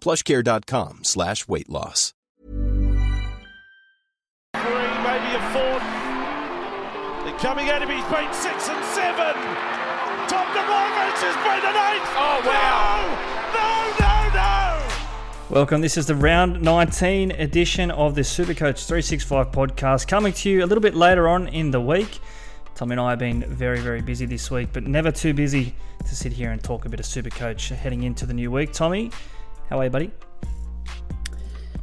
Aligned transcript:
plushcare.com 0.00 1.00
slash 1.02 1.46
weight 1.48 1.68
loss. 1.68 2.14
Three, 4.54 4.62
maybe 5.04 5.34
a 5.34 5.42
fourth. 5.52 5.84
They're 7.24 7.38
coming 7.38 7.68
out 7.70 7.82
of 7.82 7.88
his 7.88 8.04
beat 8.04 8.34
six 8.34 8.68
and 8.68 8.84
seven. 8.86 9.34
Tom 10.28 10.46
DeMorvis 10.48 11.20
has 11.22 11.36
been 11.36 11.64
an 11.68 11.76
eighth. 11.94 12.12
Oh, 12.16 12.40
wow. 12.44 12.98
No, 13.54 13.70
no, 14.00 14.34
no, 14.34 14.34
no. 14.34 15.54
Welcome. 15.54 15.80
This 15.80 15.96
is 15.96 16.06
the 16.06 16.14
round 16.14 16.60
19 16.62 17.30
edition 17.32 17.90
of 17.90 18.14
the 18.14 18.20
Supercoach 18.22 18.86
365 18.86 19.50
podcast, 19.52 20.06
coming 20.08 20.32
to 20.34 20.50
you 20.50 20.64
a 20.64 20.66
little 20.66 20.82
bit 20.82 20.94
later 20.94 21.28
on 21.28 21.48
in 21.48 21.70
the 21.70 21.80
week. 21.80 22.18
Tommy 22.74 22.92
and 22.92 23.00
I 23.00 23.10
have 23.10 23.18
been 23.18 23.42
very, 23.42 23.80
very 23.80 24.02
busy 24.02 24.24
this 24.24 24.50
week, 24.50 24.68
but 24.72 24.84
never 24.86 25.10
too 25.10 25.34
busy 25.34 25.74
to 26.06 26.14
sit 26.14 26.32
here 26.32 26.52
and 26.52 26.62
talk 26.62 26.84
a 26.84 26.88
bit 26.88 27.00
of 27.00 27.06
Supercoach 27.06 27.74
heading 27.74 28.04
into 28.04 28.24
the 28.24 28.34
new 28.34 28.50
week. 28.52 28.72
Tommy, 28.72 29.10
how 29.68 29.78
are 29.78 29.84
you, 29.84 29.90
buddy? 29.90 30.10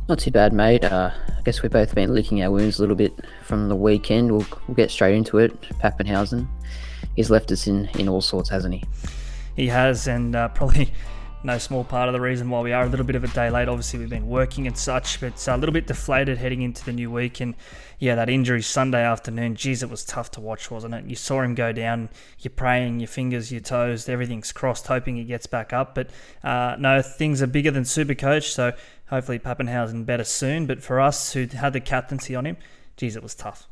Not 0.07 0.19
too 0.19 0.31
bad, 0.31 0.53
mate. 0.53 0.83
Uh, 0.83 1.11
I 1.27 1.41
guess 1.43 1.61
we've 1.61 1.71
both 1.71 1.93
been 1.95 2.13
licking 2.13 2.43
our 2.43 2.51
wounds 2.51 2.77
a 2.77 2.81
little 2.81 2.95
bit 2.95 3.13
from 3.43 3.69
the 3.69 3.75
weekend. 3.75 4.31
We'll, 4.31 4.45
we'll 4.67 4.75
get 4.75 4.91
straight 4.91 5.15
into 5.15 5.39
it. 5.39 5.59
Papenhuyzen, 5.79 6.47
he's 7.15 7.29
left 7.29 7.51
us 7.51 7.67
in, 7.67 7.87
in 7.97 8.07
all 8.07 8.21
sorts, 8.21 8.49
hasn't 8.49 8.75
he? 8.75 8.83
He 9.55 9.67
has, 9.67 10.07
and 10.07 10.35
uh, 10.35 10.49
probably 10.49 10.91
no 11.45 11.57
small 11.57 11.83
part 11.83 12.09
of 12.09 12.13
the 12.13 12.19
reason 12.19 12.49
why 12.49 12.61
we 12.61 12.73
are 12.73 12.83
a 12.83 12.89
little 12.89 13.05
bit 13.05 13.15
of 13.15 13.23
a 13.23 13.27
day 13.27 13.49
late. 13.49 13.67
Obviously, 13.67 13.99
we've 13.99 14.09
been 14.09 14.27
working 14.27 14.67
and 14.67 14.77
such, 14.77 15.21
but 15.21 15.47
a 15.47 15.57
little 15.57 15.73
bit 15.73 15.87
deflated 15.87 16.37
heading 16.37 16.61
into 16.61 16.83
the 16.83 16.91
new 16.91 17.11
week. 17.11 17.39
And 17.39 17.55
yeah, 17.99 18.15
that 18.15 18.29
injury 18.29 18.61
Sunday 18.61 19.03
afternoon, 19.03 19.55
geez, 19.55 19.83
it 19.83 19.89
was 19.89 20.03
tough 20.03 20.31
to 20.31 20.41
watch, 20.41 20.69
wasn't 20.69 20.95
it? 20.95 21.05
You 21.05 21.15
saw 21.15 21.41
him 21.41 21.55
go 21.55 21.71
down, 21.71 22.09
you're 22.39 22.51
praying, 22.51 22.99
your 22.99 23.07
fingers, 23.07 23.51
your 23.51 23.61
toes, 23.61 24.09
everything's 24.09 24.51
crossed, 24.51 24.87
hoping 24.87 25.15
he 25.15 25.23
gets 25.23 25.47
back 25.47 25.71
up. 25.71 25.95
But 25.95 26.09
uh, 26.43 26.75
no, 26.79 27.01
things 27.01 27.41
are 27.41 27.47
bigger 27.47 27.71
than 27.71 27.83
Supercoach, 27.83 28.51
so 28.51 28.73
hopefully 29.09 29.39
Papenhuyzen 29.39 30.05
better 30.05 30.23
soon. 30.23 30.65
But 30.65 30.81
for 30.81 30.99
us 30.99 31.33
who 31.33 31.45
had 31.45 31.73
the 31.73 31.79
captaincy 31.79 32.35
on 32.35 32.45
him, 32.45 32.57
geez, 32.97 33.15
it 33.15 33.23
was 33.23 33.35
tough. 33.35 33.67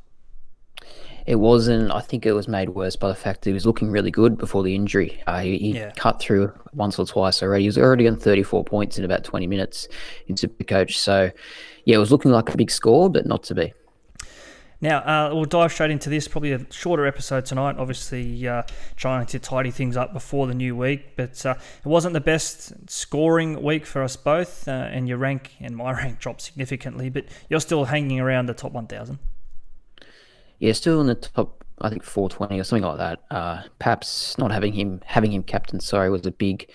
It 1.26 1.36
wasn't. 1.36 1.92
I 1.92 2.02
think 2.02 2.26
it 2.26 2.34
was 2.34 2.48
made 2.48 2.70
worse 2.70 2.96
by 2.98 3.08
the 3.08 3.16
fact 3.16 3.42
that 3.44 3.50
he 3.50 3.54
was 3.54 3.66
looking 3.66 3.90
really 3.90 4.12
good 4.12 4.38
before 4.38 4.62
the 4.64 4.76
injury. 4.76 5.22
Uh, 5.26 5.40
he, 5.40 5.58
he 5.58 5.72
Yeah. 5.76 5.92
cut 5.96 6.20
through 6.20 6.52
once 6.74 7.00
or 7.00 7.06
twice 7.06 7.42
already. 7.42 7.64
He 7.64 7.68
was 7.70 7.78
already 7.78 8.08
on 8.08 8.18
34 8.18 8.66
points 8.66 8.98
in 8.98 9.06
about 9.06 9.24
20 9.24 9.48
minutes 9.48 9.88
in 10.28 10.36
Supercoach. 10.36 10.96
So, 10.96 11.32
yeah, 11.86 11.96
it 11.96 12.00
was 12.00 12.12
looking 12.12 12.32
like 12.32 12.54
a 12.54 12.58
big 12.58 12.70
score, 12.72 13.10
but 13.10 13.26
not 13.26 13.44
to 13.44 13.56
be. 13.56 13.74
Now, 14.82 14.98
uh, 14.98 15.34
we'll 15.34 15.46
dive 15.46 15.72
straight 15.72 15.92
into 15.92 16.10
this. 16.10 16.28
Probably 16.28 16.52
a 16.52 16.66
shorter 16.70 17.06
episode 17.08 17.46
tonight. 17.46 17.78
Obviously, 17.80 18.46
uh, 18.46 18.64
trying 18.98 19.26
to 19.28 19.40
tidy 19.40 19.72
things 19.72 19.96
up 19.96 20.12
before 20.12 20.46
the 20.46 20.54
new 20.54 20.76
week. 20.76 21.16
But 21.16 21.46
uh, 21.46 21.56
it 21.78 21.88
wasn't 21.88 22.12
the 22.16 22.20
best 22.20 22.90
scoring 22.90 23.64
week 23.64 23.86
for 23.86 24.04
us 24.04 24.18
both. 24.18 24.68
Uh, 24.68 24.72
and 24.72 25.08
your 25.08 25.18
rank 25.20 25.52
and 25.62 25.78
my 25.78 25.94
rank 25.98 26.20
dropped 26.20 26.42
significantly. 26.42 27.10
But 27.10 27.28
you're 27.50 27.62
still 27.62 27.86
hanging 27.86 28.20
around 28.20 28.48
the 28.48 28.54
top 28.54 28.74
1,000. 28.74 29.20
Yeah, 30.64 30.72
still 30.72 31.02
in 31.02 31.08
the 31.08 31.16
top, 31.16 31.62
I 31.82 31.90
think 31.90 32.04
420 32.04 32.58
or 32.58 32.64
something 32.64 32.86
like 32.86 32.98
that. 32.98 33.20
Uh, 33.30 33.64
perhaps 33.80 34.38
not 34.38 34.50
having 34.50 34.72
him 34.72 35.02
having 35.04 35.34
him 35.34 35.44
captain, 35.44 35.82
sorry, 35.82 36.10
was 36.10 36.26
a 36.26 36.32
big, 36.32 36.70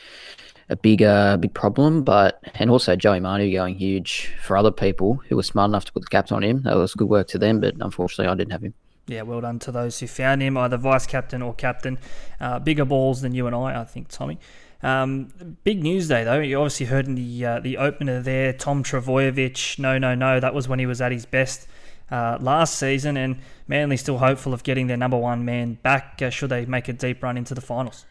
a 0.68 0.76
big, 0.76 1.02
uh, 1.02 1.38
big 1.38 1.54
problem. 1.54 2.04
But 2.04 2.38
and 2.56 2.70
also 2.70 2.96
Joey 2.96 3.18
Manu 3.18 3.50
going 3.50 3.76
huge 3.76 4.34
for 4.42 4.58
other 4.58 4.70
people 4.70 5.22
who 5.30 5.36
were 5.36 5.42
smart 5.42 5.70
enough 5.70 5.86
to 5.86 5.92
put 5.92 6.02
the 6.02 6.08
captain 6.08 6.36
on 6.36 6.44
him. 6.44 6.64
That 6.64 6.76
was 6.76 6.92
good 6.92 7.08
work 7.08 7.28
to 7.28 7.38
them. 7.38 7.60
But 7.60 7.76
unfortunately, 7.80 8.30
I 8.30 8.34
didn't 8.34 8.52
have 8.52 8.62
him. 8.62 8.74
Yeah, 9.06 9.22
well 9.22 9.40
done 9.40 9.58
to 9.60 9.72
those 9.72 9.98
who 10.00 10.06
found 10.06 10.42
him, 10.42 10.58
either 10.58 10.76
vice 10.76 11.06
captain 11.06 11.40
or 11.40 11.54
captain. 11.54 11.98
Uh, 12.38 12.58
bigger 12.58 12.84
balls 12.84 13.22
than 13.22 13.34
you 13.34 13.46
and 13.46 13.56
I, 13.56 13.80
I 13.80 13.84
think, 13.84 14.08
Tommy. 14.08 14.38
Um, 14.82 15.56
big 15.64 15.82
news 15.82 16.08
day 16.08 16.24
though. 16.24 16.40
You 16.40 16.58
obviously 16.58 16.86
heard 16.86 17.06
in 17.06 17.14
the 17.14 17.44
uh, 17.44 17.60
the 17.60 17.78
opener 17.78 18.20
there, 18.20 18.52
Tom 18.52 18.84
Trbojevic. 18.84 19.78
No, 19.78 19.98
no, 19.98 20.14
no. 20.14 20.40
That 20.40 20.54
was 20.54 20.68
when 20.68 20.78
he 20.78 20.86
was 20.86 21.00
at 21.00 21.10
his 21.10 21.26
best 21.26 21.66
uh, 22.10 22.38
last 22.40 22.78
season, 22.78 23.16
and 23.16 23.38
Manly 23.66 23.96
still 23.96 24.18
hopeful 24.18 24.54
of 24.54 24.62
getting 24.62 24.86
their 24.86 24.96
number 24.96 25.16
one 25.16 25.44
man 25.44 25.74
back. 25.82 26.20
Uh, 26.22 26.30
should 26.30 26.50
they 26.50 26.64
make 26.66 26.88
a 26.88 26.92
deep 26.92 27.22
run 27.22 27.36
into 27.36 27.54
the 27.54 27.60
finals? 27.60 28.06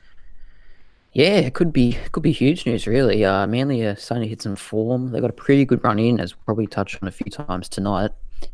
Yeah, 1.13 1.38
it 1.38 1.53
could 1.53 1.72
be 1.72 1.97
could 2.11 2.23
be 2.23 2.33
huge 2.33 2.66
news, 2.66 2.85
really. 2.85 3.23
Uh, 3.23 3.47
Manly 3.47 3.84
are 3.84 3.95
starting 3.95 4.25
to 4.25 4.29
hit 4.29 4.41
some 4.41 4.55
form. 4.55 5.11
They 5.11 5.22
got 5.22 5.29
a 5.29 5.34
pretty 5.34 5.66
good 5.66 5.84
run 5.84 5.99
in, 5.99 6.19
as 6.19 6.35
we'll 6.35 6.44
probably 6.45 6.67
touched 6.67 7.01
on 7.01 7.07
a 7.07 7.11
few 7.11 7.31
times 7.31 7.69
tonight. 7.69 8.11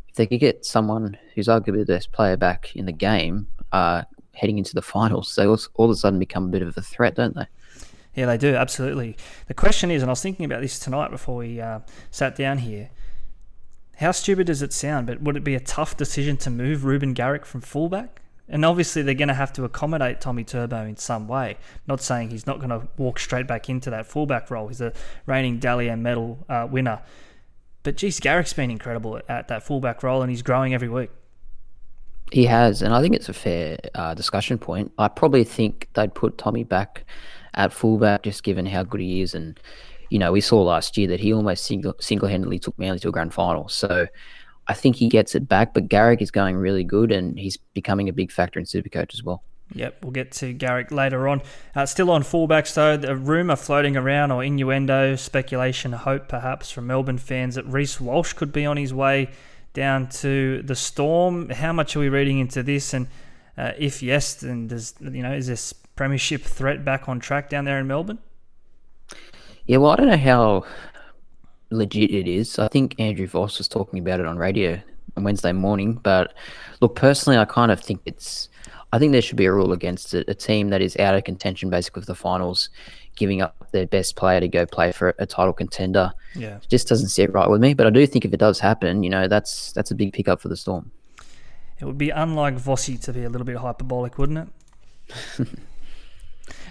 If 0.08 0.14
they 0.14 0.26
could 0.26 0.40
get 0.40 0.64
someone 0.64 1.18
who's 1.34 1.48
arguably 1.48 1.84
the 1.84 1.94
best 1.94 2.12
player 2.12 2.36
back 2.36 2.74
in 2.76 2.86
the 2.86 2.92
game, 2.92 3.48
uh, 3.72 4.04
heading 4.32 4.58
into 4.58 4.74
the 4.74 4.82
finals, 4.94 5.34
they 5.34 5.46
all, 5.46 5.58
all 5.74 5.86
of 5.86 5.90
a 5.90 5.96
sudden 5.96 6.20
become 6.20 6.44
a 6.44 6.48
bit 6.48 6.62
of 6.62 6.76
a 6.76 6.80
threat, 6.80 7.16
don't 7.16 7.34
they? 7.34 7.46
Yeah, 8.14 8.26
they 8.26 8.38
do 8.38 8.54
absolutely. 8.54 9.16
The 9.48 9.54
question 9.54 9.90
is, 9.90 10.02
and 10.02 10.10
I 10.10 10.12
was 10.12 10.22
thinking 10.22 10.44
about 10.44 10.60
this 10.60 10.78
tonight 10.78 11.10
before 11.10 11.36
we 11.36 11.60
uh, 11.60 11.80
sat 12.10 12.36
down 12.36 12.58
here. 12.58 12.90
How 13.96 14.12
stupid 14.12 14.46
does 14.46 14.62
it 14.62 14.72
sound? 14.72 15.06
But 15.06 15.20
would 15.22 15.36
it 15.36 15.44
be 15.44 15.54
a 15.54 15.60
tough 15.60 15.96
decision 15.96 16.36
to 16.38 16.50
move 16.50 16.84
Reuben 16.84 17.12
Garrick 17.12 17.46
from 17.46 17.60
fullback? 17.60 18.22
And 18.48 18.64
obviously, 18.64 19.02
they're 19.02 19.14
going 19.14 19.28
to 19.28 19.34
have 19.34 19.52
to 19.54 19.64
accommodate 19.64 20.20
Tommy 20.20 20.44
Turbo 20.44 20.84
in 20.84 20.96
some 20.96 21.26
way. 21.28 21.56
Not 21.86 22.00
saying 22.00 22.30
he's 22.30 22.46
not 22.46 22.58
going 22.58 22.70
to 22.70 22.86
walk 22.98 23.18
straight 23.18 23.46
back 23.46 23.70
into 23.70 23.90
that 23.90 24.06
fullback 24.06 24.50
role. 24.50 24.68
He's 24.68 24.82
a 24.82 24.92
reigning 25.26 25.58
Dally 25.58 25.88
M 25.88 26.02
medal 26.02 26.44
uh, 26.48 26.66
winner. 26.70 27.00
But 27.84 27.96
geez, 27.96 28.20
Garrick's 28.20 28.52
been 28.52 28.70
incredible 28.70 29.16
at, 29.16 29.30
at 29.30 29.48
that 29.48 29.62
fullback 29.62 30.02
role, 30.02 30.22
and 30.22 30.30
he's 30.30 30.42
growing 30.42 30.74
every 30.74 30.88
week. 30.88 31.10
He 32.32 32.46
has, 32.46 32.82
and 32.82 32.92
I 32.92 33.00
think 33.00 33.14
it's 33.14 33.28
a 33.28 33.34
fair 33.34 33.78
uh, 33.94 34.14
discussion 34.14 34.58
point. 34.58 34.92
I 34.98 35.08
probably 35.08 35.44
think 35.44 35.88
they'd 35.94 36.14
put 36.14 36.36
Tommy 36.36 36.64
back 36.64 37.04
at 37.54 37.72
fullback, 37.72 38.22
just 38.22 38.42
given 38.42 38.66
how 38.66 38.82
good 38.82 39.00
he 39.00 39.20
is, 39.20 39.34
and 39.34 39.58
you 40.10 40.18
know 40.18 40.32
we 40.32 40.40
saw 40.40 40.62
last 40.62 40.96
year 40.96 41.08
that 41.08 41.20
he 41.20 41.32
almost 41.32 41.64
single 41.64 41.94
single 42.00 42.28
handedly 42.28 42.58
took 42.58 42.78
Manly 42.78 42.98
to 43.00 43.08
a 43.08 43.12
grand 43.12 43.34
final. 43.34 43.68
So 43.68 44.06
I 44.66 44.74
think 44.74 44.96
he 44.96 45.08
gets 45.08 45.34
it 45.34 45.48
back. 45.48 45.74
But 45.74 45.88
Garrick 45.88 46.22
is 46.22 46.30
going 46.30 46.56
really 46.56 46.84
good, 46.84 47.12
and 47.12 47.38
he's 47.38 47.56
becoming 47.56 48.08
a 48.08 48.12
big 48.12 48.32
factor 48.32 48.58
in 48.58 48.66
Supercoach 48.66 49.14
as 49.14 49.22
well. 49.22 49.42
Yep, 49.72 50.04
we'll 50.04 50.12
get 50.12 50.30
to 50.32 50.52
Garrick 50.52 50.90
later 50.92 51.26
on. 51.26 51.42
Uh, 51.74 51.86
still 51.86 52.10
on 52.10 52.22
fullbacks, 52.22 52.74
though, 52.74 52.96
the 52.96 53.16
rumour 53.16 53.56
floating 53.56 53.96
around, 53.96 54.30
or 54.30 54.44
innuendo, 54.44 55.16
speculation, 55.16 55.92
hope 55.92 56.28
perhaps 56.28 56.70
from 56.70 56.86
Melbourne 56.86 57.18
fans 57.18 57.54
that 57.54 57.64
Reece 57.66 58.00
Walsh 58.00 58.34
could 58.34 58.52
be 58.52 58.66
on 58.66 58.76
his 58.76 58.92
way 58.92 59.30
down 59.72 60.08
to 60.08 60.62
the 60.62 60.76
Storm. 60.76 61.50
How 61.50 61.72
much 61.72 61.96
are 61.96 62.00
we 62.00 62.08
reading 62.08 62.38
into 62.38 62.62
this? 62.62 62.94
And 62.94 63.08
uh, 63.58 63.72
if 63.78 64.02
yes, 64.02 64.34
then 64.34 64.68
does 64.68 64.94
you 65.00 65.22
know 65.22 65.32
is 65.32 65.46
this 65.46 65.74
premiership 65.96 66.42
threat 66.42 66.84
back 66.84 67.08
on 67.08 67.20
track 67.20 67.48
down 67.48 67.64
there 67.64 67.78
in 67.78 67.86
Melbourne? 67.86 68.18
Yeah, 69.66 69.78
well, 69.78 69.92
I 69.92 69.96
don't 69.96 70.08
know 70.08 70.16
how 70.16 70.64
legit 71.70 72.10
it 72.10 72.28
is. 72.28 72.58
I 72.58 72.68
think 72.68 72.98
Andrew 72.98 73.26
Voss 73.26 73.58
was 73.58 73.68
talking 73.68 73.98
about 73.98 74.20
it 74.20 74.26
on 74.26 74.36
radio 74.36 74.80
on 75.16 75.24
Wednesday 75.24 75.52
morning. 75.52 75.94
But 76.02 76.34
look, 76.80 76.94
personally, 76.94 77.38
I 77.38 77.44
kind 77.44 77.70
of 77.70 77.80
think 77.80 78.00
it's. 78.04 78.48
I 78.92 78.98
think 78.98 79.10
there 79.10 79.22
should 79.22 79.36
be 79.36 79.46
a 79.46 79.52
rule 79.52 79.72
against 79.72 80.14
it. 80.14 80.28
A 80.28 80.34
team 80.34 80.68
that 80.68 80.80
is 80.80 80.96
out 80.98 81.16
of 81.16 81.24
contention, 81.24 81.68
basically, 81.68 82.00
with 82.00 82.06
the 82.06 82.14
finals, 82.14 82.70
giving 83.16 83.42
up 83.42 83.56
their 83.72 83.86
best 83.86 84.14
player 84.14 84.38
to 84.38 84.46
go 84.46 84.66
play 84.66 84.92
for 84.92 85.14
a 85.18 85.26
title 85.26 85.52
contender. 85.52 86.12
Yeah, 86.34 86.56
it 86.56 86.68
just 86.68 86.88
doesn't 86.88 87.08
sit 87.08 87.32
right 87.32 87.48
with 87.48 87.60
me. 87.60 87.74
But 87.74 87.86
I 87.86 87.90
do 87.90 88.06
think 88.06 88.24
if 88.24 88.32
it 88.32 88.38
does 88.38 88.60
happen, 88.60 89.02
you 89.02 89.10
know, 89.10 89.26
that's 89.28 89.72
that's 89.72 89.90
a 89.90 89.94
big 89.94 90.12
pickup 90.12 90.40
for 90.40 90.48
the 90.48 90.56
Storm. 90.56 90.90
It 91.80 91.86
would 91.86 91.98
be 91.98 92.10
unlike 92.10 92.54
Vossi 92.54 93.00
to 93.02 93.12
be 93.12 93.24
a 93.24 93.28
little 93.28 93.44
bit 93.44 93.56
hyperbolic, 93.56 94.16
wouldn't 94.16 94.50
it? 95.38 95.48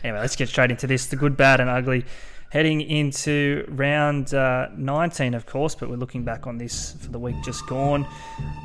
anyway, 0.03 0.19
let's 0.19 0.35
get 0.35 0.49
straight 0.49 0.71
into 0.71 0.87
this. 0.87 1.07
The 1.07 1.15
good, 1.15 1.37
bad, 1.37 1.59
and 1.59 1.69
ugly 1.69 2.05
heading 2.53 2.81
into 2.81 3.65
round 3.69 4.31
uh, 4.35 4.67
19, 4.77 5.33
of 5.33 5.47
course, 5.47 5.73
but 5.73 5.89
we're 5.89 5.95
looking 5.95 6.23
back 6.23 6.45
on 6.45 6.59
this 6.59 6.91
for 6.99 7.09
the 7.09 7.17
week 7.17 7.35
just 7.43 7.65
gone. 7.65 8.07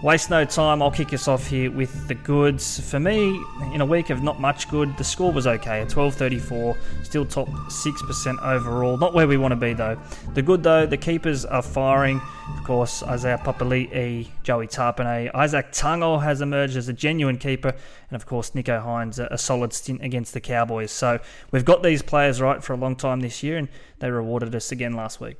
Waste 0.02 0.28
no 0.28 0.44
time, 0.44 0.82
I'll 0.82 0.90
kick 0.90 1.14
us 1.14 1.26
off 1.26 1.46
here 1.46 1.70
with 1.70 2.06
the 2.06 2.14
goods. 2.14 2.80
For 2.80 3.00
me, 3.00 3.42
in 3.72 3.80
a 3.80 3.86
week 3.86 4.10
of 4.10 4.22
not 4.22 4.42
much 4.42 4.68
good, 4.68 4.94
the 4.98 5.04
score 5.04 5.32
was 5.32 5.46
okay 5.46 5.80
at 5.80 5.88
12.34, 5.88 6.76
still 7.02 7.24
top 7.24 7.48
6% 7.48 8.42
overall. 8.42 8.98
Not 8.98 9.14
where 9.14 9.26
we 9.26 9.38
want 9.38 9.52
to 9.52 9.56
be, 9.56 9.72
though. 9.72 9.98
The 10.34 10.42
good, 10.42 10.62
though, 10.62 10.84
the 10.84 10.98
keepers 10.98 11.46
are 11.46 11.62
firing. 11.62 12.20
Of 12.56 12.64
course, 12.64 13.02
Isaiah 13.02 13.38
Papali'i, 13.38 14.28
Joey 14.42 14.66
Tapine, 14.66 15.32
Izack 15.32 15.70
Tago 15.70 16.22
has 16.22 16.40
emerged 16.40 16.76
as 16.76 16.88
a 16.88 16.92
genuine 16.92 17.38
keeper, 17.38 17.68
and 17.68 18.16
of 18.16 18.26
course, 18.26 18.50
Nicho 18.50 18.84
Hynes, 18.84 19.18
a, 19.18 19.38
solid 19.38 19.72
stint 19.72 20.02
against 20.02 20.34
the 20.34 20.40
Cowboys. 20.40 20.90
So 20.90 21.18
we've 21.50 21.64
got 21.64 21.82
these 21.82 22.02
players 22.02 22.40
right 22.40 22.62
for 22.62 22.74
a 22.74 22.76
long 22.76 22.96
time 22.96 23.20
this 23.20 23.42
year, 23.42 23.56
and 23.56 23.68
they 24.00 24.10
rewarded 24.10 24.54
us 24.54 24.70
again 24.70 24.92
last 24.94 25.20
week. 25.20 25.36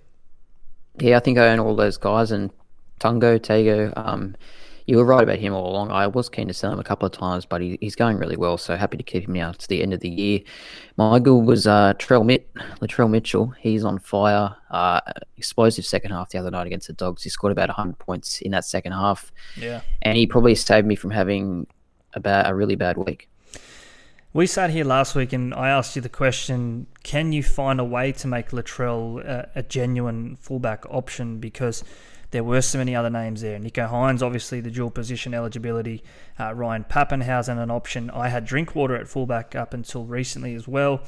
Yeah, 0.98 1.16
I 1.16 1.20
think 1.20 1.38
I 1.38 1.48
own 1.48 1.60
all 1.60 1.76
those 1.76 1.96
guys, 1.96 2.30
and 2.30 2.50
Tungo, 2.98 3.38
Tago, 3.38 3.92
um, 3.96 4.34
you 4.88 4.96
were 4.96 5.04
right 5.04 5.22
about 5.22 5.38
him 5.38 5.52
all 5.52 5.70
along. 5.70 5.90
I 5.90 6.06
was 6.06 6.30
keen 6.30 6.48
to 6.48 6.54
sell 6.54 6.72
him 6.72 6.80
a 6.80 6.84
couple 6.84 7.04
of 7.04 7.12
times, 7.12 7.44
but 7.44 7.60
he, 7.60 7.76
he's 7.78 7.94
going 7.94 8.16
really 8.16 8.38
well, 8.38 8.56
so 8.56 8.74
happy 8.74 8.96
to 8.96 9.02
keep 9.02 9.28
him 9.28 9.34
now 9.34 9.52
to 9.52 9.68
the 9.68 9.82
end 9.82 9.92
of 9.92 10.00
the 10.00 10.08
year. 10.08 10.40
My 10.96 11.18
goal 11.18 11.42
was 11.42 11.66
uh, 11.66 11.92
Trell 11.98 12.24
Mitt, 12.24 12.50
Latrell 12.80 13.10
Mitchell. 13.10 13.52
He's 13.60 13.84
on 13.84 13.98
fire. 13.98 14.56
Uh, 14.70 15.02
explosive 15.36 15.84
second 15.84 16.12
half 16.12 16.30
the 16.30 16.38
other 16.38 16.50
night 16.50 16.66
against 16.66 16.86
the 16.86 16.94
Dogs. 16.94 17.22
He 17.22 17.28
scored 17.28 17.52
about 17.52 17.68
100 17.68 17.98
points 17.98 18.40
in 18.40 18.52
that 18.52 18.64
second 18.64 18.92
half. 18.92 19.30
Yeah. 19.58 19.82
And 20.00 20.16
he 20.16 20.26
probably 20.26 20.54
saved 20.54 20.86
me 20.86 20.96
from 20.96 21.10
having 21.10 21.66
about 22.14 22.50
a 22.50 22.54
really 22.54 22.74
bad 22.74 22.96
week. 22.96 23.28
We 24.32 24.46
sat 24.46 24.70
here 24.70 24.84
last 24.84 25.14
week 25.14 25.34
and 25.34 25.52
I 25.52 25.68
asked 25.68 25.96
you 25.96 26.02
the 26.02 26.08
question 26.08 26.86
can 27.02 27.32
you 27.32 27.42
find 27.42 27.78
a 27.78 27.84
way 27.84 28.12
to 28.12 28.26
make 28.26 28.50
Latrell 28.50 29.22
a, 29.22 29.50
a 29.54 29.62
genuine 29.62 30.36
fullback 30.36 30.86
option? 30.88 31.40
Because 31.40 31.84
there 32.30 32.44
were 32.44 32.60
so 32.60 32.78
many 32.78 32.94
other 32.94 33.10
names 33.10 33.40
there. 33.40 33.58
Nicho 33.58 33.88
Hynes, 33.90 34.22
obviously, 34.22 34.60
the 34.60 34.70
dual 34.70 34.90
position 34.90 35.32
eligibility. 35.32 36.02
Uh, 36.38 36.54
Ryan 36.54 36.84
Papenhuyzen, 36.84 37.60
an 37.60 37.70
option. 37.70 38.10
I 38.10 38.28
had 38.28 38.44
Drinkwater 38.44 38.96
at 38.96 39.08
fullback 39.08 39.54
up 39.54 39.72
until 39.72 40.04
recently 40.04 40.54
as 40.54 40.68
well. 40.68 41.00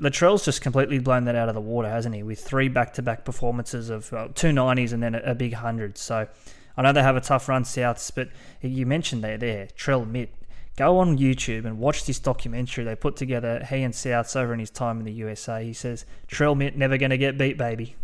Latrell's 0.00 0.44
just 0.44 0.62
completely 0.62 0.98
blown 0.98 1.24
that 1.24 1.34
out 1.34 1.48
of 1.48 1.54
the 1.54 1.60
water, 1.60 1.88
hasn't 1.88 2.14
he? 2.14 2.22
With 2.22 2.40
three 2.40 2.68
back-to-back 2.68 3.24
performances 3.24 3.90
of 3.90 4.12
uh, 4.12 4.28
two 4.34 4.52
nineties 4.52 4.92
and 4.92 5.02
then 5.02 5.14
a, 5.14 5.18
a 5.18 5.34
big 5.34 5.54
hundred. 5.54 5.98
So 5.98 6.28
I 6.76 6.82
know 6.82 6.92
they 6.92 7.02
have 7.02 7.16
a 7.16 7.20
tough 7.20 7.48
run 7.48 7.64
souths, 7.64 8.10
but 8.14 8.28
you 8.62 8.86
mentioned 8.86 9.24
there, 9.24 9.36
there 9.36 9.68
Trell 9.76 10.08
Mitt. 10.08 10.32
Go 10.76 10.98
on 10.98 11.18
YouTube 11.18 11.64
and 11.64 11.80
watch 11.80 12.06
this 12.06 12.20
documentary 12.20 12.84
they 12.84 12.94
put 12.94 13.16
together. 13.16 13.66
He 13.68 13.82
and 13.82 13.92
Souths 13.92 14.36
over 14.36 14.54
in 14.54 14.60
his 14.60 14.70
time 14.70 15.00
in 15.00 15.04
the 15.04 15.12
USA. 15.14 15.64
He 15.64 15.72
says 15.72 16.06
Trell 16.28 16.56
Mitt 16.56 16.76
never 16.76 16.96
going 16.96 17.10
to 17.10 17.18
get 17.18 17.36
beat, 17.36 17.58
baby 17.58 17.96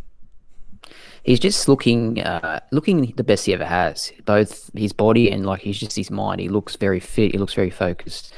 he's 1.22 1.40
just 1.40 1.68
looking 1.68 2.20
uh, 2.20 2.60
looking 2.70 3.12
the 3.16 3.24
best 3.24 3.46
he 3.46 3.54
ever 3.54 3.64
has. 3.64 4.12
Both 4.24 4.70
his 4.74 4.92
body 4.92 5.30
and 5.30 5.44
like 5.44 5.60
he's 5.60 5.78
just 5.78 5.96
his 5.96 6.10
mind. 6.10 6.40
He 6.40 6.48
looks 6.48 6.76
very 6.76 7.00
fit. 7.00 7.32
He 7.32 7.38
looks 7.38 7.54
very 7.54 7.70
focused. 7.70 8.32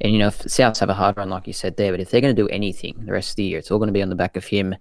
And 0.00 0.12
you 0.12 0.18
know, 0.18 0.28
if 0.28 0.40
Souths 0.40 0.80
have 0.80 0.90
a 0.90 0.94
hard 0.94 1.16
run, 1.16 1.30
like 1.30 1.46
you 1.46 1.52
said 1.52 1.76
there. 1.76 1.92
But 1.92 2.00
if 2.00 2.10
they're 2.10 2.20
going 2.20 2.34
to 2.34 2.42
do 2.42 2.48
anything 2.48 3.02
the 3.04 3.12
rest 3.12 3.30
of 3.30 3.36
the 3.36 3.44
year, 3.44 3.58
it's 3.58 3.70
all 3.70 3.78
going 3.78 3.88
to 3.88 3.92
be 3.92 4.02
on 4.02 4.10
the 4.10 4.16
back 4.16 4.36
of 4.36 4.44
him, 4.44 4.74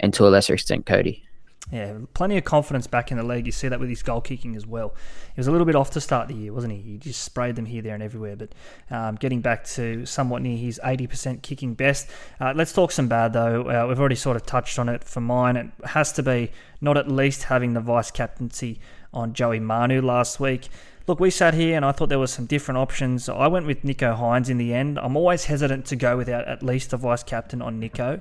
and 0.00 0.12
to 0.14 0.26
a 0.26 0.30
lesser 0.30 0.54
extent, 0.54 0.86
Cody. 0.86 1.24
Yeah, 1.70 1.98
plenty 2.12 2.36
of 2.36 2.44
confidence 2.44 2.86
back 2.86 3.12
in 3.12 3.18
the 3.18 3.22
league. 3.22 3.46
You 3.46 3.52
see 3.52 3.68
that 3.68 3.78
with 3.78 3.88
his 3.88 4.02
goal 4.02 4.20
kicking 4.20 4.56
as 4.56 4.66
well. 4.66 4.94
He 5.34 5.38
was 5.38 5.46
a 5.46 5.52
little 5.52 5.64
bit 5.64 5.76
off 5.76 5.90
to 5.92 6.00
start 6.00 6.28
the 6.28 6.34
year, 6.34 6.52
wasn't 6.52 6.72
he? 6.72 6.80
He 6.80 6.98
just 6.98 7.22
sprayed 7.22 7.54
them 7.56 7.66
here, 7.66 7.80
there, 7.80 7.94
and 7.94 8.02
everywhere. 8.02 8.36
But 8.36 8.52
um, 8.90 9.14
getting 9.14 9.40
back 9.40 9.64
to 9.68 10.04
somewhat 10.04 10.42
near 10.42 10.56
his 10.56 10.80
80% 10.84 11.42
kicking 11.42 11.74
best. 11.74 12.10
Uh, 12.40 12.52
let's 12.54 12.72
talk 12.72 12.90
some 12.90 13.06
bad, 13.06 13.32
though. 13.32 13.62
Uh, 13.62 13.86
we've 13.86 14.00
already 14.00 14.16
sort 14.16 14.36
of 14.36 14.44
touched 14.44 14.78
on 14.78 14.88
it 14.88 15.04
for 15.04 15.20
mine. 15.20 15.56
It 15.56 15.70
has 15.84 16.12
to 16.14 16.22
be 16.22 16.50
not 16.80 16.96
at 16.96 17.08
least 17.08 17.44
having 17.44 17.74
the 17.74 17.80
vice 17.80 18.10
captaincy 18.10 18.80
on 19.14 19.32
Joey 19.32 19.60
Manu 19.60 20.02
last 20.02 20.40
week. 20.40 20.68
Look, 21.06 21.18
we 21.18 21.30
sat 21.30 21.54
here 21.54 21.74
and 21.76 21.84
I 21.84 21.92
thought 21.92 22.08
there 22.08 22.18
were 22.18 22.28
some 22.28 22.46
different 22.46 22.78
options. 22.78 23.28
I 23.28 23.48
went 23.48 23.66
with 23.66 23.82
Nicho 23.82 24.16
Hynes 24.16 24.48
in 24.48 24.58
the 24.58 24.72
end. 24.72 24.98
I'm 24.98 25.16
always 25.16 25.46
hesitant 25.46 25.86
to 25.86 25.96
go 25.96 26.16
without 26.16 26.46
at 26.46 26.62
least 26.62 26.92
a 26.92 26.96
vice 26.96 27.24
captain 27.24 27.60
on 27.60 27.80
Nicho. 27.80 28.20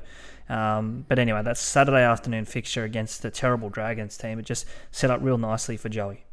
Um, 0.52 1.06
but 1.08 1.18
anyway, 1.18 1.42
that 1.44 1.58
Saturday 1.58 2.04
afternoon 2.04 2.44
fixture 2.44 2.84
against 2.84 3.22
the 3.22 3.32
terrible 3.32 3.70
Dragons 3.70 4.18
team, 4.18 4.38
it 4.38 4.46
just 4.46 4.66
set 4.92 5.10
up 5.10 5.22
real 5.24 5.38
nicely 5.38 5.78
for 5.78 5.88
Joey. 5.88 6.26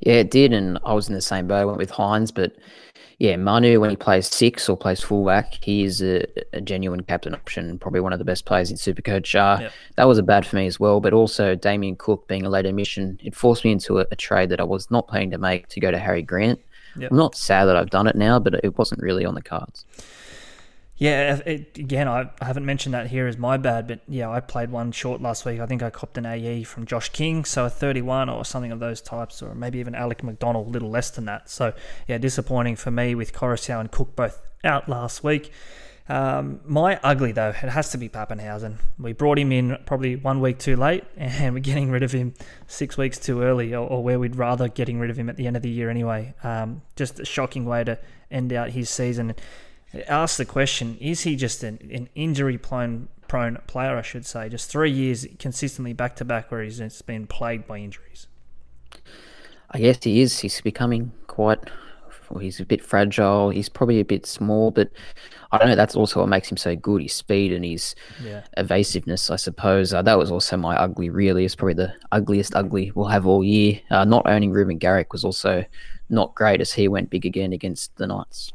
Yeah, 0.00 0.14
it 0.14 0.32
did, 0.32 0.52
and 0.52 0.80
I 0.84 0.94
was 0.94 1.08
in 1.08 1.14
the 1.14 1.20
same 1.20 1.46
boat. 1.46 1.60
I 1.60 1.64
went 1.64 1.78
with 1.78 1.92
Hynes, 1.92 2.34
but 2.34 2.56
yeah, 3.20 3.36
Manu 3.36 3.78
when 3.78 3.90
he 3.90 3.96
plays 3.96 4.26
six 4.26 4.68
or 4.68 4.76
plays 4.76 5.00
fullback, 5.00 5.58
he 5.62 5.84
is 5.84 6.02
a, 6.02 6.24
a 6.52 6.60
genuine 6.60 7.04
captain 7.04 7.34
option, 7.34 7.78
probably 7.78 8.00
one 8.00 8.12
of 8.12 8.18
the 8.18 8.24
best 8.24 8.46
players 8.46 8.72
in 8.72 8.76
Supercoach. 8.76 9.34
Uh, 9.36 9.62
yep. 9.62 9.72
That 9.94 10.08
was 10.08 10.18
a 10.18 10.22
bad 10.24 10.44
for 10.44 10.56
me 10.56 10.66
as 10.66 10.80
well, 10.80 11.00
but 11.00 11.12
also 11.12 11.54
Damien 11.54 11.94
Cook 11.94 12.26
being 12.26 12.44
a 12.44 12.50
late 12.50 12.66
admission, 12.66 13.20
it 13.22 13.36
forced 13.36 13.64
me 13.64 13.70
into 13.70 14.00
a, 14.00 14.06
a 14.10 14.16
trade 14.16 14.48
that 14.48 14.60
I 14.60 14.64
was 14.64 14.90
not 14.90 15.06
planning 15.06 15.30
to 15.30 15.38
make 15.38 15.68
to 15.68 15.80
go 15.80 15.92
to 15.92 15.98
Harry 15.98 16.22
Grant. 16.22 16.60
Yep. 16.96 17.12
I'm 17.12 17.16
not 17.16 17.36
sad 17.36 17.66
that 17.66 17.76
I've 17.76 17.90
done 17.90 18.08
it 18.08 18.16
now, 18.16 18.40
but 18.40 18.54
it 18.64 18.76
wasn't 18.76 19.00
really 19.00 19.24
on 19.24 19.34
the 19.34 19.42
cards. 19.42 19.84
Yeah, 20.96 21.40
it, 21.44 21.76
again, 21.76 22.06
I, 22.06 22.30
I 22.40 22.44
haven't 22.44 22.64
mentioned 22.64 22.94
that 22.94 23.08
here 23.08 23.26
as 23.26 23.36
my 23.36 23.56
bad, 23.56 23.88
but 23.88 24.00
yeah, 24.06 24.30
I 24.30 24.38
played 24.38 24.70
one 24.70 24.92
short 24.92 25.20
last 25.20 25.44
week. 25.44 25.58
I 25.58 25.66
think 25.66 25.82
I 25.82 25.90
copped 25.90 26.16
an 26.18 26.24
AE 26.24 26.62
from 26.62 26.86
Josh 26.86 27.08
King, 27.08 27.44
so 27.44 27.64
a 27.64 27.70
31 27.70 28.28
or 28.28 28.44
something 28.44 28.70
of 28.70 28.78
those 28.78 29.00
types, 29.00 29.42
or 29.42 29.56
maybe 29.56 29.80
even 29.80 29.96
Alec 29.96 30.22
McDonald, 30.22 30.68
a 30.68 30.70
little 30.70 30.90
less 30.90 31.10
than 31.10 31.24
that. 31.24 31.50
So 31.50 31.72
yeah, 32.06 32.18
disappointing 32.18 32.76
for 32.76 32.92
me 32.92 33.16
with 33.16 33.32
Koroisau 33.32 33.80
and 33.80 33.90
Cook 33.90 34.14
both 34.14 34.40
out 34.62 34.88
last 34.88 35.24
week. 35.24 35.50
Um, 36.08 36.60
my 36.64 37.00
ugly 37.02 37.32
though, 37.32 37.48
it 37.48 37.56
has 37.56 37.90
to 37.90 37.98
be 37.98 38.08
Papenhuyzen. 38.08 38.76
We 38.96 39.14
brought 39.14 39.38
him 39.38 39.50
in 39.50 39.78
probably 39.86 40.14
one 40.14 40.40
week 40.40 40.60
too 40.60 40.76
late, 40.76 41.02
and 41.16 41.54
we're 41.54 41.60
getting 41.60 41.90
rid 41.90 42.04
of 42.04 42.12
him 42.12 42.34
six 42.68 42.96
weeks 42.96 43.18
too 43.18 43.42
early, 43.42 43.74
or, 43.74 43.84
or 43.88 44.04
where 44.04 44.20
we'd 44.20 44.36
rather 44.36 44.68
getting 44.68 45.00
rid 45.00 45.10
of 45.10 45.16
him 45.16 45.28
at 45.28 45.36
the 45.36 45.48
end 45.48 45.56
of 45.56 45.62
the 45.62 45.70
year 45.70 45.90
anyway. 45.90 46.34
Um, 46.44 46.82
just 46.94 47.18
a 47.18 47.24
shocking 47.24 47.64
way 47.64 47.82
to 47.82 47.98
end 48.30 48.52
out 48.52 48.70
his 48.70 48.88
season 48.90 49.34
ask 50.02 50.36
the 50.36 50.44
question: 50.44 50.96
Is 51.00 51.22
he 51.22 51.36
just 51.36 51.62
an, 51.62 51.78
an 51.92 52.08
injury 52.14 52.58
prone 52.58 53.08
prone 53.28 53.58
player? 53.66 53.96
I 53.96 54.02
should 54.02 54.26
say, 54.26 54.48
just 54.48 54.70
three 54.70 54.90
years 54.90 55.26
consistently 55.38 55.92
back 55.92 56.16
to 56.16 56.24
back 56.24 56.50
where 56.50 56.62
he's 56.62 56.78
just 56.78 57.06
been 57.06 57.26
plagued 57.26 57.66
by 57.66 57.78
injuries. 57.78 58.26
I 59.70 59.78
guess 59.78 60.02
he 60.02 60.20
is. 60.20 60.38
He's 60.38 60.60
becoming 60.60 61.12
quite. 61.26 61.58
Well, 62.30 62.40
he's 62.40 62.58
a 62.58 62.64
bit 62.64 62.82
fragile. 62.82 63.50
He's 63.50 63.68
probably 63.68 64.00
a 64.00 64.04
bit 64.04 64.24
small, 64.24 64.70
but 64.70 64.90
I 65.52 65.58
don't 65.58 65.68
know. 65.68 65.76
That's 65.76 65.94
also 65.94 66.20
what 66.20 66.28
makes 66.28 66.50
him 66.50 66.56
so 66.56 66.74
good. 66.74 67.02
His 67.02 67.12
speed 67.12 67.52
and 67.52 67.64
his 67.64 67.94
yeah. 68.22 68.44
evasiveness, 68.56 69.30
I 69.30 69.36
suppose. 69.36 69.92
Uh, 69.92 70.00
that 70.02 70.16
was 70.16 70.30
also 70.30 70.56
my 70.56 70.74
ugly. 70.74 71.10
Really, 71.10 71.44
it's 71.44 71.54
probably 71.54 71.74
the 71.74 71.92
ugliest 72.12 72.56
ugly 72.56 72.92
we'll 72.94 73.08
have 73.08 73.26
all 73.26 73.44
year. 73.44 73.80
Uh, 73.90 74.04
not 74.04 74.26
owning 74.26 74.52
Reuben 74.52 74.78
Garrick 74.78 75.12
was 75.12 75.24
also 75.24 75.64
not 76.08 76.34
great 76.34 76.60
as 76.60 76.72
he 76.72 76.88
went 76.88 77.10
big 77.10 77.26
again 77.26 77.52
against 77.52 77.94
the 77.96 78.06
Knights. 78.06 78.52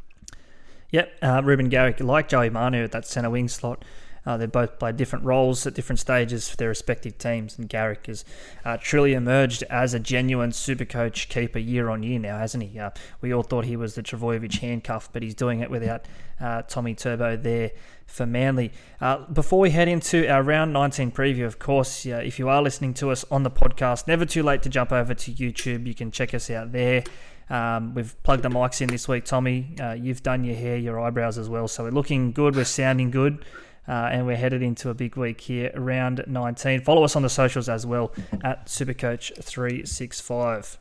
Yep, 0.91 1.17
uh, 1.21 1.41
Reuben 1.43 1.69
Garrick, 1.69 1.99
like 1.99 2.27
Joey 2.27 2.49
Manu 2.49 2.83
at 2.83 2.91
that 2.91 3.05
centre 3.05 3.29
wing 3.29 3.47
slot. 3.47 3.83
Uh, 4.25 4.37
they 4.37 4.45
both 4.45 4.77
play 4.79 4.91
different 4.91 5.25
roles 5.25 5.65
at 5.65 5.73
different 5.73 5.99
stages 5.99 6.49
for 6.49 6.57
their 6.57 6.69
respective 6.69 7.17
teams, 7.17 7.57
and 7.57 7.69
Garrick 7.69 8.05
has 8.07 8.25
uh, 8.65 8.77
truly 8.77 9.13
emerged 9.13 9.63
as 9.69 9.93
a 9.93 9.99
genuine 9.99 10.51
super 10.51 10.85
coach 10.85 11.29
keeper 11.29 11.59
year 11.59 11.89
on 11.89 12.03
year 12.03 12.19
now, 12.19 12.37
hasn't 12.37 12.63
he? 12.63 12.77
Uh, 12.77 12.89
we 13.21 13.33
all 13.33 13.43
thought 13.43 13.65
he 13.65 13.75
was 13.75 13.95
the 13.95 14.03
Trbojevic 14.03 14.59
handcuff, 14.59 15.09
but 15.11 15.23
he's 15.23 15.33
doing 15.33 15.61
it 15.61 15.71
without 15.71 16.05
uh, 16.39 16.61
Tommy 16.63 16.93
Turbo 16.93 17.37
there 17.37 17.71
for 18.05 18.25
Manly. 18.25 18.71
Uh, 18.99 19.25
before 19.27 19.59
we 19.59 19.71
head 19.71 19.87
into 19.87 20.29
our 20.29 20.43
round 20.43 20.73
19 20.73 21.11
preview, 21.11 21.45
of 21.45 21.59
course, 21.59 22.05
if 22.05 22.39
you 22.39 22.49
are 22.49 22.61
listening 22.61 22.93
to 22.95 23.11
us 23.11 23.25
on 23.31 23.43
the 23.43 23.51
podcast, 23.51 24.07
never 24.07 24.25
too 24.25 24.43
late 24.43 24.61
to 24.63 24.69
jump 24.69 24.91
over 24.91 25.13
to 25.13 25.31
YouTube. 25.31 25.87
You 25.87 25.95
can 25.95 26.11
check 26.11 26.33
us 26.33 26.49
out 26.49 26.71
there. 26.71 27.03
Um, 27.49 27.95
we've 27.95 28.21
plugged 28.23 28.43
the 28.43 28.49
mics 28.49 28.81
in 28.81 28.89
this 28.89 29.07
week, 29.07 29.23
Tommy. 29.25 29.75
Uh, 29.79 29.93
you've 29.93 30.23
done 30.23 30.43
your 30.43 30.55
hair, 30.55 30.77
your 30.77 30.99
eyebrows 30.99 31.37
as 31.37 31.47
well. 31.49 31.67
So 31.67 31.83
we're 31.83 31.91
looking 31.91 32.31
good. 32.31 32.55
We're 32.55 32.65
sounding 32.65 33.11
good. 33.11 33.45
Uh, 33.87 34.09
and 34.11 34.25
we're 34.27 34.37
headed 34.37 34.61
into 34.61 34.89
a 34.91 34.93
big 34.93 35.15
week 35.15 35.41
here, 35.41 35.71
around 35.73 36.23
19. 36.27 36.81
Follow 36.81 37.03
us 37.03 37.15
on 37.15 37.23
the 37.23 37.29
socials 37.29 37.67
as 37.67 37.87
well 37.87 38.13
at 38.43 38.67
Supercoach365. 38.67 40.77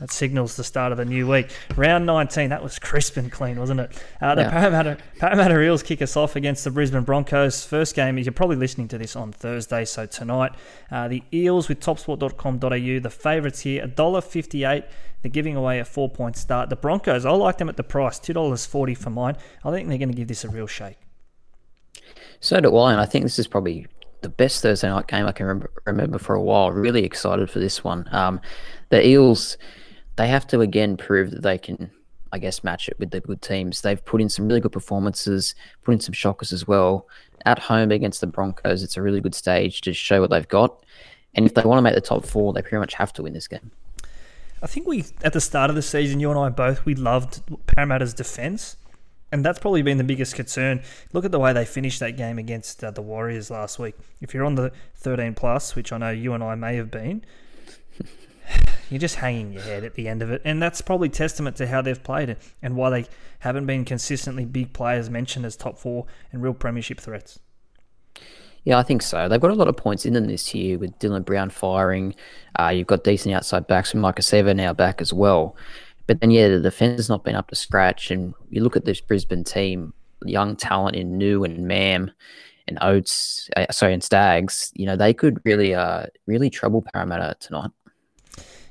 That 0.00 0.10
signals 0.10 0.56
the 0.56 0.64
start 0.64 0.92
of 0.92 0.98
the 0.98 1.04
new 1.04 1.28
week. 1.28 1.50
Round 1.76 2.06
19, 2.06 2.48
that 2.50 2.62
was 2.62 2.78
crisp 2.78 3.18
and 3.18 3.30
clean, 3.30 3.58
wasn't 3.60 3.80
it? 3.80 4.02
Uh, 4.20 4.34
the 4.34 4.42
Yeah. 4.42 4.50
Parramatta, 4.50 4.96
Parramatta 5.18 5.60
Eels 5.60 5.82
kick 5.82 6.00
us 6.00 6.16
off 6.16 6.36
against 6.36 6.64
the 6.64 6.70
Brisbane 6.70 7.02
Broncos. 7.02 7.64
First 7.66 7.94
game, 7.94 8.16
you're 8.16 8.32
probably 8.32 8.56
listening 8.56 8.88
to 8.88 8.98
this 8.98 9.14
on 9.14 9.30
Thursday, 9.30 9.84
so 9.84 10.06
tonight. 10.06 10.52
Uh, 10.90 11.06
the 11.08 11.22
Eels 11.34 11.68
with 11.68 11.80
topsport.com.au, 11.80 13.00
the 13.00 13.10
favourites 13.10 13.60
here, 13.60 13.86
$1.58. 13.86 14.84
They're 15.22 15.30
giving 15.30 15.54
away 15.54 15.80
a 15.80 15.84
four 15.84 16.08
point 16.08 16.34
start. 16.36 16.70
The 16.70 16.76
Broncos, 16.76 17.26
I 17.26 17.30
like 17.32 17.58
them 17.58 17.68
at 17.68 17.76
the 17.76 17.82
price, 17.84 18.18
$2.40 18.18 18.96
for 18.96 19.10
mine. 19.10 19.36
I 19.64 19.70
think 19.70 19.88
they're 19.90 19.98
going 19.98 20.08
to 20.10 20.16
give 20.16 20.28
this 20.28 20.44
a 20.44 20.48
real 20.48 20.66
shake. 20.66 20.96
So 22.40 22.58
do 22.60 22.74
I, 22.78 22.92
and 22.92 23.00
I 23.00 23.04
think 23.04 23.24
this 23.26 23.38
is 23.38 23.46
probably 23.46 23.86
the 24.22 24.30
best 24.30 24.62
Thursday 24.62 24.88
night 24.88 25.08
game 25.08 25.26
I 25.26 25.32
can 25.32 25.44
remember, 25.46 25.70
remember 25.84 26.18
for 26.18 26.34
a 26.34 26.42
while. 26.42 26.70
Really 26.72 27.04
excited 27.04 27.50
for 27.50 27.58
this 27.58 27.84
one. 27.84 28.08
Um, 28.12 28.40
the 28.88 29.06
Eels, 29.06 29.58
they 30.16 30.28
have 30.28 30.46
to 30.48 30.60
again 30.60 30.96
prove 30.96 31.30
that 31.30 31.42
they 31.42 31.58
can, 31.58 31.90
I 32.32 32.38
guess, 32.38 32.62
match 32.64 32.88
it 32.88 32.98
with 32.98 33.10
the 33.10 33.20
good 33.20 33.42
teams. 33.42 33.80
They've 33.80 34.04
put 34.04 34.20
in 34.20 34.28
some 34.28 34.48
really 34.48 34.60
good 34.60 34.72
performances, 34.72 35.54
put 35.82 35.92
in 35.92 36.00
some 36.00 36.12
shockers 36.12 36.52
as 36.52 36.66
well. 36.66 37.06
At 37.46 37.58
home 37.58 37.90
against 37.90 38.20
the 38.20 38.26
Broncos, 38.26 38.82
it's 38.82 38.96
a 38.96 39.02
really 39.02 39.20
good 39.20 39.34
stage 39.34 39.80
to 39.82 39.92
show 39.92 40.20
what 40.20 40.30
they've 40.30 40.48
got. 40.48 40.84
And 41.34 41.46
if 41.46 41.54
they 41.54 41.62
want 41.62 41.78
to 41.78 41.82
make 41.82 41.94
the 41.94 42.00
top 42.00 42.24
four, 42.26 42.52
they 42.52 42.60
pretty 42.60 42.78
much 42.78 42.94
have 42.94 43.12
to 43.14 43.22
win 43.22 43.32
this 43.32 43.48
game. 43.48 43.70
I 44.62 44.66
think 44.66 44.86
we, 44.86 45.04
at 45.22 45.32
the 45.32 45.40
start 45.40 45.70
of 45.70 45.76
the 45.76 45.82
season, 45.82 46.20
you 46.20 46.30
and 46.30 46.38
I 46.38 46.50
both, 46.50 46.84
we 46.84 46.94
loved 46.94 47.40
Parramatta's 47.66 48.12
defence. 48.12 48.76
And 49.32 49.44
that's 49.44 49.60
probably 49.60 49.82
been 49.82 49.96
the 49.96 50.04
biggest 50.04 50.34
concern. 50.34 50.82
Look 51.12 51.24
at 51.24 51.30
the 51.30 51.38
way 51.38 51.52
they 51.52 51.64
finished 51.64 52.00
that 52.00 52.16
game 52.16 52.38
against 52.38 52.82
uh, 52.82 52.90
the 52.90 53.00
Warriors 53.00 53.50
last 53.50 53.78
week. 53.78 53.94
If 54.20 54.34
you're 54.34 54.44
on 54.44 54.56
the 54.56 54.72
13 54.96 55.34
plus, 55.34 55.76
which 55.76 55.92
I 55.92 55.98
know 55.98 56.10
you 56.10 56.34
and 56.34 56.42
I 56.42 56.56
may 56.56 56.74
have 56.76 56.90
been, 56.90 57.24
you're 58.90 58.98
just 58.98 59.16
hanging 59.16 59.52
your 59.52 59.62
head 59.62 59.84
at 59.84 59.94
the 59.94 60.08
end 60.08 60.20
of 60.20 60.30
it. 60.30 60.42
And 60.44 60.60
that's 60.60 60.80
probably 60.80 61.08
testament 61.08 61.56
to 61.56 61.66
how 61.66 61.80
they've 61.80 62.02
played 62.02 62.28
it 62.28 62.38
and 62.60 62.76
why 62.76 62.90
they 62.90 63.06
haven't 63.40 63.66
been 63.66 63.84
consistently 63.84 64.44
big 64.44 64.72
players 64.72 65.08
mentioned 65.08 65.46
as 65.46 65.56
top 65.56 65.78
four 65.78 66.06
and 66.32 66.42
real 66.42 66.54
premiership 66.54 67.00
threats. 67.00 67.38
Yeah, 68.64 68.78
I 68.78 68.82
think 68.82 69.00
so. 69.00 69.28
They've 69.28 69.40
got 69.40 69.52
a 69.52 69.54
lot 69.54 69.68
of 69.68 69.76
points 69.76 70.04
in 70.04 70.12
them 70.12 70.26
this 70.26 70.54
year 70.54 70.78
with 70.78 70.98
Dylan 70.98 71.24
Brown 71.24 71.48
firing. 71.48 72.14
Uh, 72.58 72.68
you've 72.68 72.88
got 72.88 73.04
decent 73.04 73.34
outside 73.34 73.66
backs 73.66 73.94
with 73.94 74.02
Maika 74.02 74.18
Sivo 74.18 74.54
now 74.54 74.74
back 74.74 75.00
as 75.00 75.12
well. 75.12 75.56
But 76.06 76.20
then, 76.20 76.30
yeah, 76.30 76.48
the 76.48 76.60
defence 76.60 76.98
has 76.98 77.08
not 77.08 77.24
been 77.24 77.36
up 77.36 77.48
to 77.48 77.54
scratch. 77.54 78.10
And 78.10 78.34
you 78.50 78.62
look 78.62 78.76
at 78.76 78.84
this 78.84 79.00
Brisbane 79.00 79.44
team, 79.44 79.94
young 80.26 80.56
talent 80.56 80.96
in 80.96 81.16
New 81.16 81.44
and 81.44 81.66
Mam 81.66 82.10
and 82.68 82.76
Oates, 82.82 83.48
uh, 83.56 83.66
sorry, 83.70 83.94
and 83.94 84.02
Staggs. 84.02 84.72
You 84.74 84.86
know, 84.86 84.96
they 84.96 85.14
could 85.14 85.40
really, 85.44 85.74
uh, 85.74 86.06
really 86.26 86.50
trouble 86.50 86.84
Parramatta 86.92 87.36
tonight. 87.40 87.70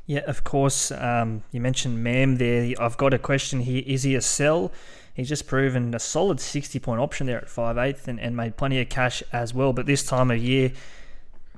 Yeah, 0.10 0.22
of 0.26 0.44
course. 0.44 0.92
Um, 0.92 1.44
you 1.52 1.62
mentioned 1.62 2.04
Mam 2.04 2.38
there. 2.38 2.74
I've 2.80 2.98
got 2.98 3.14
a 3.14 3.20
question 3.20 3.60
here. 3.60 3.84
Is 3.86 4.02
he 4.02 4.16
a 4.16 4.22
sell? 4.22 4.72
He's 5.14 5.30
just 5.30 5.46
proven 5.46 5.94
a 5.94 6.00
solid 6.00 6.40
60 6.40 6.80
point 6.80 7.00
option 7.00 7.28
there 7.28 7.38
at 7.38 7.46
5'8 7.46 8.08
and, 8.08 8.20
and 8.20 8.36
made 8.36 8.58
plenty 8.58 8.82
of 8.82 8.90
cash 8.90 9.22
as 9.32 9.54
well. 9.54 9.72
But 9.72 9.86
this 9.86 10.04
time 10.04 10.32
of 10.32 10.40
year, 10.40 10.72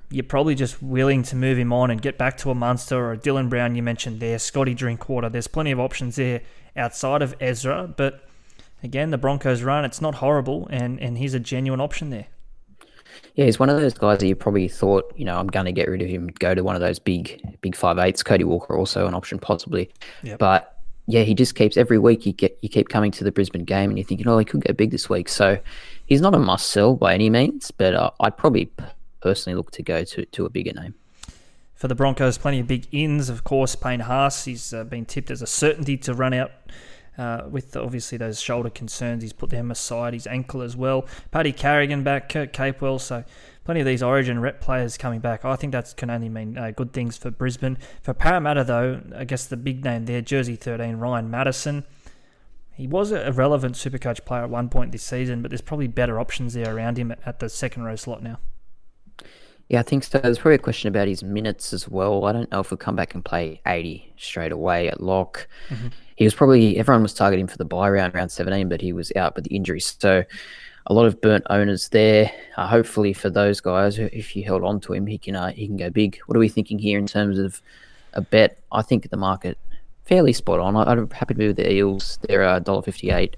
you're 0.09 0.25
probably 0.25 0.55
just 0.55 0.83
willing 0.83 1.23
to 1.23 1.37
move 1.37 1.57
him 1.57 1.71
on 1.71 1.91
and 1.91 2.01
get 2.01 2.17
back 2.17 2.35
to 2.39 2.51
a 2.51 2.53
Munster 2.53 2.97
or 2.97 3.13
a 3.13 3.17
Dylan 3.17 3.47
Brown 3.47 3.73
you 3.75 3.83
mentioned 3.83 4.19
there, 4.19 4.37
Scotty 4.37 4.73
Drinkwater. 4.73 5.29
There's 5.29 5.47
plenty 5.47 5.71
of 5.71 5.79
options 5.79 6.17
there 6.17 6.41
outside 6.75 7.21
of 7.21 7.33
Ezra. 7.39 7.87
But 7.95 8.27
again, 8.83 9.11
the 9.11 9.17
Broncos 9.17 9.63
run, 9.63 9.85
it's 9.85 10.01
not 10.01 10.15
horrible, 10.15 10.67
and, 10.69 10.99
and 10.99 11.17
he's 11.17 11.33
a 11.33 11.39
genuine 11.39 11.79
option 11.79 12.09
there. 12.09 12.27
Yeah, 13.35 13.45
he's 13.45 13.59
one 13.59 13.69
of 13.69 13.79
those 13.79 13.93
guys 13.93 14.19
that 14.19 14.27
you 14.27 14.35
probably 14.35 14.67
thought, 14.67 15.11
you 15.15 15.25
know, 15.25 15.37
I'm 15.37 15.47
going 15.47 15.65
to 15.65 15.71
get 15.71 15.87
rid 15.87 16.01
of 16.01 16.07
him, 16.09 16.27
go 16.39 16.53
to 16.53 16.63
one 16.63 16.75
of 16.75 16.81
those 16.81 16.99
big, 16.99 17.41
big 17.61 17.75
five 17.75 17.97
eights. 17.97 18.23
Cody 18.23 18.43
Walker 18.43 18.77
also 18.77 19.07
an 19.07 19.13
option 19.13 19.39
possibly, 19.39 19.89
Yep. 20.23 20.39
but 20.39 20.77
yeah, 21.07 21.23
he 21.23 21.33
just 21.33 21.55
keeps 21.55 21.77
every 21.77 21.97
week. 21.97 22.25
You 22.25 22.33
get 22.33 22.57
you 22.61 22.69
keep 22.69 22.89
coming 22.89 23.11
to 23.11 23.23
the 23.23 23.31
Brisbane 23.31 23.65
game, 23.65 23.89
and 23.89 23.97
you're 23.97 24.05
thinking, 24.05 24.27
oh, 24.27 24.37
he 24.37 24.45
could 24.45 24.63
go 24.63 24.73
big 24.73 24.91
this 24.91 25.09
week. 25.09 25.29
So 25.29 25.57
he's 26.05 26.21
not 26.21 26.35
a 26.35 26.39
must 26.39 26.69
sell 26.69 26.95
by 26.95 27.13
any 27.13 27.29
means, 27.29 27.71
but 27.71 27.93
uh, 27.95 28.11
I'd 28.19 28.37
probably 28.37 28.71
personally 29.21 29.55
look 29.55 29.71
to 29.71 29.83
go 29.83 30.03
to 30.03 30.25
to 30.25 30.45
a 30.45 30.49
bigger 30.49 30.73
name. 30.73 30.93
For 31.75 31.87
the 31.87 31.95
Broncos, 31.95 32.37
plenty 32.37 32.59
of 32.59 32.67
big 32.67 32.87
ins. 32.91 33.27
Of 33.29 33.43
course, 33.43 33.75
Payne 33.75 34.01
Haas, 34.01 34.45
he's 34.45 34.71
uh, 34.73 34.83
been 34.83 35.05
tipped 35.05 35.31
as 35.31 35.41
a 35.41 35.47
certainty 35.47 35.97
to 35.97 36.13
run 36.13 36.33
out 36.33 36.51
uh, 37.17 37.43
with 37.49 37.75
obviously 37.75 38.17
those 38.17 38.39
shoulder 38.39 38.69
concerns. 38.69 39.23
He's 39.23 39.33
put 39.33 39.49
them 39.49 39.71
aside, 39.71 40.13
his 40.13 40.27
ankle 40.27 40.61
as 40.61 40.75
well. 40.75 41.05
Paddy 41.31 41.51
Carrigan 41.51 42.03
back, 42.03 42.29
Kurt 42.29 42.53
Capewell. 42.53 42.99
So 42.99 43.23
plenty 43.63 43.81
of 43.81 43.85
these 43.85 44.03
Origin 44.03 44.39
rep 44.39 44.61
players 44.61 44.97
coming 44.97 45.19
back. 45.19 45.45
I 45.45 45.55
think 45.55 45.73
that 45.73 45.93
can 45.97 46.09
only 46.09 46.29
mean 46.29 46.57
uh, 46.57 46.71
good 46.71 46.93
things 46.93 47.17
for 47.17 47.31
Brisbane. 47.31 47.77
For 48.01 48.13
Parramatta, 48.13 48.63
though, 48.63 49.01
I 49.15 49.25
guess 49.25 49.45
the 49.45 49.57
big 49.57 49.83
name 49.83 50.05
there, 50.05 50.21
Jersey 50.21 50.55
13, 50.55 50.97
Ryan 50.97 51.29
Matterson. 51.29 51.85
He 52.73 52.87
was 52.87 53.11
a 53.11 53.31
relevant 53.31 53.75
Supercoach 53.75 54.25
player 54.25 54.43
at 54.43 54.49
one 54.49 54.69
point 54.69 54.91
this 54.91 55.03
season, 55.03 55.41
but 55.41 55.51
there's 55.51 55.61
probably 55.61 55.87
better 55.87 56.19
options 56.19 56.53
there 56.53 56.75
around 56.75 56.97
him 56.97 57.13
at, 57.25 57.39
the 57.39 57.49
second 57.49 57.83
row 57.83 57.95
slot 57.95 58.23
now. 58.23 58.39
Yeah, 59.69 59.81
I 59.81 59.83
think 59.83 60.03
so. 60.03 60.17
There's 60.17 60.39
probably 60.39 60.55
a 60.55 60.59
question 60.59 60.87
about 60.87 61.07
his 61.07 61.23
minutes 61.23 61.73
as 61.73 61.87
well. 61.87 62.25
I 62.25 62.33
don't 62.33 62.51
know 62.51 62.59
if 62.59 62.69
he'll 62.69 62.77
come 62.77 62.95
back 62.95 63.13
and 63.13 63.23
play 63.23 63.61
80 63.67 64.13
straight 64.17 64.51
away 64.51 64.87
at 64.87 64.99
lock. 64.99 65.47
He 66.21 66.25
was 66.25 66.35
probably 66.35 66.77
everyone 66.77 67.01
was 67.01 67.15
targeting 67.15 67.47
for 67.47 67.57
the 67.57 67.65
buy 67.65 67.89
round, 67.89 68.13
round 68.13 68.29
17, 68.29 68.69
but 68.69 68.79
he 68.79 68.93
was 68.93 69.11
out 69.15 69.33
with 69.33 69.45
the 69.45 69.55
injury. 69.55 69.79
So 69.79 70.23
a 70.85 70.93
lot 70.93 71.07
of 71.07 71.19
burnt 71.19 71.47
owners 71.49 71.89
there. 71.89 72.31
Uh, 72.57 72.67
hopefully 72.67 73.11
for 73.11 73.31
those 73.31 73.59
guys, 73.59 73.97
if 73.97 74.35
you 74.35 74.43
held 74.43 74.63
on 74.63 74.79
to 74.81 74.93
him, 74.93 75.07
he 75.07 75.17
can 75.17 75.35
uh, 75.35 75.49
he 75.49 75.65
can 75.65 75.77
go 75.77 75.89
big. 75.89 76.19
What 76.27 76.35
are 76.35 76.39
we 76.39 76.47
thinking 76.47 76.77
here 76.77 76.99
in 76.99 77.07
terms 77.07 77.39
of 77.39 77.59
a 78.13 78.21
bet? 78.21 78.59
I 78.71 78.83
think 78.83 79.09
the 79.09 79.17
market 79.17 79.57
fairly 80.05 80.31
spot 80.31 80.59
on. 80.59 80.75
I, 80.75 80.83
I'm 80.83 81.09
happy 81.09 81.33
to 81.33 81.37
be 81.39 81.47
with 81.47 81.55
the 81.55 81.73
Eels. 81.73 82.19
They're 82.27 82.43
uh, 82.43 82.59
$1.58. 82.59 83.33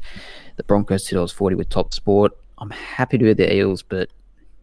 The 0.58 0.64
Broncos 0.64 1.06
two 1.06 1.16
dollars 1.16 1.32
forty 1.32 1.56
with 1.56 1.70
Top 1.70 1.94
Sport. 1.94 2.34
I'm 2.58 2.72
happy 2.72 3.18
to 3.18 3.24
be 3.24 3.30
with 3.30 3.38
the 3.38 3.56
Eels, 3.56 3.82
but 3.82 4.10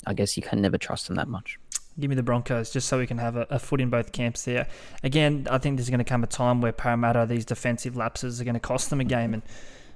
I 0.07 0.13
guess 0.13 0.37
you 0.37 0.43
can 0.43 0.61
never 0.61 0.77
trust 0.77 1.07
them 1.07 1.17
that 1.17 1.29
much. 1.29 1.59
Give 1.99 2.09
me 2.09 2.17
the 2.17 2.23
Broncos 2.23 2.71
just 2.71 2.89
so 2.89 2.99
we 2.99 3.07
can 3.07 3.19
have 3.19 3.37
a, 3.37 3.47
a 3.51 3.59
foot 3.59 3.81
in 3.81 3.91
both 3.91 4.13
camps 4.13 4.45
there. 4.45 4.69
Again, 5.03 5.47
I 5.51 5.59
think 5.59 5.77
there's 5.77 5.91
going 5.91 5.99
to 5.99 6.05
come 6.05 6.23
a 6.23 6.27
time 6.27 6.61
where 6.61 6.73
Parramatta, 6.73 7.27
these 7.27 7.45
defensive 7.45 7.97
lapses 7.97 8.41
are 8.41 8.45
going 8.45 8.55
to 8.55 8.61
cost 8.61 8.91
them 8.91 9.01
a 9.01 9.05
game. 9.05 9.35
And 9.35 9.43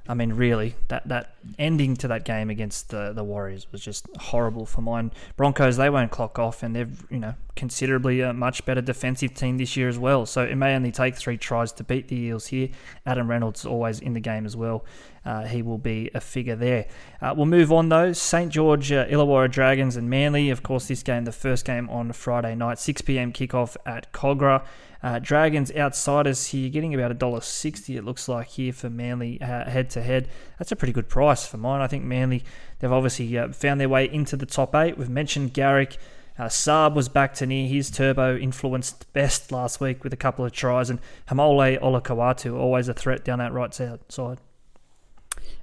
I 0.06 0.12
mean, 0.12 0.34
really, 0.34 0.75
that, 0.88 1.08
that 1.08 1.34
ending 1.58 1.96
to 1.96 2.08
that 2.08 2.26
game 2.26 2.50
against 2.50 2.90
the, 2.90 3.12
the 3.14 3.25
Warriors 3.25 3.66
was 3.73 3.80
just 3.80 4.06
horrible 4.18 4.66
for 4.66 4.82
mine. 4.82 5.12
Broncos, 5.37 5.78
they 5.78 5.88
won't 5.88 6.11
clock 6.11 6.38
off, 6.38 6.62
and 6.62 6.76
they're, 6.76 6.90
you 7.08 7.18
know, 7.18 7.34
considerably 7.56 8.20
a 8.20 8.34
much 8.34 8.66
better 8.66 8.82
defensive 8.82 9.32
team 9.32 9.56
this 9.56 9.78
year 9.78 9.88
as 9.88 9.99
well. 9.99 10.26
So 10.26 10.44
it 10.44 10.56
may 10.56 10.75
only 10.75 10.92
take 10.92 11.16
three 11.16 11.38
tries 11.38 11.73
to 11.73 11.84
beat 11.84 12.08
the 12.08 12.16
Eels 12.16 12.49
here. 12.49 12.68
Adam 13.06 13.30
Reynolds 13.30 13.61
is 13.61 13.66
always 13.66 14.00
in 14.00 14.12
the 14.12 14.20
game 14.20 14.44
as 14.44 14.54
well. 14.54 14.84
Uh, 15.25 15.44
he 15.44 15.62
will 15.62 15.78
be 15.78 16.11
a 16.14 16.20
figure 16.20 16.56
there. 16.56 16.87
Uh, 17.23 17.32
we'll 17.34 17.46
move 17.46 17.73
on 17.73 17.88
though. 17.88 18.12
St 18.12 18.52
George, 18.52 18.92
uh, 18.92 19.06
Illawarra 19.06 19.50
Dragons, 19.50 19.96
and 19.96 20.11
Manly. 20.11 20.50
Of 20.50 20.62
course, 20.62 20.88
this 20.88 21.02
game, 21.02 21.25
the 21.25 21.32
first 21.32 21.64
game 21.64 21.88
on 21.88 22.12
Friday 22.12 22.54
night, 22.54 22.78
6 22.78 23.00
p.m. 23.02 23.32
kickoff 23.32 23.76
at 23.87 24.12
Kogarah. 24.12 24.64
Uh, 25.04 25.18
Dragons 25.18 25.70
outsiders 25.73 26.46
here, 26.46 26.70
getting 26.70 26.94
about 26.94 27.11
a 27.11 27.14
dollar 27.14 27.42
sixty. 27.42 27.99
It 27.99 28.04
looks 28.04 28.26
like 28.26 28.49
here 28.49 28.73
for 28.73 28.88
Manly 28.88 29.37
head 29.42 29.90
to 29.90 30.00
head. 30.00 30.28
That's 30.58 30.73
a 30.73 30.76
pretty 30.76 30.94
good 30.94 31.11
price 31.11 31.46
for 31.46 31.58
mine. 31.58 31.82
I 31.82 31.87
think 31.87 32.04
Manly 32.04 32.42
they've 32.78 32.90
obviously 32.90 33.37
uh, 33.37 33.52
found 33.52 33.82
their 33.82 33.88
way 33.90 34.11
into 34.11 34.34
the 34.34 34.46
top 34.46 34.75
eight. 34.75 34.96
We've 34.96 35.11
mentioned 35.11 35.52
Garrick. 35.52 35.99
Uh, 36.38 36.44
Saab 36.44 36.94
was 36.94 37.11
back 37.11 37.34
to 37.34 37.46
near 37.46 37.68
his 37.68 37.90
turbo 37.90 38.38
influenced 38.38 39.12
best 39.12 39.52
last 39.52 39.78
week 39.78 40.02
with 40.04 40.14
a 40.14 40.16
couple 40.16 40.42
of 40.42 40.52
tries, 40.52 40.88
and 40.88 41.00
Haumole 41.28 41.78
Olakau'atu 41.80 42.58
always 42.58 42.88
a 42.88 42.94
threat 42.94 43.26
down 43.26 43.40
that 43.40 43.52
right 43.52 43.75
side. 43.75 44.38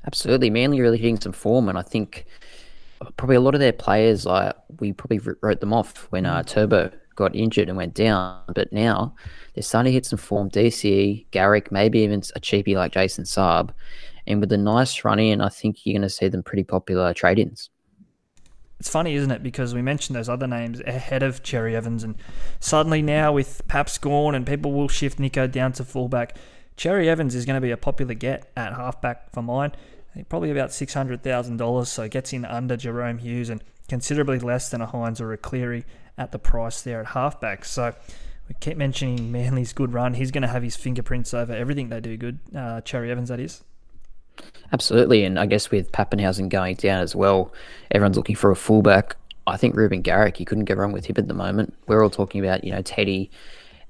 Absolutely, 0.06 0.52
Manly 0.52 0.82
really 0.82 1.00
hitting 1.00 1.20
some 1.20 1.34
form, 1.34 1.68
and 1.68 1.80
I 1.80 1.82
think 1.82 2.28
probably 3.18 3.38
a 3.38 3.42
lot 3.42 3.56
of 3.56 3.60
their 3.60 3.74
players, 3.74 4.24
like 4.24 4.56
we 4.80 4.94
probably 4.94 5.20
wrote 5.42 5.62
them 5.62 5.74
off 5.74 6.06
when 6.12 6.28
uh, 6.28 6.44
Turbo 6.44 6.92
got 7.16 7.36
injured 7.36 7.68
and 7.68 7.78
went 7.78 7.94
down, 7.94 8.42
but 8.54 8.72
now 8.72 9.16
they're 9.54 9.64
starting 9.64 9.92
to 9.92 9.94
hit 9.94 10.06
some 10.06 10.20
form. 10.20 10.50
DCE, 10.50 11.26
Garrick, 11.32 11.72
maybe 11.72 12.00
even 12.00 12.22
a 12.36 12.40
cheapie 12.40 12.76
like 12.76 12.94
Jason 12.94 13.24
Saab, 13.24 13.72
and 14.28 14.40
with 14.40 14.52
a 14.52 14.58
nice 14.58 15.04
run 15.04 15.20
in, 15.20 15.42
I 15.42 15.50
think 15.50 15.86
you're 15.86 15.94
going 15.94 16.02
to 16.04 16.10
see 16.10 16.28
them 16.28 16.44
pretty 16.44 16.64
popular 16.64 17.14
trade-ins. 17.14 17.70
It's 18.80 18.90
funny, 18.90 19.14
isn't 19.14 19.30
it? 19.30 19.44
Because 19.44 19.76
we 19.76 19.82
mentioned 19.84 20.16
those 20.16 20.30
other 20.30 20.48
names 20.48 20.80
ahead 20.82 21.22
of 21.22 21.44
Cherry 21.44 21.76
Evans, 21.76 22.04
and 22.04 22.16
suddenly 22.60 23.02
now 23.02 23.32
with 23.32 23.62
Paps 23.68 23.98
gone 23.98 24.34
and 24.34 24.46
people 24.46 24.72
will 24.72 24.88
shift 24.88 25.20
Nicho 25.20 25.52
down 25.52 25.72
to 25.74 25.84
fullback, 25.84 26.36
Cherry 26.78 27.08
Evans 27.08 27.36
is 27.36 27.46
going 27.46 27.58
to 27.58 27.62
be 27.62 27.72
a 27.72 27.78
popular 27.78 28.16
get 28.16 28.52
at 28.58 28.74
halfback 28.74 29.32
for 29.32 29.44
mine. 29.44 29.72
Probably 30.30 30.52
about 30.52 30.74
six 30.74 30.94
hundred 30.94 31.24
thousand 31.24 31.58
dollars, 31.58 31.90
so 31.90 32.08
gets 32.08 32.34
in 32.34 32.44
under 32.44 32.76
Jahrome 32.76 33.20
Hughes 33.20 33.50
and 33.50 33.64
considerably 33.88 34.40
less 34.40 34.70
than 34.70 34.82
a 34.82 34.88
Hynes 34.88 35.22
or 35.22 35.32
a 35.32 35.38
Cleary 35.38 35.86
at 36.22 36.32
the 36.32 36.40
price 36.40 36.82
there 36.82 37.02
at 37.02 37.08
halfback. 37.08 37.66
So 37.66 37.94
we 38.48 38.56
keep 38.60 38.78
mentioning 38.78 39.32
Manly's 39.32 39.74
good 39.74 39.94
run. 39.94 40.14
He's 40.14 40.32
going 40.32 40.44
to 40.44 40.48
have 40.48 40.64
his 40.64 40.76
fingerprints 40.76 41.34
over 41.34 41.54
everything 41.54 41.90
they 41.90 42.00
do 42.00 42.16
good. 42.18 42.40
Uh, 42.56 42.82
Cherry 42.82 43.12
Evans, 43.12 43.30
that 43.30 43.40
is. 43.40 43.64
Absolutely, 44.72 45.26
and 45.26 45.38
I 45.38 45.46
guess 45.46 45.70
with 45.72 45.92
Papenhuyzen 45.92 46.50
going 46.50 46.76
down 46.76 47.02
as 47.02 47.16
well, 47.16 47.52
everyone's 47.92 48.18
looking 48.18 48.36
for 48.36 48.52
a 48.52 48.56
fullback. 48.56 49.18
I 49.46 49.58
think 49.58 49.76
Reuben 49.76 50.02
Garrick, 50.02 50.40
you 50.40 50.46
couldn't 50.46 50.66
go 50.66 50.76
wrong 50.76 50.94
with 50.94 51.06
him 51.06 51.16
at 51.18 51.28
the 51.28 51.34
moment. 51.34 51.74
We're 51.88 52.04
all 52.04 52.10
talking 52.10 52.44
about, 52.44 52.64
you 52.64 52.72
know, 52.72 52.82
Teddy 52.82 53.30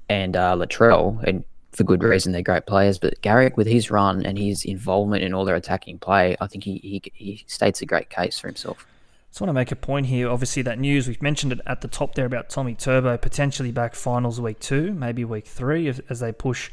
and 0.08 0.36
uh, 0.36 0.56
Latrell, 0.56 1.22
and 1.22 1.44
for 1.70 1.84
good 1.84 2.02
reason. 2.02 2.32
They're 2.32 2.42
great 2.42 2.66
players, 2.66 2.98
but 2.98 3.20
Garrick, 3.22 3.56
with 3.56 3.66
his 3.66 3.90
run 3.90 4.26
and 4.26 4.36
his 4.36 4.64
involvement 4.64 5.22
in 5.22 5.32
all 5.32 5.44
their 5.44 5.56
attacking 5.56 5.98
play, 5.98 6.36
I 6.40 6.46
think 6.48 6.64
he, 6.64 6.78
he, 6.78 7.02
he 7.14 7.44
states 7.46 7.80
a 7.82 7.86
great 7.86 8.10
case 8.10 8.38
for 8.38 8.48
himself. 8.48 8.86
I 9.32 9.34
just 9.34 9.40
want 9.40 9.48
to 9.48 9.54
make 9.54 9.72
a 9.72 9.76
point 9.76 10.04
here. 10.08 10.28
Obviously, 10.28 10.60
that 10.64 10.78
news 10.78 11.08
we've 11.08 11.22
mentioned 11.22 11.52
it 11.52 11.60
at 11.66 11.80
the 11.80 11.88
top 11.88 12.14
there 12.14 12.26
about 12.26 12.50
Tommy 12.50 12.74
Turbo 12.74 13.16
potentially 13.16 13.72
back 13.72 13.94
finals 13.94 14.38
week 14.38 14.60
two, 14.60 14.92
maybe 14.92 15.24
week 15.24 15.46
three, 15.46 15.88
as, 15.88 16.02
as 16.10 16.20
they 16.20 16.32
push 16.32 16.70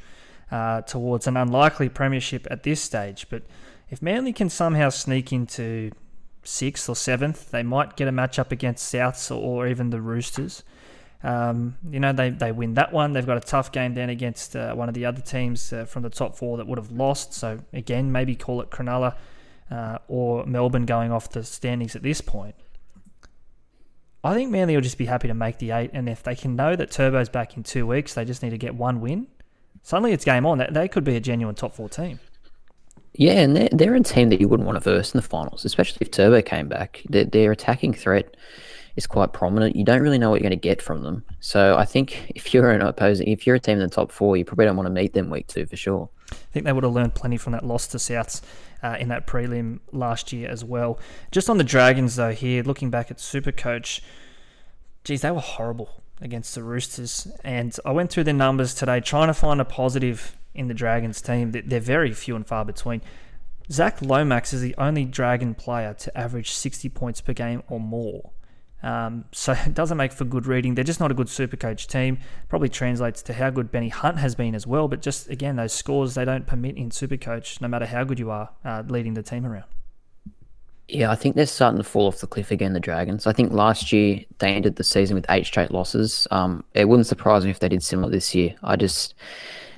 uh, 0.52 0.82
towards 0.82 1.26
an 1.26 1.38
unlikely 1.38 1.88
premiership 1.88 2.46
at 2.52 2.64
this 2.64 2.82
stage. 2.82 3.28
But 3.30 3.44
if 3.90 4.02
Manly 4.02 4.34
can 4.34 4.50
somehow 4.50 4.90
sneak 4.90 5.32
into 5.32 5.92
sixth 6.44 6.90
or 6.90 6.98
seventh, 6.98 7.50
they 7.50 7.64
might 7.64 7.96
get 7.96 8.10
a 8.10 8.12
matchup 8.12 8.52
against 8.52 8.94
Souths 8.94 9.34
or 9.34 9.66
even 9.66 9.90
the 9.90 10.02
Roosters. 10.02 10.66
Um, 11.24 11.78
you 11.90 12.02
know, 12.02 12.12
they, 12.12 12.30
they 12.30 12.52
win 12.52 12.74
that 12.74 12.92
one. 12.92 13.14
They've 13.14 13.26
got 13.26 13.38
a 13.38 13.40
tough 13.40 13.72
game 13.72 13.94
then 13.94 14.10
against 14.10 14.58
uh, 14.58 14.74
one 14.74 14.90
of 14.90 14.96
the 14.96 15.06
other 15.06 15.22
teams 15.22 15.72
uh, 15.72 15.86
from 15.86 16.04
the 16.04 16.10
top 16.10 16.36
four 16.36 16.58
that 16.58 16.68
would 16.68 16.78
have 16.78 16.92
lost. 16.92 17.34
So, 17.34 17.62
again, 17.72 18.12
maybe 18.12 18.36
call 18.36 18.60
it 18.60 18.70
Cronulla 18.70 19.16
uh, 19.72 20.00
or 20.08 20.46
Melbourne 20.46 20.86
going 20.86 21.12
off 21.12 21.30
the 21.30 21.44
standings 21.44 21.96
at 21.96 22.04
this 22.04 22.22
point. 22.22 22.56
I 24.24 24.34
think 24.34 24.52
Manly 24.52 24.76
will 24.76 24.82
just 24.82 24.98
be 24.98 25.06
happy 25.06 25.28
to 25.28 25.34
make 25.34 25.60
the 25.60 25.72
eight. 25.72 25.92
And 25.94 26.10
if 26.10 26.24
they 26.24 26.36
can 26.36 26.56
know 26.56 26.76
that 26.76 26.92
Turbo's 26.92 27.30
back 27.30 27.56
in 27.56 27.64
two 27.64 27.88
weeks, 27.88 28.14
they 28.14 28.26
just 28.26 28.44
need 28.44 28.50
to 28.50 28.58
get 28.58 28.76
one 28.76 29.00
win. 29.00 29.28
Suddenly 29.82 30.12
it's 30.12 30.26
game 30.26 30.46
on. 30.46 30.66
They 30.72 30.88
could 30.88 31.04
be 31.04 31.16
a 31.16 31.22
genuine 31.22 31.56
top 31.56 31.74
four 31.74 31.88
team. 31.88 32.20
Yeah, 33.14 33.40
and 33.40 33.56
they're, 33.56 33.70
they're 33.72 33.96
a 33.96 34.04
team 34.04 34.30
that 34.30 34.40
you 34.40 34.48
wouldn't 34.48 34.68
want 34.68 34.76
to 34.76 34.82
verse 34.82 35.14
in 35.14 35.18
the 35.18 35.28
finals, 35.28 35.66
especially 35.66 36.00
if 36.02 36.12
Turbo 36.12 36.42
came 36.42 36.68
back. 36.68 37.02
Their, 37.10 37.26
their 37.26 37.52
attacking 37.52 37.94
threat 37.94 38.36
is 38.96 39.08
quite 39.08 39.34
prominent. 39.34 39.76
You 39.76 39.84
don't 39.84 40.02
really 40.02 40.18
know 40.18 40.30
what 40.30 40.42
you're 40.42 40.50
going 40.50 40.60
to 40.60 40.68
get 40.68 40.82
from 40.82 41.04
them. 41.04 41.24
So 41.40 41.78
I 41.78 41.86
think 41.86 42.32
if 42.36 42.54
you're 42.54 42.72
an 42.72 42.82
opposing, 42.82 43.28
if 43.28 43.48
you're 43.48 43.56
a 43.56 43.60
team 43.60 43.80
in 43.80 43.84
the 43.84 43.90
top 43.90 44.12
four, 44.12 44.38
you 44.38 44.46
probably 44.46 44.66
don't 44.66 44.76
want 44.76 44.88
to 44.88 44.94
meet 44.94 45.14
them 45.14 45.30
week 45.30 45.48
two 45.48 45.66
for 45.66 45.78
sure. 45.78 46.10
I 46.32 46.52
think 46.52 46.66
they 46.66 46.74
would 46.74 46.84
have 46.84 46.94
learned 46.94 47.16
plenty 47.16 47.38
from 47.38 47.54
that 47.54 47.66
loss 47.66 47.88
to 47.88 47.98
Souths 47.98 48.42
uh, 48.84 48.98
in 49.00 49.10
that 49.10 49.28
prelim 49.28 49.80
last 49.92 50.32
year 50.32 50.50
as 50.50 50.64
well. 50.64 51.00
Just 51.32 51.50
on 51.50 51.58
the 51.58 51.64
Dragons 51.64 52.16
though, 52.16 52.32
here 52.32 52.64
looking 52.64 52.90
back 52.90 53.12
at 53.12 53.20
Super 53.20 53.52
Coach, 53.52 54.02
geez, 55.04 55.22
they 55.22 55.32
were 55.32 55.40
horrible 55.40 56.04
against 56.22 56.56
the 56.56 56.64
Roosters. 56.64 57.28
And 57.44 57.76
I 57.86 57.92
went 57.92 58.12
through 58.12 58.26
the 58.26 58.34
numbers 58.34 58.74
today 58.74 59.00
trying 59.00 59.28
to 59.28 59.34
find 59.34 59.62
a 59.62 59.66
positive 59.66 60.38
in 60.54 60.68
the 60.68 60.74
Dragons 60.74 61.22
team. 61.22 61.52
They're 61.52 61.80
very 61.80 62.14
few 62.14 62.36
and 62.36 62.46
far 62.46 62.66
between. 62.66 63.02
Zac 63.72 64.02
Lomax 64.02 64.52
is 64.52 64.62
the 64.62 64.76
only 64.78 65.06
Dragon 65.06 65.54
player 65.54 65.94
to 65.94 66.18
average 66.18 66.50
60 66.50 66.90
points 66.90 67.22
per 67.22 67.34
game 67.34 67.62
or 67.68 67.80
more. 67.80 68.32
Um, 68.82 69.26
so 69.32 69.52
it 69.66 69.74
doesn't 69.74 69.98
make 69.98 70.12
for 70.12 70.26
good 70.26 70.46
reading. 70.46 70.76
They're 70.76 70.84
just 70.84 71.00
not 71.00 71.12
a 71.12 71.14
good 71.14 71.30
super 71.30 71.58
coach 71.58 71.88
team. 71.88 72.20
Probably 72.48 72.70
translates 72.70 73.22
to 73.24 73.34
how 73.34 73.50
good 73.50 73.72
Benny 73.72 73.90
Hunt 73.90 74.20
has 74.20 74.36
been 74.36 74.56
as 74.56 74.66
well. 74.66 74.88
But 74.88 75.02
just 75.02 75.30
again, 75.30 75.56
those 75.56 75.74
scores 75.74 76.16
they 76.16 76.26
don't 76.26 76.48
permit 76.48 76.78
in 76.78 76.92
super 76.92 77.18
coach, 77.18 77.62
no 77.62 77.68
matter 77.68 77.86
how 77.86 78.04
good 78.04 78.20
you 78.20 78.32
are 78.32 78.50
uh, 78.64 78.84
leading 78.88 79.14
the 79.14 79.24
team 79.24 79.46
around. 79.46 79.66
Yeah, 80.92 81.12
I 81.12 81.16
think 81.16 81.36
they're 81.36 81.46
starting 81.46 81.78
to 81.78 81.84
fall 81.84 82.08
off 82.08 82.18
the 82.18 82.26
cliff 82.26 82.50
again, 82.50 82.74
the 82.74 82.80
Dragons. 82.80 83.28
I 83.28 83.34
think 83.34 83.52
last 83.52 83.94
year 83.94 84.22
they 84.40 84.56
ended 84.56 84.76
the 84.76 84.84
season 84.84 85.14
with 85.14 85.26
eight 85.30 85.46
straight 85.46 85.70
losses. 85.70 86.28
Um, 86.32 86.64
it 86.74 86.86
wouldn't 86.86 87.06
surprise 87.06 87.46
me 87.46 87.52
if 87.52 87.60
they 87.60 87.70
did 87.70 87.84
similar 87.84 88.10
this 88.10 88.34
year. 88.34 88.56
I 88.64 88.76
just, 88.76 89.14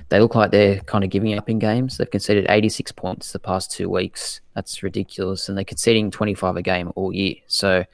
they 0.08 0.20
look 0.20 0.34
like 0.34 0.52
they're 0.52 0.80
kind 0.80 1.04
of 1.04 1.10
giving 1.10 1.36
up 1.36 1.50
in 1.50 1.58
games. 1.58 1.98
They've 1.98 2.10
conceded 2.10 2.46
86 2.48 2.92
points 2.92 3.32
the 3.32 3.38
past 3.38 3.70
two 3.70 3.90
weeks. 3.90 4.40
That's 4.54 4.82
ridiculous. 4.82 5.50
And 5.50 5.58
they're 5.58 5.66
conceding 5.66 6.10
25 6.10 6.56
a 6.56 6.62
game 6.62 6.90
all 6.94 7.12
year. 7.12 7.34
So, 7.46 7.84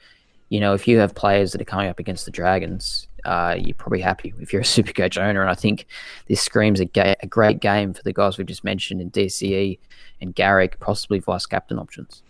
you 0.49 0.59
know, 0.59 0.73
if 0.73 0.87
you 0.87 0.97
have 0.97 1.15
players 1.15 1.51
that 1.51 1.61
are 1.61 1.65
coming 1.65 1.87
up 1.87 1.99
against 1.99 2.25
the 2.25 2.31
Dragons, 2.31 3.07
uh, 3.25 3.55
you're 3.57 3.75
probably 3.75 4.01
happy 4.01 4.33
if 4.39 4.51
you're 4.51 4.63
a 4.63 4.65
super 4.65 4.93
coach 4.93 5.17
owner. 5.17 5.41
And 5.41 5.49
I 5.49 5.55
think 5.55 5.85
this 6.27 6.41
screams 6.41 6.79
a, 6.79 6.85
ga- 6.85 7.15
a 7.21 7.27
great 7.27 7.59
game 7.59 7.93
for 7.93 8.03
the 8.03 8.13
guys 8.13 8.37
we've 8.37 8.47
just 8.47 8.63
mentioned 8.63 9.01
in 9.01 9.11
DCE 9.11 9.79
and 10.21 10.35
Garrick, 10.35 10.79
possibly 10.79 11.19
vice 11.19 11.45
captain 11.45 11.79
options. 11.79 12.23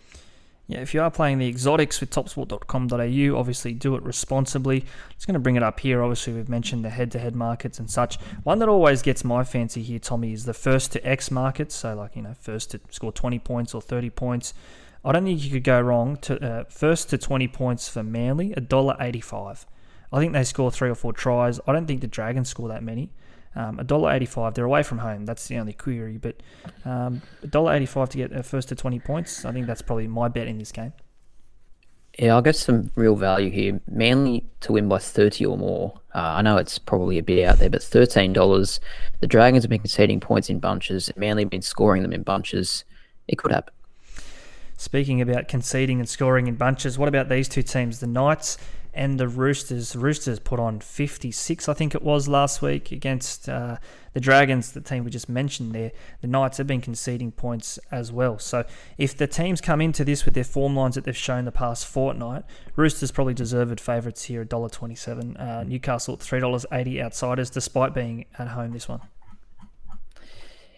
Yeah, 0.70 0.82
if 0.82 0.94
you 0.94 1.02
are 1.02 1.10
playing 1.10 1.38
the 1.38 1.48
exotics 1.48 2.00
with 2.00 2.10
topsport.com.au, 2.10 3.36
obviously 3.36 3.72
do 3.72 3.96
it 3.96 4.04
responsibly. 4.04 4.84
Just 5.14 5.26
going 5.26 5.34
to 5.34 5.40
bring 5.40 5.56
it 5.56 5.64
up 5.64 5.80
here. 5.80 6.00
Obviously, 6.00 6.32
we've 6.32 6.48
mentioned 6.48 6.84
the 6.84 6.90
head 6.90 7.10
to 7.10 7.18
head 7.18 7.34
markets 7.34 7.80
and 7.80 7.90
such. 7.90 8.18
One 8.44 8.60
that 8.60 8.68
always 8.68 9.02
gets 9.02 9.24
my 9.24 9.42
fancy 9.42 9.82
here, 9.82 9.98
Tommy, 9.98 10.32
is 10.32 10.44
the 10.44 10.54
first 10.54 10.92
to 10.92 11.04
X 11.04 11.28
markets. 11.28 11.74
So, 11.74 11.96
like, 11.96 12.14
you 12.14 12.22
know, 12.22 12.34
first 12.38 12.70
to 12.70 12.80
score 12.88 13.10
20 13.10 13.40
points 13.40 13.74
or 13.74 13.80
30 13.82 14.10
points. 14.10 14.54
I 15.04 15.12
don't 15.12 15.24
think 15.24 15.42
you 15.42 15.50
could 15.50 15.64
go 15.64 15.80
wrong. 15.80 16.16
To 16.18 16.42
uh, 16.44 16.64
First 16.68 17.10
to 17.10 17.18
20 17.18 17.48
points 17.48 17.88
for 17.88 18.02
Manly, 18.02 18.50
$1.85. 18.50 19.64
I 20.12 20.18
think 20.18 20.32
they 20.32 20.44
score 20.44 20.70
three 20.70 20.90
or 20.90 20.94
four 20.94 21.12
tries. 21.12 21.60
I 21.66 21.72
don't 21.72 21.86
think 21.86 22.00
the 22.00 22.06
Dragons 22.06 22.48
score 22.48 22.68
that 22.68 22.82
many. 22.82 23.10
Um, 23.56 23.78
$1.85. 23.78 24.54
They're 24.54 24.64
away 24.64 24.82
from 24.82 24.98
home. 24.98 25.24
That's 25.24 25.48
the 25.48 25.58
only 25.58 25.72
query. 25.72 26.18
But 26.18 26.42
um, 26.84 27.22
$1.85 27.44 28.08
to 28.10 28.16
get 28.18 28.32
a 28.32 28.42
first 28.42 28.68
to 28.68 28.74
20 28.74 28.98
points, 29.00 29.44
I 29.44 29.52
think 29.52 29.66
that's 29.66 29.82
probably 29.82 30.06
my 30.06 30.28
bet 30.28 30.46
in 30.46 30.58
this 30.58 30.72
game. 30.72 30.92
Yeah, 32.18 32.34
I'll 32.34 32.42
get 32.42 32.56
some 32.56 32.90
real 32.96 33.16
value 33.16 33.50
here. 33.50 33.80
Manly 33.88 34.44
to 34.60 34.72
win 34.72 34.88
by 34.88 34.98
30 34.98 35.46
or 35.46 35.56
more. 35.56 36.00
Uh, 36.14 36.34
I 36.36 36.42
know 36.42 36.56
it's 36.56 36.78
probably 36.78 37.18
a 37.18 37.22
bit 37.22 37.44
out 37.44 37.58
there, 37.58 37.70
but 37.70 37.80
$13. 37.80 38.80
The 39.20 39.26
Dragons 39.26 39.62
have 39.64 39.70
been 39.70 39.80
conceding 39.80 40.20
points 40.20 40.50
in 40.50 40.58
bunches. 40.58 41.10
Manly 41.16 41.44
have 41.44 41.50
been 41.50 41.62
scoring 41.62 42.02
them 42.02 42.12
in 42.12 42.22
bunches. 42.22 42.84
It 43.28 43.38
could 43.38 43.52
happen. 43.52 43.72
Speaking 44.80 45.20
about 45.20 45.46
conceding 45.46 46.00
and 46.00 46.08
scoring 46.08 46.46
in 46.46 46.54
bunches, 46.54 46.98
what 46.98 47.06
about 47.06 47.28
these 47.28 47.50
two 47.50 47.62
teams? 47.62 48.00
The 48.00 48.06
Knights 48.06 48.56
and 48.94 49.20
the 49.20 49.28
Roosters. 49.28 49.92
The 49.92 49.98
Roosters 49.98 50.38
put 50.38 50.58
on 50.58 50.80
56, 50.80 51.68
I 51.68 51.74
think 51.74 51.94
it 51.94 52.00
was 52.00 52.28
last 52.28 52.62
week 52.62 52.90
against 52.90 53.46
uh, 53.46 53.76
the 54.14 54.20
Dragons, 54.20 54.72
the 54.72 54.80
team 54.80 55.04
we 55.04 55.10
just 55.10 55.28
mentioned 55.28 55.74
there. 55.74 55.92
The 56.22 56.28
Knights 56.28 56.56
have 56.56 56.66
been 56.66 56.80
conceding 56.80 57.30
points 57.30 57.78
as 57.92 58.10
well. 58.10 58.38
So 58.38 58.64
if 58.96 59.14
the 59.14 59.26
teams 59.26 59.60
come 59.60 59.82
into 59.82 60.02
this 60.02 60.24
with 60.24 60.32
their 60.32 60.44
form 60.44 60.74
lines 60.74 60.94
that 60.94 61.04
they've 61.04 61.14
shown 61.14 61.44
the 61.44 61.52
past 61.52 61.86
fortnight, 61.86 62.44
Roosters 62.74 63.10
probably 63.10 63.34
deserved 63.34 63.78
favourites 63.80 64.24
here, 64.24 64.46
$1.27. 64.46 65.38
Uh, 65.38 65.62
Newcastle 65.64 66.16
$3.80 66.16 67.02
outsiders, 67.02 67.50
despite 67.50 67.92
being 67.92 68.24
at 68.38 68.48
home 68.48 68.72
this 68.72 68.88
one. 68.88 69.02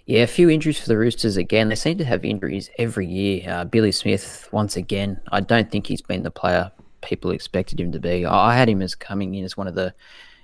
Yeah, 0.06 0.22
a 0.22 0.26
few 0.26 0.50
injuries 0.50 0.80
for 0.80 0.88
the 0.88 0.98
Roosters 0.98 1.36
again. 1.36 1.68
They 1.68 1.76
seem 1.76 1.96
to 1.98 2.04
have 2.04 2.24
injuries 2.24 2.70
every 2.76 3.06
year. 3.06 3.48
Uh, 3.48 3.64
Billy 3.64 3.92
Smith, 3.92 4.48
once 4.50 4.76
again, 4.76 5.20
I 5.30 5.40
don't 5.40 5.70
think 5.70 5.86
he's 5.86 6.02
been 6.02 6.24
the 6.24 6.30
player 6.30 6.72
people 7.02 7.30
expected 7.30 7.78
him 7.80 7.92
to 7.92 8.00
be. 8.00 8.26
I 8.26 8.56
had 8.56 8.68
him 8.68 8.82
as 8.82 8.94
coming 8.96 9.34
in 9.34 9.44
as 9.44 9.56
one 9.56 9.68
of 9.68 9.76
the 9.76 9.94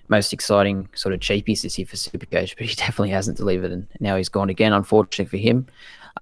most 0.09 0.33
exciting 0.33 0.89
sort 0.95 1.13
of 1.13 1.21
cheapies 1.21 1.63
this 1.63 1.77
year 1.77 1.87
for 1.87 1.97
Supercoach, 1.97 2.55
but 2.59 2.67
he 2.67 2.75
definitely 2.75 3.11
hasn't 3.11 3.37
delivered, 3.37 3.73
and 3.73 3.89
now 3.99 4.17
he's 4.17 4.29
gone 4.29 4.49
again. 4.49 4.73
Unfortunately 4.73 5.27
for 5.27 5.43
him, 5.43 5.67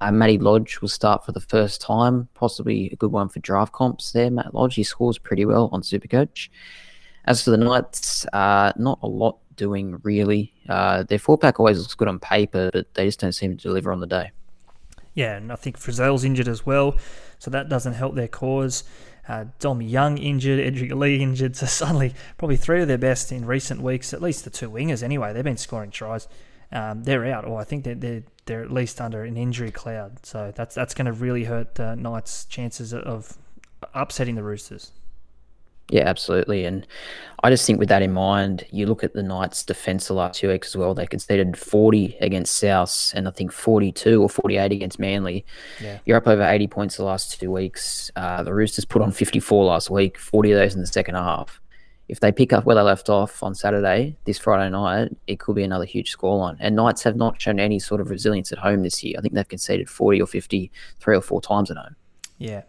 uh, 0.00 0.10
Matty 0.10 0.38
Lodge 0.38 0.80
will 0.80 0.88
start 0.88 1.24
for 1.24 1.32
the 1.32 1.40
first 1.40 1.80
time, 1.82 2.28
possibly 2.34 2.90
a 2.90 2.96
good 2.96 3.12
one 3.12 3.28
for 3.28 3.40
draft 3.40 3.72
comps. 3.72 4.12
There, 4.12 4.30
Matt 4.30 4.54
Lodge, 4.54 4.76
he 4.76 4.82
scores 4.82 5.18
pretty 5.18 5.44
well 5.44 5.68
on 5.72 5.82
Supercoach. 5.82 6.48
As 7.26 7.42
for 7.42 7.50
the 7.50 7.56
Knights, 7.56 8.24
uh, 8.32 8.72
not 8.76 8.98
a 9.02 9.06
lot 9.06 9.38
doing 9.56 10.00
really. 10.02 10.52
Uh, 10.68 11.02
their 11.02 11.18
four 11.18 11.38
pack 11.38 11.58
always 11.58 11.78
looks 11.78 11.94
good 11.94 12.08
on 12.08 12.18
paper, 12.18 12.70
but 12.72 12.92
they 12.94 13.06
just 13.06 13.20
don't 13.20 13.32
seem 13.32 13.56
to 13.56 13.62
deliver 13.62 13.92
on 13.92 14.00
the 14.00 14.06
day. 14.06 14.30
Yeah, 15.14 15.36
and 15.36 15.50
I 15.50 15.56
think 15.56 15.78
Frizell's 15.78 16.24
injured 16.24 16.48
as 16.48 16.66
well, 16.66 16.96
so 17.38 17.50
that 17.50 17.68
doesn't 17.68 17.94
help 17.94 18.14
their 18.14 18.28
cause. 18.28 18.84
Uh, 19.28 19.46
Dom 19.58 19.82
Young 19.82 20.18
injured, 20.18 20.60
Edrick 20.60 20.94
Lee 20.94 21.20
injured. 21.20 21.56
So 21.56 21.66
suddenly, 21.66 22.14
probably 22.38 22.56
three 22.56 22.82
of 22.82 22.88
their 22.88 22.98
best 22.98 23.32
in 23.32 23.44
recent 23.44 23.80
weeks, 23.80 24.12
at 24.12 24.22
least 24.22 24.44
the 24.44 24.50
two 24.50 24.70
wingers 24.70 25.02
anyway. 25.02 25.32
They've 25.32 25.42
been 25.42 25.56
scoring 25.56 25.90
tries. 25.90 26.28
Um, 26.72 27.04
they're 27.04 27.24
out, 27.26 27.44
or 27.44 27.60
I 27.60 27.64
think 27.64 27.84
they're, 27.84 27.94
they're 27.94 28.22
they're 28.46 28.62
at 28.62 28.72
least 28.72 29.00
under 29.00 29.24
an 29.24 29.36
injury 29.36 29.70
cloud. 29.70 30.24
So 30.24 30.52
that's 30.54 30.74
that's 30.74 30.94
going 30.94 31.06
to 31.06 31.12
really 31.12 31.44
hurt 31.44 31.78
uh, 31.78 31.94
Knights' 31.94 32.44
chances 32.44 32.92
of 32.94 33.36
upsetting 33.94 34.34
the 34.34 34.42
Roosters. 34.42 34.92
Yeah, 35.90 36.02
absolutely. 36.02 36.64
And 36.64 36.86
I 37.44 37.50
just 37.50 37.64
think 37.64 37.78
with 37.78 37.88
that 37.90 38.02
in 38.02 38.12
mind, 38.12 38.64
you 38.70 38.86
look 38.86 39.04
at 39.04 39.12
the 39.12 39.22
Knights' 39.22 39.62
defence 39.62 40.08
the 40.08 40.14
last 40.14 40.40
two 40.40 40.48
weeks 40.48 40.68
as 40.68 40.76
well. 40.76 40.94
They 40.94 41.06
conceded 41.06 41.56
40 41.56 42.16
against 42.20 42.56
South 42.56 43.12
and 43.14 43.28
I 43.28 43.30
think 43.30 43.52
42 43.52 44.20
or 44.20 44.28
48 44.28 44.72
against 44.72 44.98
Manly. 44.98 45.44
Yeah. 45.80 45.98
You're 46.04 46.16
up 46.16 46.26
over 46.26 46.42
80 46.42 46.66
points 46.66 46.96
the 46.96 47.04
last 47.04 47.38
two 47.40 47.52
weeks. 47.52 48.10
Uh, 48.16 48.42
the 48.42 48.52
Roosters 48.52 48.84
put 48.84 49.00
on 49.00 49.12
54 49.12 49.64
last 49.64 49.90
week, 49.90 50.18
40 50.18 50.52
of 50.52 50.58
those 50.58 50.74
in 50.74 50.80
the 50.80 50.86
second 50.86 51.14
half. 51.14 51.60
If 52.08 52.20
they 52.20 52.30
pick 52.30 52.52
up 52.52 52.64
where 52.64 52.76
they 52.76 52.82
left 52.82 53.08
off 53.08 53.42
on 53.42 53.54
Saturday, 53.54 54.16
this 54.24 54.38
Friday 54.38 54.70
night, 54.70 55.10
it 55.26 55.40
could 55.40 55.56
be 55.56 55.64
another 55.64 55.84
huge 55.84 56.16
scoreline. 56.16 56.56
And 56.60 56.76
Knights 56.76 57.02
have 57.02 57.16
not 57.16 57.40
shown 57.40 57.58
any 57.58 57.78
sort 57.80 58.00
of 58.00 58.10
resilience 58.10 58.52
at 58.52 58.58
home 58.58 58.82
this 58.82 59.02
year. 59.02 59.16
I 59.18 59.22
think 59.22 59.34
they've 59.34 59.46
conceded 59.46 59.88
40 59.88 60.22
or 60.22 60.26
50 60.26 60.70
three 61.00 61.16
or 61.16 61.20
four 61.20 61.40
times 61.40 61.70
at 61.70 61.76
home. 61.76 61.96
Yeah, 62.38 62.62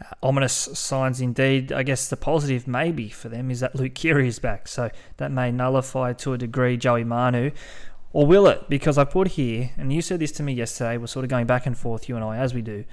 uh, 0.00 0.14
ominous 0.22 0.54
signs 0.54 1.20
indeed. 1.20 1.72
I 1.72 1.82
guess 1.82 2.08
the 2.08 2.16
positive 2.16 2.66
maybe 2.66 3.08
for 3.08 3.28
them 3.28 3.50
is 3.50 3.60
that 3.60 3.74
Luke 3.74 3.94
Keary 3.94 4.28
is 4.28 4.38
back, 4.38 4.68
so 4.68 4.90
that 5.18 5.30
may 5.30 5.50
nullify 5.50 6.12
to 6.14 6.32
a 6.32 6.38
degree 6.38 6.76
Joey 6.76 7.04
Manu. 7.04 7.50
Or 8.12 8.26
will 8.26 8.46
it? 8.48 8.68
Because 8.68 8.98
I 8.98 9.04
put 9.04 9.28
here, 9.28 9.70
and 9.76 9.92
you 9.92 10.02
said 10.02 10.18
this 10.20 10.32
to 10.32 10.42
me 10.42 10.52
yesterday, 10.52 10.96
we're 10.96 11.06
sort 11.06 11.24
of 11.24 11.30
going 11.30 11.46
back 11.46 11.66
and 11.66 11.78
forth, 11.78 12.08
you 12.08 12.16
and 12.16 12.24
I, 12.24 12.38
as 12.38 12.54
we 12.54 12.62
do. 12.62 12.84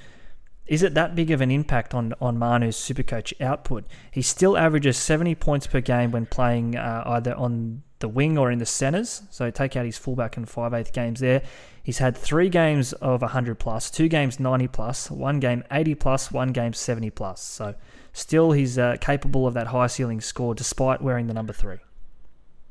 Is 0.68 0.84
it 0.84 0.94
that 0.96 1.16
big 1.16 1.32
of 1.32 1.42
an 1.42 1.50
impact 1.50 1.94
on, 1.94 2.14
on 2.20 2.38
Manu's 2.38 2.76
Supercoach 2.76 3.40
output? 3.42 3.86
He 4.12 4.22
still 4.22 4.58
averages 4.58 4.98
70 4.98 5.36
points 5.36 5.66
per 5.66 5.80
game 5.80 6.12
when 6.12 6.26
playing 6.26 6.76
uh, 6.76 7.04
either 7.06 7.34
on 7.34 7.84
the 8.00 8.08
wing 8.08 8.38
or 8.38 8.52
in 8.52 8.60
the 8.60 8.66
centres. 8.66 9.24
So 9.30 9.50
take 9.50 9.76
out 9.76 9.86
his 9.86 9.98
fullback 9.98 10.38
and 10.38 10.48
5 10.48 10.74
8 10.74 10.92
games 10.94 11.20
there. 11.20 11.42
He's 11.82 12.00
had 12.00 12.18
three 12.18 12.50
games 12.50 12.94
of 12.94 13.22
100 13.22 13.60
plus, 13.60 13.90
two 13.90 14.08
games 14.08 14.40
90 14.40 14.68
plus, 14.68 15.10
one 15.10 15.40
game 15.40 15.64
80 15.72 15.96
plus, 15.96 16.32
one 16.32 16.52
game 16.52 16.74
70 16.74 17.10
plus. 17.12 17.42
So 17.42 17.76
still 18.12 18.52
he's 18.52 18.78
uh, 18.78 18.98
capable 19.00 19.48
of 19.48 19.54
that 19.54 19.68
high 19.68 19.88
ceiling 19.88 20.22
score 20.22 20.54
despite 20.54 21.02
wearing 21.02 21.28
the 21.28 21.34
number 21.34 21.54
three. 21.54 21.78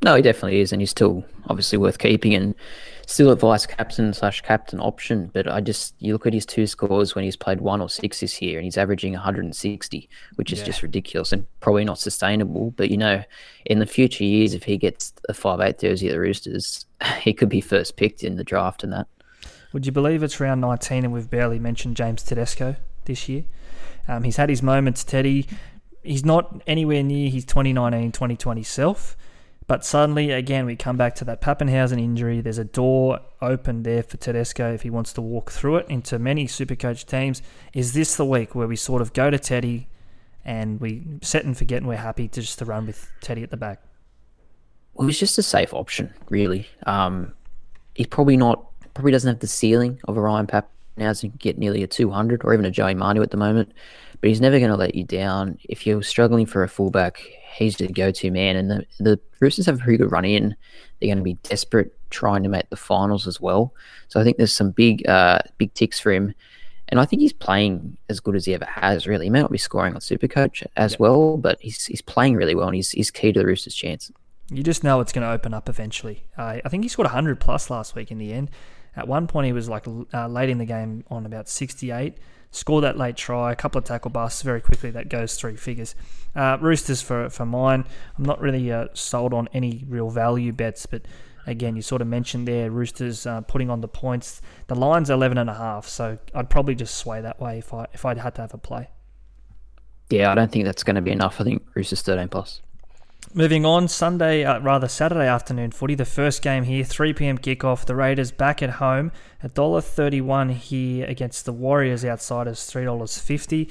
No, 0.02 0.14
he 0.14 0.22
definitely 0.22 0.60
is, 0.60 0.72
and 0.72 0.82
he's 0.82 0.90
still 0.90 1.24
obviously 1.48 1.78
worth 1.78 1.98
keeping 1.98 2.34
and 2.34 2.54
still 3.06 3.30
a 3.30 3.36
vice 3.36 3.66
captain 3.66 4.12
slash 4.12 4.42
captain 4.42 4.80
option. 4.80 5.30
But 5.32 5.48
I 5.48 5.60
just 5.60 5.94
you 5.98 6.12
look 6.12 6.26
at 6.26 6.34
his 6.34 6.44
two 6.44 6.66
scores 6.66 7.14
when 7.14 7.24
he's 7.24 7.36
played 7.36 7.60
one 7.60 7.80
or 7.80 7.88
six 7.88 8.20
this 8.20 8.42
year, 8.42 8.58
and 8.58 8.64
he's 8.64 8.76
averaging 8.76 9.12
160, 9.12 10.08
which 10.34 10.52
is 10.52 10.58
yeah. 10.58 10.64
just 10.64 10.82
ridiculous 10.82 11.32
and 11.32 11.46
probably 11.60 11.84
not 11.84 11.98
sustainable. 11.98 12.72
But 12.72 12.90
you 12.90 12.98
know, 12.98 13.22
in 13.64 13.78
the 13.78 13.86
future 13.86 14.24
years, 14.24 14.54
if 14.54 14.64
he 14.64 14.76
gets 14.76 15.14
a 15.28 15.34
five 15.34 15.60
eight 15.60 15.78
jersey 15.78 16.08
at 16.08 16.12
the 16.12 16.20
Roosters, 16.20 16.84
he 17.20 17.32
could 17.32 17.48
be 17.48 17.60
first 17.60 17.96
picked 17.96 18.22
in 18.22 18.36
the 18.36 18.44
draft 18.44 18.84
and 18.84 18.92
that. 18.92 19.06
Would 19.72 19.86
you 19.86 19.92
believe 19.92 20.22
it's 20.22 20.40
round 20.40 20.60
19 20.60 21.04
and 21.04 21.12
we've 21.12 21.28
barely 21.28 21.58
mentioned 21.58 21.96
James 21.96 22.22
Tedesco 22.22 22.76
this 23.04 23.28
year? 23.28 23.44
Um, 24.08 24.22
he's 24.22 24.36
had 24.36 24.48
his 24.48 24.62
moments, 24.62 25.04
Teddy. 25.04 25.46
He's 26.02 26.24
not 26.24 26.62
anywhere 26.66 27.02
near 27.02 27.28
his 27.28 27.44
2019 27.44 28.12
2020 28.12 28.62
self. 28.62 29.16
But 29.66 29.84
suddenly, 29.84 30.30
again, 30.30 30.64
we 30.64 30.76
come 30.76 30.96
back 30.96 31.16
to 31.16 31.24
that 31.24 31.40
Papenhuyzen 31.40 32.00
injury. 32.00 32.40
There's 32.40 32.58
a 32.58 32.64
door 32.64 33.20
open 33.42 33.82
there 33.82 34.02
for 34.02 34.16
Tedesco 34.16 34.72
if 34.72 34.82
he 34.82 34.90
wants 34.90 35.12
to 35.14 35.20
walk 35.20 35.50
through 35.50 35.76
it 35.78 35.88
into 35.88 36.18
many 36.20 36.46
Supercoach 36.46 37.04
teams. 37.06 37.42
Is 37.74 37.92
this 37.92 38.14
the 38.14 38.24
week 38.24 38.54
where 38.54 38.68
we 38.68 38.76
sort 38.76 39.02
of 39.02 39.12
go 39.12 39.28
to 39.28 39.38
Teddy 39.38 39.88
and 40.44 40.80
we 40.80 41.04
set 41.20 41.44
and 41.44 41.58
forget 41.58 41.78
and 41.78 41.88
we're 41.88 41.96
happy 41.96 42.28
to 42.28 42.40
just 42.40 42.60
to 42.60 42.64
run 42.64 42.86
with 42.86 43.10
Teddy 43.20 43.42
at 43.42 43.50
the 43.50 43.56
back? 43.56 43.82
Well, 44.94 45.08
he's 45.08 45.18
just 45.18 45.36
a 45.36 45.42
safe 45.42 45.74
option, 45.74 46.14
really. 46.30 46.68
Um, 46.86 47.34
he's 47.94 48.06
probably 48.06 48.36
not, 48.36 48.66
probably 48.94 49.12
doesn't 49.12 49.28
have 49.28 49.40
the 49.40 49.48
ceiling 49.48 49.98
of 50.06 50.16
a 50.16 50.20
Ryan 50.20 50.46
Papenhuyzen 50.46 51.20
to 51.20 51.28
get 51.38 51.58
nearly 51.58 51.82
a 51.82 51.88
200 51.88 52.44
or 52.44 52.54
even 52.54 52.64
a 52.64 52.70
Joey 52.70 52.94
Manu 52.94 53.20
at 53.20 53.32
the 53.32 53.36
moment, 53.36 53.72
but 54.20 54.28
he's 54.28 54.40
never 54.40 54.58
going 54.58 54.70
to 54.70 54.76
let 54.76 54.94
you 54.94 55.02
down. 55.02 55.58
If 55.64 55.86
you're 55.86 56.02
struggling 56.04 56.46
for 56.46 56.62
a 56.62 56.68
fullback, 56.68 57.20
he's 57.56 57.76
the 57.76 57.88
go-to 57.88 58.30
man. 58.30 58.56
And 58.56 58.70
the, 58.70 58.86
the 58.98 59.20
Roosters 59.40 59.66
have 59.66 59.76
a 59.76 59.82
pretty 59.82 59.98
good 59.98 60.12
run 60.12 60.24
in. 60.24 60.56
They're 61.00 61.08
going 61.08 61.18
to 61.18 61.24
be 61.24 61.38
desperate 61.42 61.92
trying 62.10 62.42
to 62.42 62.48
make 62.48 62.68
the 62.70 62.76
finals 62.76 63.26
as 63.26 63.40
well. 63.40 63.74
So 64.08 64.20
I 64.20 64.24
think 64.24 64.36
there's 64.36 64.52
some 64.52 64.70
big, 64.70 65.06
uh, 65.08 65.40
big 65.58 65.74
ticks 65.74 65.98
for 65.98 66.12
him. 66.12 66.34
And 66.88 67.00
I 67.00 67.04
think 67.04 67.20
he's 67.20 67.32
playing 67.32 67.96
as 68.08 68.20
good 68.20 68.36
as 68.36 68.44
he 68.44 68.54
ever 68.54 68.64
has. 68.64 69.06
Really, 69.06 69.26
he 69.26 69.30
may 69.30 69.40
not 69.40 69.50
be 69.50 69.58
scoring 69.58 69.94
on 69.94 70.00
Supercoach 70.00 70.64
as 70.76 70.92
yeah. 70.92 70.96
well, 71.00 71.36
but 71.36 71.60
he's 71.60 71.84
he's 71.84 72.00
playing 72.00 72.36
really 72.36 72.54
well, 72.54 72.68
and 72.68 72.76
he's 72.76 72.92
he's 72.92 73.10
key 73.10 73.32
to 73.32 73.40
the 73.40 73.44
Roosters' 73.44 73.74
chance. 73.74 74.12
You 74.52 74.62
just 74.62 74.84
know 74.84 75.00
it's 75.00 75.12
going 75.12 75.26
to 75.26 75.32
open 75.32 75.52
up 75.52 75.68
eventually. 75.68 76.22
Uh, 76.38 76.60
I 76.64 76.68
think 76.68 76.84
he 76.84 76.88
scored 76.88 77.06
100 77.06 77.40
plus 77.40 77.70
last 77.70 77.96
week 77.96 78.12
in 78.12 78.18
the 78.18 78.32
end. 78.32 78.52
At 78.94 79.08
one 79.08 79.26
point, 79.26 79.46
he 79.46 79.52
was 79.52 79.68
like 79.68 79.86
uh, 80.14 80.28
late 80.28 80.48
in 80.48 80.58
the 80.58 80.64
game 80.64 81.02
on 81.10 81.26
about 81.26 81.48
68 81.48 82.16
score 82.50 82.80
that 82.80 82.96
late 82.96 83.16
try, 83.16 83.52
a 83.52 83.56
couple 83.56 83.78
of 83.78 83.84
tackle 83.84 84.10
busts 84.10 84.42
very 84.42 84.60
quickly. 84.60 84.90
That 84.90 85.08
goes 85.08 85.36
three 85.36 85.56
figures. 85.56 85.94
Uh, 86.34 86.58
Roosters 86.60 87.02
for 87.02 87.28
for 87.30 87.46
mine. 87.46 87.84
I'm 88.18 88.24
not 88.24 88.40
really 88.40 88.70
uh, 88.70 88.88
sold 88.94 89.32
on 89.32 89.48
any 89.52 89.84
real 89.88 90.10
value 90.10 90.52
bets, 90.52 90.86
but 90.86 91.02
again, 91.46 91.76
you 91.76 91.82
sort 91.82 92.02
of 92.02 92.08
mentioned 92.08 92.46
there 92.46 92.70
Roosters 92.70 93.26
uh, 93.26 93.40
putting 93.42 93.70
on 93.70 93.80
the 93.80 93.88
points. 93.88 94.42
The 94.66 94.74
line's 94.74 95.10
11 95.10 95.38
and 95.38 95.48
a 95.48 95.54
half, 95.54 95.86
so 95.86 96.18
I'd 96.34 96.50
probably 96.50 96.74
just 96.74 96.96
sway 96.96 97.20
that 97.20 97.40
way 97.40 97.58
if 97.58 97.72
I 97.72 97.86
if 97.92 98.04
I'd 98.04 98.18
had 98.18 98.34
to 98.36 98.42
have 98.42 98.54
a 98.54 98.58
play. 98.58 98.90
Yeah, 100.10 100.30
I 100.30 100.34
don't 100.34 100.52
think 100.52 100.64
that's 100.64 100.84
going 100.84 100.96
to 100.96 101.02
be 101.02 101.10
enough. 101.10 101.40
I 101.40 101.44
think 101.44 101.66
Roosters 101.74 102.02
13 102.02 102.28
plus. 102.28 102.60
Moving 103.38 103.66
on, 103.66 103.86
Sunday, 103.86 104.46
uh, 104.46 104.60
rather 104.60 104.88
Saturday 104.88 105.26
afternoon 105.26 105.70
footy, 105.70 105.94
the 105.94 106.06
first 106.06 106.40
game 106.40 106.64
here, 106.64 106.82
3 106.82 107.12
p.m. 107.12 107.36
kickoff. 107.36 107.84
The 107.84 107.94
Raiders 107.94 108.30
back 108.30 108.62
at 108.62 108.70
home, 108.70 109.12
$1.31 109.44 110.52
here 110.52 111.04
against 111.04 111.44
the 111.44 111.52
Warriors 111.52 112.02
outsiders, 112.02 112.60
$3.50. 112.60 113.70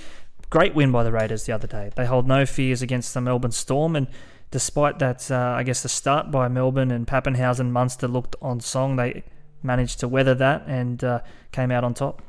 Great 0.52 0.76
win 0.76 0.92
by 0.92 1.04
the 1.04 1.12
Raiders 1.12 1.46
the 1.46 1.54
other 1.54 1.66
day. 1.66 1.90
They 1.96 2.06
hold 2.06 2.28
no 2.28 2.46
fears 2.46 2.84
against 2.84 3.16
the 3.16 3.22
Melbourne 3.22 3.50
Storm, 3.50 3.96
and 3.96 4.06
despite 4.52 5.00
that, 5.00 5.32
uh, 5.32 5.56
I 5.58 5.64
guess 5.64 5.82
the 5.82 5.90
start 5.90 6.30
by 6.30 6.48
Melbourne 6.48 6.92
and 6.92 7.08
Papenhuyzen, 7.08 7.72
Munster 7.72 8.08
looked 8.08 8.36
on 8.44 8.60
song. 8.60 8.98
They 8.98 9.24
managed 9.64 10.00
to 10.02 10.08
weather 10.08 10.36
that 10.36 10.68
and 10.68 11.04
uh, 11.04 11.22
came 11.52 11.72
out 11.72 11.84
on 11.84 11.96
top. 11.96 12.22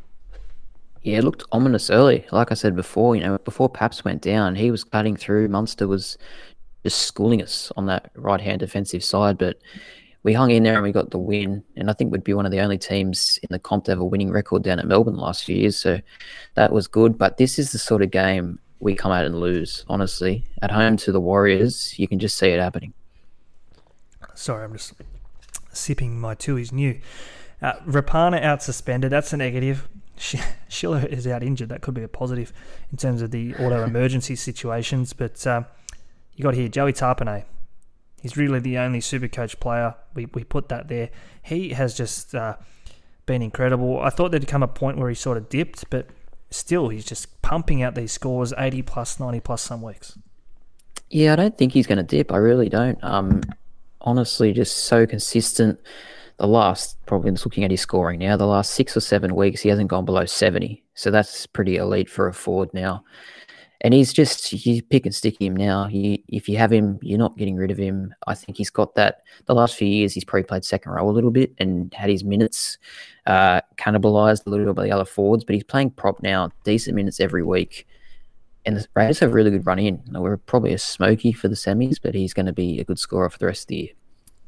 Yeah, 1.07 1.19
it 1.19 1.25
looked 1.25 1.45
ominous 1.53 1.89
early. 1.89 2.27
Like 2.33 2.51
I 2.51 2.55
said 2.55 2.75
before, 2.75 3.15
you 3.15 3.23
know, 3.23 3.39
before 3.39 3.69
Paps 3.69 4.05
went 4.05 4.23
down, 4.23 4.57
he 4.57 4.73
was 4.73 4.83
cutting 4.83 5.15
through. 5.15 5.47
Munster 5.47 5.87
was 5.87 6.19
just 6.87 7.03
schooling 7.03 7.43
us 7.43 7.73
on 7.77 7.87
that 7.87 8.13
right 8.15 8.41
hand 8.41 8.61
defensive 8.61 9.03
side. 9.03 9.39
But 9.39 9.59
we 10.23 10.33
hung 10.33 10.53
in 10.53 10.63
there 10.63 10.75
and 10.75 10.85
we 10.85 10.93
got 10.93 11.11
the 11.11 11.19
win. 11.19 11.65
And 11.75 11.91
I 11.91 11.95
think 11.95 12.13
we'd 12.13 12.23
be 12.23 12.33
one 12.33 12.47
of 12.47 12.53
the 12.53 12.61
only 12.61 12.79
teams 12.79 13.41
in 13.43 13.49
the 13.51 13.59
comp 13.59 13.87
to 13.87 13.91
have 13.91 13.99
a 13.99 14.05
winning 14.05 14.31
record 14.31 14.63
down 14.63 14.79
at 14.79 14.87
Melbourne 14.87 15.17
last 15.17 15.43
few 15.43 15.57
years. 15.57 15.77
So 15.77 16.01
that 16.55 16.71
was 16.71 16.87
good. 16.87 17.19
But 17.19 17.39
this 17.39 17.59
is 17.59 17.73
the 17.73 17.79
sort 17.79 18.03
of 18.03 18.13
game 18.13 18.61
we 18.79 18.95
come 18.95 19.11
out 19.11 19.25
and 19.25 19.41
lose, 19.41 19.85
honestly. 19.89 20.45
At 20.63 20.71
home 20.71 20.97
to 20.99 21.11
the 21.11 21.21
Warriors, 21.21 21.99
you 21.99 22.07
can 22.07 22.21
just 22.21 22.39
see 22.39 22.51
it 22.51 22.61
happening. 22.61 22.95
Sorry, 24.35 24.65
I'm 24.65 24.73
just 24.73 24.93
sipping 25.73 26.21
my 26.21 26.37
Tooheys 26.37 26.71
new. 26.71 27.01
Uh, 27.61 27.73
Rapana 27.85 28.41
out 28.41 28.63
suspended. 28.63 29.11
That's 29.11 29.33
a 29.33 29.37
negative. 29.37 29.89
Schiller 30.69 31.05
is 31.11 31.27
out 31.27 31.43
injured. 31.43 31.71
That 31.71 31.81
could 31.81 31.95
be 31.95 32.05
a 32.05 32.09
positive 32.09 32.53
in 32.93 32.97
terms 32.97 33.23
of 33.23 33.33
the 33.33 33.57
auto 33.57 33.83
emergency 33.83 34.37
situations. 34.37 35.13
But 35.15 35.45
uh, 35.45 35.65
you 36.37 36.43
got 36.43 36.55
here 36.55 36.69
Joey 36.69 36.93
Tapine. 36.93 37.45
He's 38.21 38.37
really 38.37 38.61
the 38.61 38.79
only 38.79 39.01
super 39.01 39.29
coach 39.29 39.59
player. 39.61 39.95
We, 40.15 40.27
we 40.27 40.45
put 40.45 40.69
that 40.69 40.89
there. 40.89 41.11
He 41.43 41.71
has 41.71 41.97
just 41.97 42.35
uh, 42.35 42.57
been 43.25 43.43
incredible. 43.43 44.01
I 44.01 44.11
thought 44.11 44.31
there'd 44.31 44.47
come 44.49 44.63
a 44.63 44.69
point 44.69 44.99
where 44.99 45.09
he 45.09 45.15
sort 45.15 45.37
of 45.37 45.49
dipped, 45.49 45.89
but 45.91 46.09
still, 46.51 46.89
he's 46.89 47.05
just 47.05 47.41
pumping 47.43 47.83
out 47.83 47.95
these 47.95 48.13
scores 48.13 48.53
80 48.57 48.83
plus, 48.83 49.21
90 49.21 49.41
plus 49.41 49.63
some 49.63 49.83
weeks. 49.83 50.19
Yeah, 51.11 51.35
I 51.35 51.37
don't 51.37 51.57
think 51.57 51.73
he's 51.73 51.87
going 51.87 51.99
to 51.99 52.03
dip. 52.05 52.33
I 52.33 52.39
really 52.39 52.69
don't. 52.69 53.03
Um, 53.03 53.43
honestly, 54.01 54.53
just 54.53 54.77
so 54.77 55.07
consistent. 55.07 55.81
The 56.39 56.47
last, 56.47 56.99
probably 57.07 57.31
looking 57.31 57.65
at 57.65 57.71
his 57.71 57.81
scoring 57.81 58.19
now, 58.19 58.37
the 58.37 58.47
last 58.47 58.73
six 58.73 58.95
or 58.97 59.01
seven 59.01 59.35
weeks, 59.35 59.63
he 59.63 59.71
hasn't 59.71 59.89
gone 59.89 60.05
below 60.05 60.27
70. 60.27 60.83
So 60.95 61.11
that's 61.11 61.47
pretty 61.47 61.77
elite 61.77 62.11
for 62.11 62.29
a 62.29 62.35
forward 62.35 62.75
now 62.75 63.05
and 63.83 63.93
he's 63.93 64.13
just 64.13 64.53
you 64.53 64.83
pick 64.83 65.07
and 65.07 65.15
stick 65.15 65.41
him 65.41 65.55
now. 65.55 65.89
You, 65.89 66.19
if 66.29 66.49
you 66.49 66.57
have 66.57 66.73
him, 66.73 66.99
you're 67.03 67.19
not 67.19 67.37
getting 67.37 67.57
rid 67.57 67.71
of 67.71 67.79
him. 67.79 68.15
I 68.27 68.35
think 68.35 68.57
he's 68.59 68.71
got 68.71 68.95
that. 68.95 69.23
The 69.47 69.55
last 69.55 69.77
few 69.77 69.89
years, 69.89 70.15
he's 70.15 70.25
probably 70.25 70.45
played 70.45 70.65
second 70.65 70.93
row 70.93 71.09
a 71.09 71.13
little 71.13 71.31
bit 71.31 71.53
and 71.59 71.93
had 71.93 72.11
his 72.11 72.25
minutes 72.25 72.79
uh, 73.27 73.61
cannibalized 73.77 74.47
a 74.47 74.51
little 74.51 74.67
bit 74.67 74.75
by 74.75 74.85
the 74.85 74.93
other 74.93 75.05
forwards. 75.05 75.45
But 75.45 75.55
he's 75.55 75.65
playing 75.65 75.91
prop 75.91 76.23
now, 76.23 76.51
decent 76.65 76.97
minutes 76.97 77.21
every 77.21 77.43
week. 77.43 77.87
And 78.65 78.77
the 78.77 78.87
Raiders 78.95 79.21
have 79.21 79.31
a 79.31 79.33
really 79.33 79.51
good 79.51 79.67
run 79.67 79.79
in. 79.79 80.03
We're 80.11 80.39
probably 80.39 80.73
a 80.73 80.79
smoky 80.79 81.33
for 81.33 81.47
the 81.47 81.55
semis, 81.55 81.99
but 82.03 82.15
he's 82.15 82.35
going 82.35 82.47
to 82.47 82.53
be 82.53 82.81
a 82.81 82.85
good 82.85 82.99
scorer 82.99 83.31
for 83.31 83.39
the 83.39 83.47
rest 83.47 83.65
of 83.65 83.69
the 83.69 83.77
year. 83.77 83.89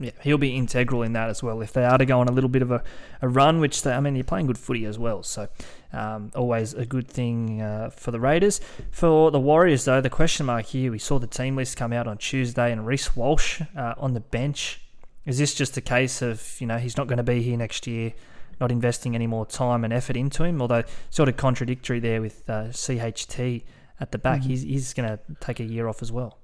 Yeah, 0.00 0.12
he'll 0.22 0.38
be 0.38 0.54
integral 0.54 1.02
in 1.02 1.12
that 1.14 1.28
as 1.28 1.42
well. 1.42 1.60
If 1.60 1.72
they 1.72 1.84
are 1.84 1.98
to 1.98 2.06
go 2.06 2.20
on 2.20 2.28
a 2.28 2.32
little 2.32 2.48
bit 2.48 2.62
of 2.62 2.70
a, 2.70 2.84
a 3.20 3.28
run, 3.28 3.58
which 3.58 3.82
they, 3.82 3.92
I 3.92 3.98
mean, 3.98 4.14
you're 4.14 4.22
playing 4.22 4.46
good 4.46 4.58
footy 4.58 4.84
as 4.84 4.96
well, 4.96 5.24
so 5.24 5.48
um, 5.92 6.30
always 6.36 6.72
a 6.72 6.86
good 6.86 7.08
thing 7.08 7.60
uh, 7.60 7.90
for 7.90 8.12
the 8.12 8.20
Raiders. 8.20 8.60
For 8.92 9.32
the 9.32 9.40
Warriors, 9.40 9.84
though, 9.84 10.00
the 10.00 10.10
question 10.10 10.46
mark 10.46 10.66
here, 10.66 10.92
we 10.92 11.00
saw 11.00 11.18
the 11.18 11.26
team 11.26 11.56
list 11.56 11.76
come 11.76 11.92
out 11.92 12.06
on 12.06 12.16
Tuesday, 12.18 12.70
and 12.70 12.86
Reece 12.86 13.16
Walsh 13.16 13.60
uh, 13.76 13.94
on 13.98 14.14
the 14.14 14.20
bench. 14.20 14.80
Is 15.26 15.38
this 15.38 15.52
just 15.52 15.76
a 15.76 15.80
case 15.80 16.22
of 16.22 16.60
you 16.60 16.66
know 16.66 16.78
he's 16.78 16.96
not 16.96 17.08
going 17.08 17.18
to 17.18 17.24
be 17.24 17.42
here 17.42 17.56
next 17.56 17.86
year, 17.88 18.12
not 18.60 18.70
investing 18.70 19.16
any 19.16 19.26
more 19.26 19.46
time 19.46 19.82
and 19.82 19.92
effort 19.92 20.16
into 20.16 20.44
him? 20.44 20.62
Although 20.62 20.84
sort 21.10 21.28
of 21.28 21.36
contradictory 21.36 21.98
there 21.98 22.20
with 22.20 22.48
uh, 22.48 22.66
CHT 22.68 23.64
at 23.98 24.12
the 24.12 24.18
back, 24.18 24.40
mm-hmm. 24.40 24.50
he's 24.50 24.62
he's 24.62 24.94
going 24.94 25.08
to 25.08 25.18
take 25.40 25.58
a 25.58 25.64
year 25.64 25.88
off 25.88 26.02
as 26.02 26.12
well. 26.12 26.38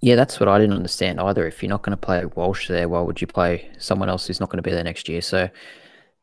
Yeah, 0.00 0.16
that's 0.16 0.40
what 0.40 0.48
I 0.48 0.58
didn't 0.58 0.76
understand 0.76 1.20
either. 1.20 1.46
If 1.46 1.62
you're 1.62 1.68
not 1.68 1.82
going 1.82 1.92
to 1.92 1.96
play 1.96 2.24
Walsh 2.24 2.68
there, 2.68 2.88
why 2.88 3.00
would 3.00 3.20
you 3.20 3.26
play 3.26 3.70
someone 3.78 4.08
else 4.08 4.26
who's 4.26 4.40
not 4.40 4.48
going 4.48 4.58
to 4.58 4.62
be 4.62 4.70
there 4.70 4.84
next 4.84 5.08
year? 5.08 5.20
So 5.20 5.50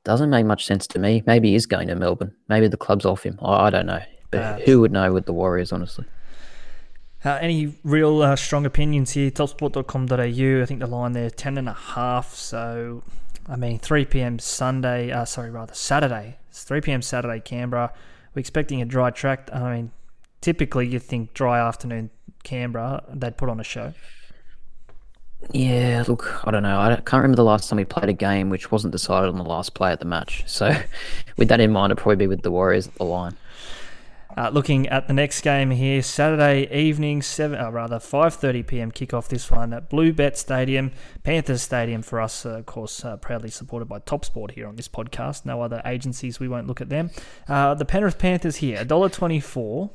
doesn't 0.04 0.30
make 0.30 0.46
much 0.46 0.66
sense 0.66 0.88
to 0.88 1.00
me. 1.00 1.22
Maybe 1.28 1.50
he 1.50 1.56
is 1.56 1.66
going 1.66 1.90
to 1.90 1.96
Melbourne. 1.96 2.34
Maybe 2.48 2.68
the 2.68 2.78
club's 2.78 3.06
off 3.06 3.24
him. 3.24 3.38
I, 3.42 3.66
I 3.66 3.70
don't 3.70 3.86
know. 3.86 4.02
But 4.32 4.42
uh, 4.42 4.58
who 4.60 4.82
would 4.82 4.92
know 4.92 5.14
with 5.14 5.26
the 5.26 5.34
Warriors, 5.34 5.72
honestly? 5.72 6.06
Uh, 7.24 7.38
any 7.42 7.76
real 7.84 8.22
uh, 8.22 8.36
strong 8.36 8.66
opinions 8.66 9.12
here? 9.12 9.30
Topsport.com.au. 9.30 10.62
I 10.62 10.66
think 10.66 10.80
the 10.80 10.88
line 10.88 11.12
there, 11.12 11.30
10 11.30 11.58
and 11.58 11.70
a 11.70 11.74
half. 11.74 12.34
So, 12.34 13.04
I 13.48 13.58
mean, 13.58 13.80
3 13.80 14.06
p.m. 14.06 14.40
Sunday, 14.40 15.12
uh, 15.12 15.26
sorry, 15.26 15.52
rather 15.52 15.74
Saturday. 15.74 16.38
It's 16.50 16.64
3 16.64 16.82
p.m. 16.82 17.02
Saturday, 17.02 17.40
Canberra. 17.40 17.94
We're 18.34 18.40
expecting 18.40 18.82
a 18.82 18.86
dry 18.86 19.12
track. 19.12 19.50
I 19.54 19.76
mean, 19.76 19.92
typically 20.42 20.88
you 20.88 21.00
think 21.00 21.34
dry 21.34 21.60
afternoon 21.60 22.12
Canberra, 22.44 23.04
they'd 23.14 23.38
put 23.38 23.50
on 23.50 23.60
a 23.60 23.64
show. 23.64 23.94
Yeah, 25.52 26.04
look, 26.08 26.42
I 26.48 26.52
don't 26.52 26.64
know. 26.64 26.80
I 26.80 26.96
can't 26.96 27.22
remember 27.22 27.36
the 27.36 27.44
last 27.44 27.70
time 27.70 27.78
we 27.78 27.86
played 27.86 28.10
a 28.10 28.14
game 28.14 28.50
which 28.50 28.72
wasn't 28.72 28.92
decided 28.92 29.30
on 29.30 29.38
the 29.38 29.44
last 29.44 29.74
play 29.76 29.94
of 29.94 30.00
the 30.00 30.06
match. 30.06 30.44
So, 30.48 30.76
with 31.38 31.48
that 31.50 31.60
in 31.60 31.72
mind, 31.72 31.92
it'd 31.92 32.02
probably 32.02 32.16
be 32.16 32.28
with 32.28 32.42
the 32.42 32.52
Warriors 32.52 32.88
at 32.88 32.96
the 32.96 33.06
line. 33.06 33.38
Uh, 34.36 34.50
looking 34.50 34.88
at 34.90 35.08
the 35.08 35.14
next 35.14 35.42
game 35.42 35.72
here, 35.72 36.00
Saturday 36.04 36.68
evening, 36.72 37.24
seven, 37.24 37.60
or 37.60 37.72
rather 37.72 37.98
5:30 37.98 38.68
p.m. 38.68 38.92
kickoff. 38.92 39.30
This 39.30 39.50
one 39.50 39.74
at 39.74 39.90
BlueBet 39.90 40.36
Stadium, 40.36 40.92
Panthers 41.24 41.64
Stadium 41.64 42.04
for 42.04 42.22
us, 42.22 42.46
uh, 42.46 42.60
of 42.60 42.68
course, 42.68 43.04
uh, 43.04 43.18
proudly 43.18 43.50
supported 43.50 43.86
by 43.86 43.98
Top 43.98 44.24
Sport 44.26 44.52
here 44.52 44.68
on 44.68 44.76
this 44.76 44.88
podcast. 44.88 45.44
No 45.44 45.64
other 45.64 45.82
agencies, 45.86 46.40
we 46.40 46.48
won't 46.48 46.68
look 46.68 46.82
at 46.82 46.90
them. 46.90 47.10
Uh, 47.48 47.74
the 47.74 47.86
Penrith 47.86 48.20
Panthers 48.20 48.58
here, 48.58 48.78
$1.24. 48.86 49.90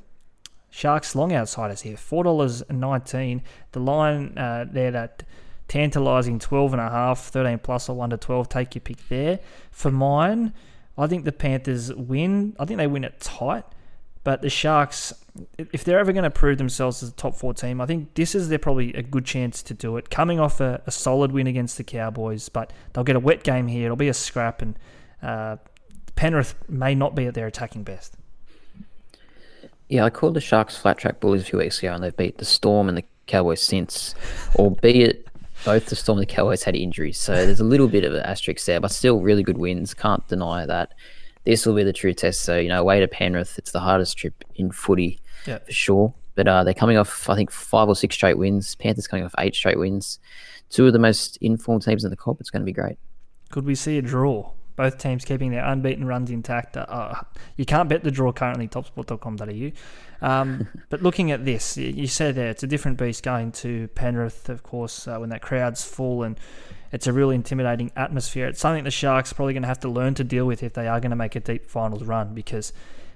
Sharks 0.74 1.14
long 1.14 1.34
outsiders 1.34 1.82
here, 1.82 1.98
four 1.98 2.24
dollars 2.24 2.62
nineteen. 2.70 3.42
The 3.72 3.80
line 3.80 4.36
uh, 4.38 4.64
there 4.68 4.90
that 4.90 5.22
tantalising 5.68 6.38
twelve 6.38 6.72
and 6.72 6.80
a 6.80 6.88
half, 6.88 7.20
13 7.26 7.58
plus 7.58 7.90
or 7.90 7.96
one 7.96 8.08
to 8.08 8.16
twelve. 8.16 8.48
Take 8.48 8.74
your 8.74 8.80
pick 8.80 9.06
there. 9.10 9.38
For 9.70 9.90
mine, 9.90 10.54
I 10.96 11.06
think 11.06 11.26
the 11.26 11.32
Panthers 11.32 11.92
win. 11.92 12.56
I 12.58 12.64
think 12.64 12.78
they 12.78 12.86
win 12.86 13.04
it 13.04 13.20
tight. 13.20 13.64
But 14.24 14.40
the 14.40 14.48
Sharks, 14.48 15.12
if 15.58 15.84
they're 15.84 15.98
ever 15.98 16.12
going 16.12 16.24
to 16.24 16.30
prove 16.30 16.56
themselves 16.56 17.02
as 17.02 17.10
a 17.10 17.12
top 17.12 17.34
four 17.34 17.52
team, 17.52 17.78
I 17.80 17.86
think 17.86 18.14
this 18.14 18.34
is 18.34 18.48
their 18.48 18.58
probably 18.58 18.94
a 18.94 19.02
good 19.02 19.26
chance 19.26 19.62
to 19.64 19.74
do 19.74 19.98
it. 19.98 20.08
Coming 20.08 20.40
off 20.40 20.58
a, 20.58 20.80
a 20.86 20.90
solid 20.90 21.32
win 21.32 21.46
against 21.46 21.76
the 21.76 21.84
Cowboys, 21.84 22.48
but 22.48 22.72
they'll 22.92 23.04
get 23.04 23.16
a 23.16 23.20
wet 23.20 23.42
game 23.42 23.66
here. 23.68 23.86
It'll 23.86 23.96
be 23.96 24.08
a 24.08 24.14
scrap, 24.14 24.62
and 24.62 24.78
uh, 25.22 25.56
Penrith 26.14 26.54
may 26.66 26.94
not 26.94 27.14
be 27.14 27.26
at 27.26 27.34
their 27.34 27.46
attacking 27.46 27.82
best. 27.82 28.16
Yeah, 29.92 30.06
I 30.06 30.08
called 30.08 30.32
the 30.32 30.40
Sharks 30.40 30.74
flat 30.74 30.96
track 30.96 31.20
bullies 31.20 31.42
a 31.42 31.44
few 31.44 31.58
weeks 31.58 31.78
ago, 31.80 31.92
and 31.92 32.02
they've 32.02 32.16
beat 32.16 32.38
the 32.38 32.46
Storm 32.46 32.88
and 32.88 32.96
the 32.96 33.04
Cowboys 33.26 33.60
since, 33.60 34.14
albeit 34.56 35.28
both 35.66 35.84
the 35.84 35.96
Storm 35.96 36.18
and 36.18 36.26
the 36.26 36.32
Cowboys 36.32 36.62
had 36.62 36.74
injuries. 36.74 37.18
So 37.18 37.44
there's 37.44 37.60
a 37.60 37.64
little 37.64 37.88
bit 37.88 38.02
of 38.02 38.14
an 38.14 38.22
asterisk 38.22 38.64
there, 38.64 38.80
but 38.80 38.90
still 38.90 39.20
really 39.20 39.42
good 39.42 39.58
wins. 39.58 39.92
Can't 39.92 40.26
deny 40.28 40.64
that 40.64 40.94
this 41.44 41.66
will 41.66 41.74
be 41.74 41.84
the 41.84 41.92
true 41.92 42.14
test. 42.14 42.40
So, 42.40 42.58
you 42.58 42.70
know, 42.70 42.80
away 42.80 43.00
to 43.00 43.06
Penrith, 43.06 43.58
it's 43.58 43.72
the 43.72 43.80
hardest 43.80 44.16
trip 44.16 44.42
in 44.54 44.72
footy 44.72 45.20
for 45.66 45.72
sure. 45.72 46.14
But 46.36 46.48
uh, 46.48 46.64
they're 46.64 46.72
coming 46.72 46.96
off, 46.96 47.28
I 47.28 47.34
think, 47.34 47.50
five 47.50 47.86
or 47.86 47.94
six 47.94 48.14
straight 48.14 48.38
wins. 48.38 48.74
Panthers 48.76 49.06
coming 49.06 49.26
off 49.26 49.34
eight 49.38 49.54
straight 49.54 49.78
wins. 49.78 50.18
Two 50.70 50.86
of 50.86 50.94
the 50.94 50.98
most 50.98 51.36
informed 51.42 51.82
teams 51.82 52.02
in 52.02 52.08
the 52.08 52.16
comp. 52.16 52.40
It's 52.40 52.48
going 52.48 52.62
to 52.62 52.64
be 52.64 52.72
great. 52.72 52.96
Could 53.50 53.66
we 53.66 53.74
see 53.74 53.98
a 53.98 54.02
draw? 54.02 54.52
Both 54.82 54.98
teams 54.98 55.24
keeping 55.24 55.52
their 55.52 55.64
unbeaten 55.64 56.04
runs 56.04 56.28
intact. 56.28 56.76
Uh, 56.76 56.86
uh 56.88 57.22
you 57.56 57.64
can't 57.64 57.88
bet 57.88 58.02
the 58.02 58.10
draw 58.10 58.32
currently, 58.32 58.66
topsport.com.au. 58.66 60.26
Um, 60.26 60.66
but 60.88 61.04
looking 61.04 61.30
at 61.30 61.44
this, 61.44 61.76
you 61.76 62.08
said 62.08 62.34
there, 62.34 62.50
it's 62.50 62.64
a 62.64 62.66
different 62.66 62.98
beast 62.98 63.22
going 63.22 63.52
to 63.52 63.86
Penrith, 63.94 64.48
of 64.48 64.64
course, 64.64 65.06
uh, 65.06 65.18
when 65.18 65.28
that 65.28 65.40
crowd's 65.40 65.84
full 65.84 66.24
and 66.24 66.36
it's 66.90 67.06
a 67.06 67.12
really 67.12 67.36
intimidating 67.36 67.92
atmosphere. 67.94 68.48
It's 68.48 68.58
something 68.58 68.82
the 68.82 68.90
Sharks 68.90 69.30
are 69.30 69.36
probably 69.36 69.54
going 69.54 69.62
to 69.62 69.68
have 69.68 69.78
to 69.80 69.88
learn 69.88 70.14
to 70.14 70.24
deal 70.24 70.46
with 70.46 70.64
if 70.64 70.74
they 70.74 70.88
are 70.88 70.98
going 70.98 71.10
to 71.10 71.16
make 71.16 71.36
a 71.36 71.40
deep 71.40 71.66
finals 71.66 72.02
run 72.02 72.34
because 72.34 72.72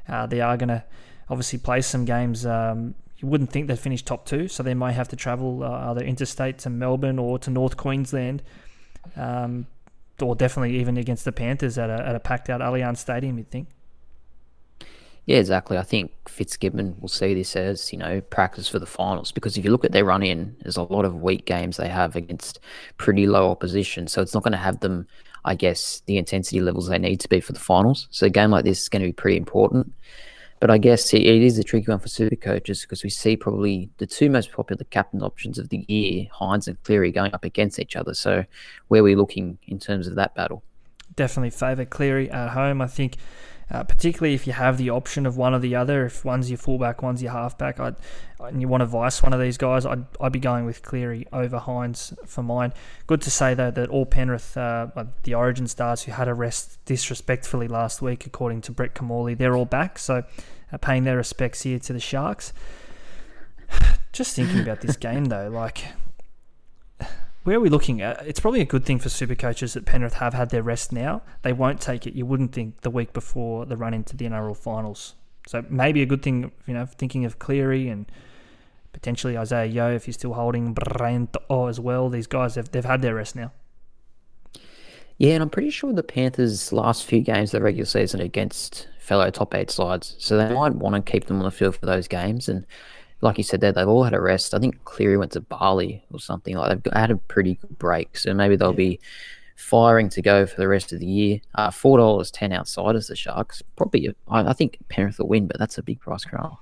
uh, 0.08 0.26
they 0.26 0.40
are 0.40 0.56
going 0.56 0.68
to 0.68 0.84
obviously 1.28 1.58
play 1.58 1.80
some 1.80 2.04
games. 2.04 2.46
Um, 2.46 2.94
you 3.18 3.26
wouldn't 3.26 3.50
think 3.50 3.66
they'd 3.66 3.78
finish 3.78 4.04
top 4.04 4.24
two, 4.24 4.46
so 4.46 4.62
they 4.62 4.74
might 4.74 4.92
have 4.92 5.08
to 5.08 5.16
travel 5.16 5.64
uh, 5.64 5.90
either 5.90 6.04
interstate 6.04 6.58
to 6.58 6.70
Melbourne 6.70 7.18
or 7.18 7.40
to 7.40 7.50
North 7.50 7.76
Queensland, 7.76 8.42
um, 9.16 9.66
or 10.20 10.34
definitely 10.34 10.78
even 10.78 10.96
against 10.96 11.24
the 11.24 11.32
Panthers 11.32 11.78
at 11.78 11.90
a, 11.90 12.06
at 12.06 12.14
a 12.14 12.20
packed 12.20 12.50
out 12.50 12.60
Allianz 12.60 12.98
Stadium. 12.98 13.38
You'd 13.38 13.50
think. 13.50 13.68
Yeah, 15.26 15.38
exactly. 15.38 15.76
I 15.76 15.82
think 15.82 16.12
Fitzgibbon 16.28 16.98
will 17.00 17.08
see 17.08 17.34
this 17.34 17.56
as, 17.56 17.92
you 17.92 17.98
know, 17.98 18.20
practice 18.20 18.68
for 18.68 18.78
the 18.78 18.86
finals 18.86 19.32
because 19.32 19.56
if 19.56 19.64
you 19.64 19.72
look 19.72 19.84
at 19.84 19.90
their 19.90 20.04
run 20.04 20.22
in, 20.22 20.56
there's 20.60 20.76
a 20.76 20.82
lot 20.82 21.04
of 21.04 21.20
weak 21.20 21.46
games 21.46 21.76
they 21.76 21.88
have 21.88 22.14
against 22.14 22.60
pretty 22.96 23.26
low 23.26 23.50
opposition. 23.50 24.06
So 24.06 24.22
it's 24.22 24.34
not 24.34 24.44
going 24.44 24.52
to 24.52 24.58
have 24.58 24.78
them, 24.78 25.08
I 25.44 25.56
guess, 25.56 26.00
the 26.06 26.16
intensity 26.16 26.60
levels 26.60 26.86
they 26.86 26.98
need 26.98 27.18
to 27.20 27.28
be 27.28 27.40
for 27.40 27.52
the 27.52 27.58
finals. 27.58 28.06
So 28.12 28.26
a 28.26 28.30
game 28.30 28.52
like 28.52 28.64
this 28.64 28.82
is 28.82 28.88
going 28.88 29.02
to 29.02 29.08
be 29.08 29.12
pretty 29.12 29.36
important. 29.36 29.92
But 30.58 30.70
I 30.70 30.78
guess 30.78 31.12
it, 31.12 31.22
is 31.22 31.58
a 31.58 31.64
tricky 31.64 31.86
one 31.90 31.98
for 31.98 32.08
super 32.08 32.36
coaches 32.36 32.82
because 32.82 33.04
we 33.04 33.10
see 33.10 33.36
probably 33.36 33.90
the 33.98 34.06
two 34.06 34.30
most 34.30 34.52
popular 34.52 34.84
captain 34.90 35.22
options 35.22 35.58
of 35.58 35.68
the 35.68 35.84
year, 35.88 36.26
Hynes 36.34 36.66
and 36.66 36.82
Cleary, 36.82 37.12
going 37.12 37.34
up 37.34 37.44
against 37.44 37.78
each 37.78 37.94
other. 37.94 38.14
So 38.14 38.44
where 38.88 39.00
are 39.00 39.04
we 39.04 39.14
looking 39.14 39.58
in 39.66 39.78
terms 39.78 40.06
of 40.06 40.14
that 40.14 40.34
battle? 40.34 40.62
Definitely 41.14 41.50
favour 41.50 41.84
Cleary 41.84 42.30
at 42.30 42.50
home. 42.50 42.80
I 42.80 42.86
think 42.86 43.16
uh, 43.70 43.82
particularly 43.82 44.34
if 44.34 44.46
you 44.46 44.52
have 44.52 44.78
the 44.78 44.90
option 44.90 45.26
of 45.26 45.36
one 45.36 45.54
or 45.54 45.58
the 45.58 45.74
other. 45.74 46.06
If 46.06 46.24
one's 46.24 46.50
your 46.50 46.58
fullback, 46.58 47.02
one's 47.02 47.22
your 47.22 47.32
halfback, 47.32 47.80
I'd, 47.80 47.96
and 48.38 48.60
you 48.60 48.68
want 48.68 48.82
to 48.82 48.86
vice 48.86 49.22
one 49.22 49.32
of 49.32 49.40
these 49.40 49.56
guys, 49.56 49.84
I'd, 49.84 50.04
I'd 50.20 50.32
be 50.32 50.38
going 50.38 50.66
with 50.66 50.82
Cleary 50.82 51.26
over 51.32 51.58
Hynes 51.58 52.16
for 52.26 52.42
mine. 52.42 52.72
Good 53.06 53.22
to 53.22 53.30
say, 53.30 53.54
though, 53.54 53.72
that 53.72 53.88
all 53.88 54.06
Penrith, 54.06 54.56
uh, 54.56 54.88
the 55.24 55.34
Origin 55.34 55.66
stars 55.66 56.04
who 56.04 56.12
had 56.12 56.28
a 56.28 56.34
rest 56.34 56.78
disrespectfully 56.84 57.66
last 57.66 58.00
week, 58.00 58.24
according 58.24 58.60
to 58.62 58.72
Brett 58.72 58.94
Kimmorley, 58.94 59.36
they're 59.36 59.56
all 59.56 59.64
back. 59.64 59.98
So 59.98 60.22
uh, 60.72 60.78
paying 60.78 61.04
their 61.04 61.16
respects 61.16 61.62
here 61.62 61.78
to 61.80 61.92
the 61.92 62.00
Sharks. 62.00 62.52
Just 64.12 64.36
thinking 64.36 64.60
about 64.60 64.80
this 64.80 64.96
game, 64.96 65.26
though, 65.26 65.48
like 65.48 65.84
where 67.46 67.58
are 67.58 67.60
we 67.60 67.68
looking 67.68 68.02
at? 68.02 68.26
It's 68.26 68.40
probably 68.40 68.60
a 68.60 68.64
good 68.64 68.84
thing 68.84 68.98
for 68.98 69.08
super 69.08 69.36
coaches 69.36 69.74
that 69.74 69.86
Penrith 69.86 70.14
have 70.14 70.34
had 70.34 70.50
their 70.50 70.64
rest 70.64 70.92
now. 70.92 71.22
They 71.42 71.52
won't 71.52 71.80
take 71.80 72.04
it. 72.04 72.14
You 72.14 72.26
wouldn't 72.26 72.50
think 72.50 72.80
the 72.80 72.90
week 72.90 73.12
before 73.12 73.66
the 73.66 73.76
run 73.76 73.94
into 73.94 74.16
the 74.16 74.24
NRL 74.24 74.56
finals. 74.56 75.14
So 75.46 75.64
maybe 75.70 76.02
a 76.02 76.06
good 76.06 76.22
thing, 76.22 76.50
you 76.66 76.74
know, 76.74 76.86
thinking 76.86 77.24
of 77.24 77.38
Cleary 77.38 77.88
and 77.88 78.10
potentially 78.92 79.36
Isaah 79.36 79.64
Yeo 79.64 79.94
if 79.94 80.06
he's 80.06 80.16
still 80.16 80.32
holding 80.32 80.74
Brento 80.74 81.68
as 81.68 81.78
well. 81.78 82.08
These 82.08 82.26
guys 82.26 82.56
have 82.56 82.72
they've 82.72 82.84
had 82.84 83.00
their 83.00 83.14
rest 83.14 83.36
now. 83.36 83.52
Yeah, 85.16 85.34
and 85.34 85.42
I'm 85.44 85.50
pretty 85.50 85.70
sure 85.70 85.92
the 85.92 86.02
Panthers' 86.02 86.72
last 86.72 87.04
few 87.04 87.20
games 87.20 87.54
of 87.54 87.60
the 87.60 87.64
regular 87.64 87.86
season 87.86 88.20
against 88.20 88.88
fellow 88.98 89.30
top 89.30 89.54
eight 89.54 89.70
sides, 89.70 90.16
so 90.18 90.36
they 90.36 90.52
might 90.52 90.74
want 90.74 90.96
to 90.96 91.12
keep 91.12 91.26
them 91.26 91.38
on 91.38 91.44
the 91.44 91.52
field 91.52 91.76
for 91.76 91.86
those 91.86 92.08
games. 92.08 92.48
And 92.48 92.66
like 93.20 93.38
you 93.38 93.44
said 93.44 93.60
there, 93.60 93.72
they've 93.72 93.88
all 93.88 94.04
had 94.04 94.14
a 94.14 94.20
rest. 94.20 94.54
I 94.54 94.58
think 94.58 94.84
Cleary 94.84 95.16
went 95.16 95.32
to 95.32 95.40
Bali 95.40 96.04
or 96.12 96.20
something. 96.20 96.56
Like 96.56 96.82
they've 96.82 96.92
had 96.92 97.10
a 97.10 97.16
pretty 97.16 97.54
good 97.54 97.78
break, 97.78 98.16
so 98.16 98.34
maybe 98.34 98.56
they'll 98.56 98.72
yeah. 98.72 98.76
be 98.76 99.00
firing 99.56 100.08
to 100.10 100.22
go 100.22 100.44
for 100.46 100.56
the 100.56 100.68
rest 100.68 100.92
of 100.92 101.00
the 101.00 101.06
year. 101.06 101.40
Uh, 101.54 101.70
Four 101.70 101.98
dollars 101.98 102.30
ten 102.30 102.52
outsiders 102.52 103.08
the 103.08 103.16
Sharks. 103.16 103.62
Probably, 103.76 104.14
I, 104.28 104.50
I 104.50 104.52
think 104.52 104.78
Penrith 104.88 105.18
will 105.18 105.28
win, 105.28 105.46
but 105.46 105.58
that's 105.58 105.78
a 105.78 105.82
big 105.82 106.00
price 106.00 106.24
crowd. 106.24 106.58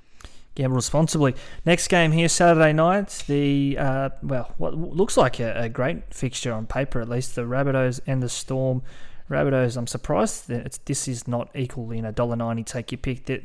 Gamble 0.54 0.76
responsibly. 0.76 1.34
Next 1.66 1.88
game 1.88 2.12
here, 2.12 2.28
Saturday 2.28 2.72
night. 2.72 3.24
The 3.26 3.76
uh, 3.76 4.10
well, 4.22 4.54
what 4.56 4.74
looks 4.74 5.16
like 5.16 5.40
a, 5.40 5.64
a, 5.64 5.68
great 5.68 6.14
fixture 6.14 6.52
on 6.52 6.66
paper, 6.66 7.00
at 7.00 7.08
least. 7.08 7.34
The 7.34 7.42
Rabbitohs 7.42 8.00
and 8.06 8.22
the 8.22 8.28
Storm. 8.28 8.82
Rabbitohs. 9.28 9.76
I'm 9.76 9.88
surprised 9.88 10.46
that 10.48 10.78
this 10.84 11.08
is 11.08 11.26
not 11.26 11.48
equal. 11.56 11.90
in 11.90 12.02
know, 12.02 12.12
dollar 12.12 12.36
ninety. 12.36 12.62
Take 12.62 12.92
your 12.92 12.98
pick. 12.98 13.24
That 13.24 13.42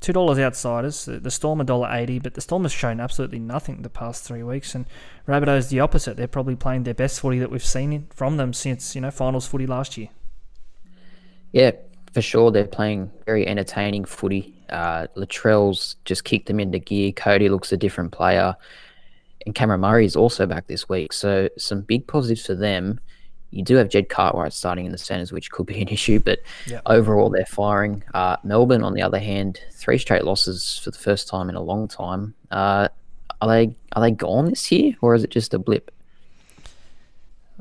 two 0.00 0.12
dollars 0.12 0.38
outsiders. 0.38 1.04
The 1.06 1.30
Storm 1.30 1.60
a 1.60 1.64
dollar 1.64 1.88
eighty, 1.92 2.18
but 2.18 2.34
the 2.34 2.40
Storm 2.40 2.62
has 2.62 2.72
shown 2.72 3.00
absolutely 3.00 3.38
nothing 3.38 3.82
the 3.82 3.90
past 3.90 4.24
three 4.24 4.42
weeks, 4.42 4.74
and 4.74 4.86
Rabbitohs 5.26 5.68
the 5.68 5.80
opposite. 5.80 6.16
They're 6.16 6.28
probably 6.28 6.56
playing 6.56 6.84
their 6.84 6.94
best 6.94 7.20
footy 7.20 7.38
that 7.38 7.50
we've 7.50 7.64
seen 7.64 8.06
from 8.10 8.36
them 8.36 8.52
since 8.52 8.94
you 8.94 9.00
know 9.00 9.10
finals 9.10 9.46
footy 9.46 9.66
last 9.66 9.96
year. 9.96 10.08
Yeah, 11.52 11.72
for 12.12 12.22
sure. 12.22 12.50
They're 12.50 12.66
playing 12.66 13.10
very 13.26 13.46
entertaining 13.46 14.04
footy. 14.04 14.54
Uh, 14.68 15.06
Latrell's 15.16 15.96
just 16.04 16.24
kicked 16.24 16.46
them 16.46 16.60
into 16.60 16.78
gear. 16.78 17.12
Cody 17.12 17.48
looks 17.48 17.72
a 17.72 17.76
different 17.76 18.12
player, 18.12 18.54
and 19.46 19.54
Cameron 19.54 19.80
Murray 19.80 20.04
is 20.04 20.16
also 20.16 20.46
back 20.46 20.66
this 20.66 20.88
week. 20.88 21.12
So 21.12 21.48
some 21.56 21.82
big 21.82 22.06
positives 22.06 22.46
for 22.46 22.54
them. 22.54 23.00
You 23.50 23.62
do 23.62 23.76
have 23.76 23.88
Jed 23.88 24.08
Cartwright 24.08 24.52
starting 24.52 24.84
in 24.86 24.92
the 24.92 24.98
centres, 24.98 25.32
which 25.32 25.50
could 25.50 25.66
be 25.66 25.80
an 25.80 25.88
issue, 25.98 26.20
but 26.20 26.40
yep. 26.66 26.82
overall 26.86 27.30
they're 27.30 27.46
firing. 27.46 28.02
Uh, 28.14 28.36
Melbourne, 28.44 28.82
on 28.82 28.94
the 28.94 29.02
other 29.02 29.18
hand, 29.18 29.60
three 29.72 29.98
straight 29.98 30.24
losses 30.24 30.80
for 30.82 30.90
the 30.90 30.98
first 30.98 31.28
time 31.28 31.48
in 31.48 31.54
a 31.54 31.62
long 31.62 31.88
time. 31.88 32.34
Uh, 32.50 32.88
are 33.40 33.48
they 33.48 33.74
are 33.92 34.02
they 34.02 34.10
gone 34.10 34.46
this 34.46 34.70
year, 34.72 34.94
or 35.00 35.14
is 35.14 35.24
it 35.24 35.30
just 35.30 35.54
a 35.54 35.58
blip? 35.58 35.92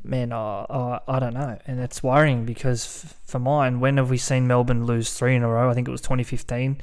Man, 0.04 0.32
uh, 0.32 0.62
uh 0.62 1.00
I 1.08 1.20
don't 1.20 1.34
know, 1.34 1.58
and 1.68 1.80
it's 1.80 2.02
worrying 2.02 2.46
because 2.46 2.86
f- 3.06 3.20
for 3.26 3.40
mine, 3.40 3.80
when 3.80 3.98
have 3.98 4.10
we 4.10 4.18
seen 4.18 4.48
Melbourne 4.48 4.86
lose 4.86 5.14
three 5.14 5.36
in 5.36 5.44
a 5.44 5.48
row? 5.50 5.70
I 5.70 5.74
think 5.74 5.88
it 5.88 5.92
was 5.92 6.02
2015. 6.02 6.82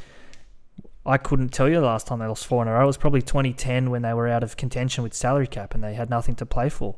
I 1.06 1.18
couldn't 1.18 1.50
tell 1.50 1.68
you 1.68 1.76
the 1.76 1.86
last 1.86 2.06
time 2.06 2.20
they 2.20 2.26
lost 2.26 2.46
four 2.46 2.62
in 2.62 2.68
a 2.68 2.72
row. 2.72 2.84
It 2.84 2.86
was 2.86 2.96
probably 2.96 3.20
2010 3.20 3.90
when 3.90 4.02
they 4.02 4.14
were 4.14 4.28
out 4.28 4.42
of 4.42 4.56
contention 4.56 5.02
with 5.04 5.12
salary 5.12 5.46
cap 5.46 5.74
and 5.74 5.84
they 5.84 5.94
had 5.94 6.08
nothing 6.08 6.34
to 6.36 6.46
play 6.46 6.70
for. 6.70 6.96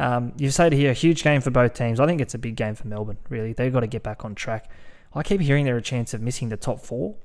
Um, 0.00 0.32
you 0.38 0.50
say 0.50 0.70
to 0.70 0.74
here, 0.74 0.90
a 0.90 0.94
huge 0.94 1.22
game 1.22 1.42
for 1.42 1.50
both 1.50 1.74
teams. 1.74 2.00
I 2.00 2.06
think 2.06 2.22
it's 2.22 2.32
a 2.32 2.38
big 2.38 2.56
game 2.56 2.74
for 2.74 2.88
Melbourne, 2.88 3.18
really. 3.28 3.52
They've 3.52 3.72
got 3.72 3.80
to 3.80 3.86
get 3.86 4.02
back 4.02 4.24
on 4.24 4.34
track. 4.34 4.70
I 5.12 5.22
keep 5.22 5.42
hearing 5.42 5.66
they're 5.66 5.76
a 5.76 5.82
chance 5.82 6.14
of 6.14 6.22
missing 6.22 6.48
the 6.48 6.56
top 6.56 6.80
four. 6.80 7.16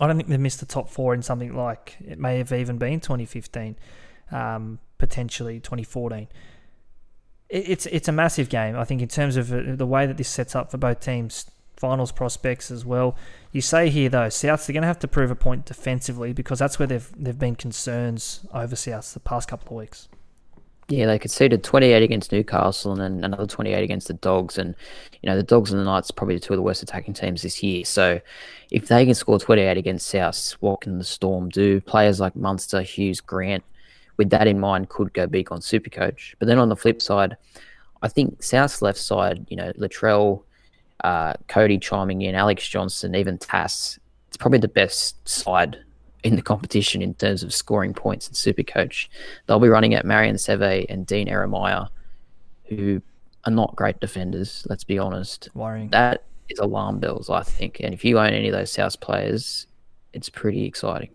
I 0.00 0.08
don't 0.08 0.16
think 0.16 0.28
they've 0.28 0.40
missed 0.40 0.58
the 0.58 0.66
top 0.66 0.88
four 0.88 1.14
in 1.14 1.22
something 1.22 1.54
like 1.54 1.96
it 2.04 2.18
may 2.18 2.38
have 2.38 2.52
even 2.52 2.78
been 2.78 2.98
2015, 2.98 3.76
um, 4.32 4.80
potentially 4.98 5.60
2014. 5.60 6.26
it's 7.48 7.86
it's 7.86 8.08
a 8.08 8.12
massive 8.12 8.48
game. 8.48 8.76
I 8.76 8.84
think 8.84 9.00
in 9.00 9.06
terms 9.06 9.36
of 9.36 9.52
uh, 9.52 9.76
the 9.76 9.86
way 9.86 10.04
that 10.06 10.16
this 10.16 10.28
sets 10.28 10.56
up 10.56 10.72
for 10.72 10.78
both 10.78 10.98
teams, 10.98 11.48
finals 11.76 12.10
prospects 12.10 12.72
as 12.72 12.84
well. 12.84 13.16
You 13.52 13.60
say 13.60 13.88
here 13.88 14.08
though, 14.08 14.26
Souths 14.26 14.66
they're 14.66 14.74
going 14.74 14.82
to 14.82 14.88
have 14.88 14.98
to 14.98 15.08
prove 15.08 15.30
a 15.30 15.36
point 15.36 15.64
defensively 15.64 16.32
because 16.32 16.58
that's 16.58 16.80
where 16.80 16.88
they've 16.88 17.08
they've 17.16 17.38
been 17.38 17.54
concerns 17.54 18.44
over 18.52 18.74
Souths 18.74 19.12
the 19.12 19.20
past 19.20 19.46
couple 19.46 19.76
of 19.76 19.82
weeks. 19.82 20.08
Yeah, 20.88 21.06
they 21.06 21.18
conceded 21.18 21.64
28 21.64 22.02
against 22.02 22.30
Newcastle 22.30 22.92
and 22.92 23.00
then 23.00 23.24
another 23.24 23.46
28 23.46 23.82
against 23.82 24.08
the 24.08 24.14
Dogs. 24.14 24.58
And, 24.58 24.74
you 25.22 25.30
know, 25.30 25.36
the 25.36 25.42
Dogs 25.42 25.72
and 25.72 25.80
the 25.80 25.84
Knights 25.84 26.10
probably 26.10 26.38
two 26.38 26.52
of 26.52 26.58
the 26.58 26.62
worst 26.62 26.82
attacking 26.82 27.14
teams 27.14 27.42
this 27.42 27.62
year. 27.62 27.84
So 27.84 28.20
if 28.70 28.88
they 28.88 29.06
can 29.06 29.14
score 29.14 29.38
28 29.38 29.78
against 29.78 30.08
South, 30.08 30.52
what 30.60 30.82
can 30.82 30.98
the 30.98 31.04
Storm 31.04 31.48
do? 31.48 31.80
Players 31.80 32.20
like 32.20 32.36
Munster, 32.36 32.82
Hughes, 32.82 33.20
Grant, 33.22 33.64
with 34.18 34.28
that 34.30 34.46
in 34.46 34.60
mind, 34.60 34.90
could 34.90 35.14
go 35.14 35.26
big 35.26 35.50
on 35.50 35.60
Supercoach. 35.60 36.34
But 36.38 36.48
then 36.48 36.58
on 36.58 36.68
the 36.68 36.76
flip 36.76 37.00
side, 37.00 37.36
I 38.02 38.08
think 38.08 38.42
South's 38.42 38.82
left 38.82 38.98
side, 38.98 39.46
you 39.48 39.56
know, 39.56 39.72
Latrell, 39.78 40.42
uh, 41.02 41.32
Cody 41.48 41.78
chiming 41.78 42.20
in, 42.22 42.34
Alex 42.34 42.68
Johnson, 42.68 43.14
even 43.14 43.38
Tass, 43.38 43.98
it's 44.28 44.36
probably 44.36 44.58
the 44.58 44.68
best 44.68 45.26
side 45.26 45.78
in 46.24 46.36
the 46.36 46.42
competition 46.42 47.02
in 47.02 47.14
terms 47.14 47.42
of 47.42 47.54
scoring 47.54 47.92
points 47.92 48.26
in 48.26 48.34
Supercoach. 48.34 49.08
They'll 49.46 49.60
be 49.60 49.68
running 49.68 49.94
at 49.94 50.04
Marion 50.06 50.36
Seve 50.36 50.86
and 50.88 51.06
Dean 51.06 51.28
Ieremia, 51.28 51.88
who 52.64 53.02
are 53.44 53.52
not 53.52 53.76
great 53.76 54.00
defenders, 54.00 54.66
let's 54.68 54.84
be 54.84 54.98
honest. 54.98 55.50
Worrying. 55.54 55.90
That 55.90 56.24
is 56.48 56.58
alarm 56.58 56.98
bells, 56.98 57.28
I 57.28 57.42
think. 57.42 57.78
And 57.80 57.92
if 57.92 58.04
you 58.04 58.18
own 58.18 58.32
any 58.32 58.48
of 58.48 58.54
those 58.54 58.72
South 58.72 58.98
players, 59.00 59.66
it's 60.14 60.30
pretty 60.30 60.64
exciting. 60.64 61.10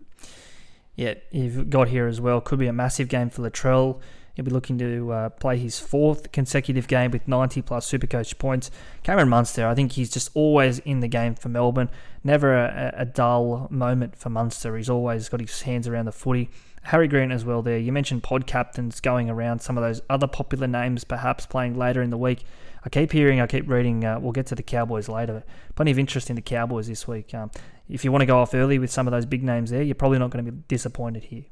Yeah, 0.94 1.14
you've 1.32 1.70
got 1.70 1.88
here 1.88 2.06
as 2.06 2.20
well. 2.20 2.40
Could 2.40 2.60
be 2.60 2.68
a 2.68 2.72
massive 2.72 3.08
game 3.08 3.30
for 3.30 3.42
Latrell. 3.42 4.00
He'll 4.34 4.44
be 4.44 4.50
looking 4.50 4.78
to 4.78 5.12
uh, 5.12 5.28
play 5.30 5.58
his 5.58 5.78
fourth 5.78 6.32
consecutive 6.32 6.88
game 6.88 7.10
with 7.10 7.26
90 7.26 7.62
plus 7.62 7.90
Supercoach 7.90 8.38
points. 8.38 8.70
Cameron 9.02 9.28
Munster, 9.28 9.66
I 9.66 9.74
think 9.74 9.92
he's 9.92 10.10
just 10.10 10.30
always 10.34 10.78
in 10.80 11.00
the 11.00 11.08
game 11.08 11.34
for 11.34 11.48
Melbourne. 11.48 11.90
Never 12.22 12.54
a, 12.54 12.94
a 12.96 13.04
dull 13.04 13.66
moment 13.70 14.16
for 14.16 14.30
Munster. 14.30 14.76
He's 14.76 14.90
always 14.90 15.28
got 15.28 15.40
his 15.40 15.62
hands 15.62 15.88
around 15.88 16.06
the 16.06 16.12
footy. 16.12 16.50
Harry 16.84 17.08
Grant 17.08 17.32
as 17.32 17.44
well 17.44 17.62
there. 17.62 17.78
You 17.78 17.92
mentioned 17.92 18.22
pod 18.22 18.46
captains 18.46 19.00
going 19.00 19.28
around, 19.28 19.60
some 19.60 19.76
of 19.76 19.84
those 19.84 20.00
other 20.08 20.26
popular 20.26 20.66
names 20.66 21.04
perhaps 21.04 21.46
playing 21.46 21.76
later 21.76 22.02
in 22.02 22.10
the 22.10 22.16
week. 22.16 22.44
I 22.84 22.88
keep 22.88 23.12
hearing, 23.12 23.40
I 23.40 23.46
keep 23.46 23.68
reading, 23.68 24.04
uh, 24.04 24.18
we'll 24.18 24.32
get 24.32 24.46
to 24.46 24.54
the 24.54 24.62
Cowboys 24.62 25.08
later. 25.08 25.44
Plenty 25.74 25.90
of 25.90 25.98
interest 25.98 26.30
in 26.30 26.36
the 26.36 26.42
Cowboys 26.42 26.86
this 26.86 27.06
week. 27.06 27.34
Um, 27.34 27.50
if 27.88 28.04
you 28.04 28.12
want 28.12 28.22
to 28.22 28.26
go 28.26 28.38
off 28.38 28.54
early 28.54 28.78
with 28.78 28.90
some 28.90 29.06
of 29.06 29.10
those 29.10 29.26
big 29.26 29.42
names 29.42 29.70
there, 29.70 29.82
you're 29.82 29.94
probably 29.94 30.18
not 30.18 30.30
going 30.30 30.44
to 30.44 30.50
be 30.50 30.62
disappointed 30.68 31.24
here. 31.24 31.44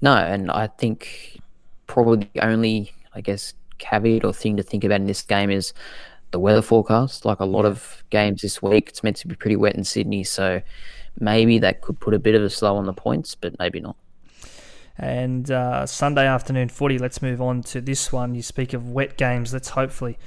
No, 0.00 0.14
and 0.14 0.50
I 0.50 0.66
think 0.66 1.40
probably 1.86 2.28
the 2.32 2.44
only, 2.46 2.92
I 3.14 3.20
guess, 3.20 3.54
caveat 3.78 4.24
or 4.24 4.32
thing 4.32 4.56
to 4.56 4.62
think 4.62 4.84
about 4.84 5.00
in 5.00 5.06
this 5.06 5.22
game 5.22 5.50
is 5.50 5.72
the 6.30 6.38
weather 6.38 6.62
forecast. 6.62 7.24
Like 7.24 7.40
a 7.40 7.44
lot 7.44 7.64
of 7.64 8.02
games 8.10 8.42
this 8.42 8.62
week, 8.62 8.88
it's 8.88 9.02
meant 9.02 9.16
to 9.16 9.28
be 9.28 9.34
pretty 9.34 9.56
wet 9.56 9.74
in 9.74 9.84
Sydney, 9.84 10.24
so 10.24 10.62
maybe 11.18 11.58
that 11.58 11.80
could 11.82 12.00
put 12.00 12.14
a 12.14 12.18
bit 12.18 12.34
of 12.34 12.42
a 12.42 12.50
slow 12.50 12.76
on 12.76 12.86
the 12.86 12.92
points, 12.92 13.34
but 13.34 13.58
maybe 13.58 13.80
not. 13.80 13.96
And 14.96 15.50
uh, 15.50 15.86
Sunday 15.86 16.26
afternoon 16.26 16.68
footy. 16.68 16.98
Let's 16.98 17.22
move 17.22 17.40
on 17.40 17.62
to 17.64 17.80
this 17.80 18.12
one. 18.12 18.34
You 18.34 18.42
speak 18.42 18.74
of 18.74 18.90
wet 18.90 19.16
games. 19.16 19.52
Let's 19.52 19.70
hopefully 19.70 20.18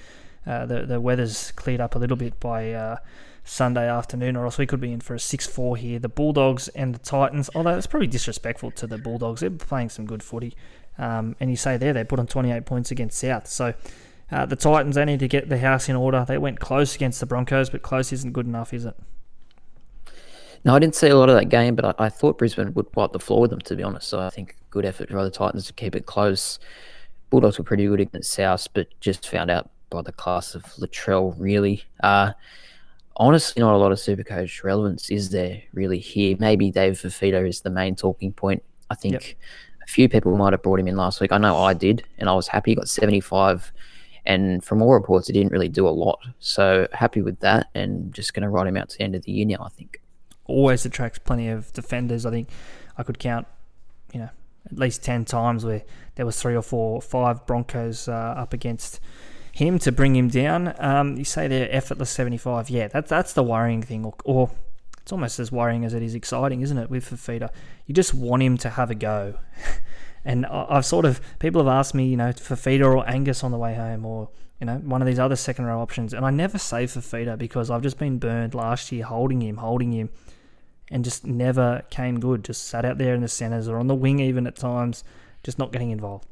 uh, 0.47 0.65
the 0.65 0.85
the 0.85 0.99
weather's 0.99 1.51
cleared 1.51 1.79
up 1.79 1.95
a 1.95 1.99
little 1.99 2.17
bit 2.17 2.39
by 2.39 2.73
uh, 2.73 2.97
Sunday 3.43 3.89
afternoon, 3.89 4.35
or 4.35 4.45
else 4.45 4.57
we 4.57 4.65
could 4.65 4.79
be 4.79 4.93
in 4.93 5.01
for 5.01 5.15
a 5.15 5.19
6 5.19 5.47
4 5.47 5.77
here. 5.77 5.99
The 5.99 6.09
Bulldogs 6.09 6.69
and 6.69 6.95
the 6.95 6.99
Titans, 6.99 7.49
although 7.53 7.77
it's 7.77 7.87
probably 7.87 8.07
disrespectful 8.07 8.71
to 8.71 8.87
the 8.87 8.97
Bulldogs, 8.97 9.41
they're 9.41 9.49
playing 9.49 9.89
some 9.89 10.05
good 10.05 10.23
footy. 10.23 10.53
Um, 10.97 11.35
and 11.39 11.49
you 11.49 11.55
say 11.55 11.77
there, 11.77 11.93
they 11.93 12.03
put 12.03 12.19
on 12.19 12.27
28 12.27 12.65
points 12.65 12.91
against 12.91 13.17
South. 13.17 13.47
So 13.47 13.73
uh, 14.31 14.45
the 14.45 14.55
Titans, 14.55 14.95
they 14.95 15.05
need 15.05 15.19
to 15.19 15.27
get 15.27 15.49
the 15.49 15.59
house 15.59 15.89
in 15.89 15.95
order. 15.95 16.25
They 16.27 16.37
went 16.37 16.59
close 16.59 16.95
against 16.95 17.19
the 17.19 17.25
Broncos, 17.25 17.69
but 17.69 17.81
close 17.81 18.13
isn't 18.13 18.31
good 18.31 18.45
enough, 18.45 18.73
is 18.73 18.85
it? 18.85 18.95
No, 20.65 20.75
I 20.75 20.79
didn't 20.79 20.95
see 20.95 21.09
a 21.09 21.17
lot 21.17 21.29
of 21.29 21.35
that 21.35 21.49
game, 21.49 21.75
but 21.75 21.99
I, 21.99 22.05
I 22.05 22.09
thought 22.09 22.37
Brisbane 22.37 22.73
would 22.73 22.87
wipe 22.95 23.11
the 23.11 23.19
floor 23.19 23.41
with 23.41 23.49
them, 23.49 23.59
to 23.61 23.75
be 23.75 23.83
honest. 23.83 24.07
So 24.07 24.19
I 24.19 24.29
think 24.29 24.55
good 24.69 24.85
effort 24.85 25.09
for 25.09 25.23
the 25.23 25.29
Titans 25.29 25.67
to 25.67 25.73
keep 25.73 25.95
it 25.95 26.05
close. 26.05 26.59
Bulldogs 27.29 27.57
were 27.57 27.65
pretty 27.65 27.85
good 27.85 27.99
against 27.99 28.31
South, 28.31 28.67
but 28.73 28.87
just 29.01 29.27
found 29.27 29.51
out 29.51 29.69
by 29.89 30.01
the 30.01 30.13
class 30.13 30.55
of 30.55 30.63
Latrell, 30.79 31.35
really. 31.37 31.83
Uh, 32.01 32.31
honestly 33.17 33.61
not 33.61 33.75
a 33.75 33.77
lot 33.77 33.91
of 33.91 33.99
super 33.99 34.23
coach 34.23 34.63
relevance 34.63 35.09
is 35.09 35.29
there 35.29 35.61
really 35.73 35.99
here. 35.99 36.35
Maybe 36.39 36.71
Dave 36.71 36.93
Fifita 36.93 37.47
is 37.47 37.61
the 37.61 37.69
main 37.69 37.95
talking 37.95 38.33
point. 38.33 38.63
I 38.89 38.95
think 38.95 39.13
yep. 39.13 39.23
a 39.83 39.87
few 39.87 40.09
people 40.09 40.35
might 40.37 40.53
have 40.53 40.63
brought 40.63 40.79
him 40.79 40.87
in 40.87 40.95
last 40.95 41.21
week. 41.21 41.31
I 41.31 41.37
know 41.37 41.57
I 41.57 41.73
did, 41.73 42.03
and 42.17 42.29
I 42.29 42.33
was 42.33 42.47
happy. 42.47 42.71
He 42.71 42.75
got 42.75 42.89
75. 42.89 43.71
And 44.25 44.63
from 44.63 44.81
all 44.81 44.93
reports, 44.93 45.27
he 45.27 45.33
didn't 45.33 45.51
really 45.51 45.67
do 45.67 45.87
a 45.87 45.89
lot. 45.89 46.19
So 46.39 46.87
happy 46.93 47.21
with 47.21 47.39
that, 47.41 47.67
and 47.75 48.13
just 48.13 48.33
going 48.33 48.43
to 48.43 48.49
ride 48.49 48.67
him 48.67 48.77
out 48.77 48.89
to 48.89 48.97
the 48.97 49.03
end 49.03 49.15
of 49.15 49.23
the 49.23 49.31
year 49.31 49.45
now, 49.45 49.63
I 49.63 49.69
think. 49.69 50.01
Always 50.45 50.85
attracts 50.85 51.19
plenty 51.19 51.49
of 51.49 51.71
defenders. 51.73 52.25
I 52.25 52.31
think 52.31 52.49
I 52.97 53.03
could 53.03 53.19
count, 53.19 53.47
you 54.13 54.21
know, 54.21 54.29
at 54.65 54.77
least 54.77 55.03
10 55.03 55.25
times 55.25 55.65
where 55.65 55.83
there 56.15 56.25
was 56.25 56.41
three 56.41 56.55
or 56.55 56.61
four, 56.61 56.95
or 56.95 57.01
five 57.01 57.45
Broncos 57.45 58.07
uh, 58.07 58.11
up 58.11 58.53
against 58.53 58.99
him 59.53 59.77
to 59.79 59.91
bring 59.91 60.15
him 60.15 60.29
down. 60.29 60.73
Um, 60.79 61.15
you 61.15 61.23
say 61.23 61.47
they're 61.47 61.71
effortless 61.71 62.09
75. 62.09 62.69
Yeah, 62.69 62.87
that's 62.87 63.09
that's 63.09 63.33
the 63.33 63.43
worrying 63.43 63.83
thing, 63.83 64.03
or, 64.03 64.15
or, 64.25 64.51
it's 65.01 65.11
almost 65.11 65.39
as 65.39 65.51
worrying 65.51 65.85
as 65.85 65.93
it 65.93 66.01
is 66.01 66.15
exciting, 66.15 66.61
isn't 66.61 66.77
it? 66.77 66.89
With 66.89 67.09
Fifita, 67.09 67.49
you 67.85 67.93
just 67.93 68.13
want 68.13 68.41
him 68.41 68.57
to 68.57 68.69
have 68.71 68.89
a 68.89 68.95
go. 68.95 69.35
and 70.25 70.45
I've 70.47 70.85
sort 70.85 71.05
of 71.05 71.21
people 71.39 71.61
have 71.61 71.67
asked 71.67 71.93
me, 71.93 72.07
you 72.07 72.17
know, 72.17 72.29
Fifita 72.29 72.83
or 72.83 73.07
Angus 73.07 73.43
on 73.43 73.51
the 73.51 73.57
way 73.57 73.75
home, 73.75 74.05
or 74.05 74.29
you 74.59 74.65
know, 74.65 74.77
one 74.77 75.01
of 75.01 75.07
these 75.07 75.19
other 75.19 75.35
second 75.35 75.65
row 75.65 75.79
options, 75.79 76.13
and 76.13 76.25
I 76.25 76.31
never 76.31 76.57
say 76.57 76.85
Fifita 76.85 77.37
because 77.37 77.69
I've 77.69 77.83
just 77.83 77.99
been 77.99 78.17
burned 78.17 78.55
last 78.55 78.91
year 78.91 79.05
holding 79.05 79.41
him, 79.41 79.57
holding 79.57 79.91
him. 79.91 80.09
And 80.91 81.03
just 81.03 81.25
never 81.25 81.83
came 81.89 82.19
good. 82.19 82.43
Just 82.43 82.67
sat 82.67 82.85
out 82.85 82.99
there 82.99 83.15
in 83.15 83.21
the 83.21 83.27
centres 83.27 83.67
or 83.67 83.79
on 83.79 83.87
the 83.87 83.95
wing, 83.95 84.19
even 84.19 84.45
at 84.45 84.55
times, 84.55 85.03
just 85.41 85.57
not 85.57 85.71
getting 85.71 85.89
involved. 85.89 86.27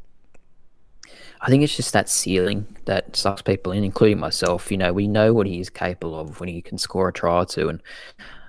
I 1.41 1.49
think 1.49 1.63
it's 1.63 1.75
just 1.75 1.93
that 1.93 2.07
ceiling 2.07 2.67
that 2.85 3.15
sucks 3.15 3.41
people 3.41 3.71
in, 3.71 3.83
including 3.83 4.19
myself. 4.19 4.71
You 4.71 4.77
know, 4.77 4.93
we 4.93 5.07
know 5.07 5.33
what 5.33 5.47
he 5.47 5.59
is 5.59 5.69
capable 5.69 6.19
of 6.19 6.39
when 6.39 6.49
he 6.49 6.61
can 6.61 6.77
score 6.77 7.07
a 7.07 7.13
try 7.13 7.39
or 7.39 7.45
two. 7.45 7.67
And 7.69 7.81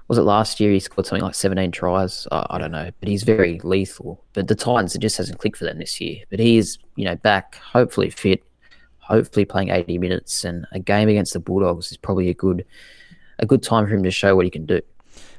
was 0.08 0.18
it 0.18 0.22
last 0.22 0.60
year 0.60 0.72
he 0.72 0.80
scored 0.80 1.06
something 1.06 1.24
like 1.24 1.34
17 1.34 1.70
tries? 1.72 2.28
I, 2.30 2.46
I 2.50 2.58
don't 2.58 2.70
know, 2.70 2.90
but 3.00 3.08
he's 3.08 3.22
very 3.22 3.60
lethal. 3.60 4.22
But 4.34 4.48
the 4.48 4.54
Titans, 4.54 4.94
it 4.94 4.98
just 4.98 5.16
hasn't 5.16 5.38
clicked 5.38 5.56
for 5.56 5.64
them 5.64 5.78
this 5.78 6.00
year. 6.00 6.24
But 6.28 6.38
he 6.38 6.58
is, 6.58 6.76
you 6.96 7.06
know, 7.06 7.16
back, 7.16 7.54
hopefully 7.56 8.10
fit, 8.10 8.44
hopefully 8.98 9.46
playing 9.46 9.70
80 9.70 9.98
minutes. 9.98 10.44
And 10.44 10.66
a 10.72 10.78
game 10.78 11.08
against 11.08 11.32
the 11.32 11.40
Bulldogs 11.40 11.90
is 11.90 11.96
probably 11.96 12.28
a 12.28 12.34
good, 12.34 12.66
a 13.38 13.46
good 13.46 13.62
time 13.62 13.86
for 13.86 13.94
him 13.94 14.02
to 14.02 14.10
show 14.10 14.36
what 14.36 14.44
he 14.44 14.50
can 14.50 14.66
do. 14.66 14.82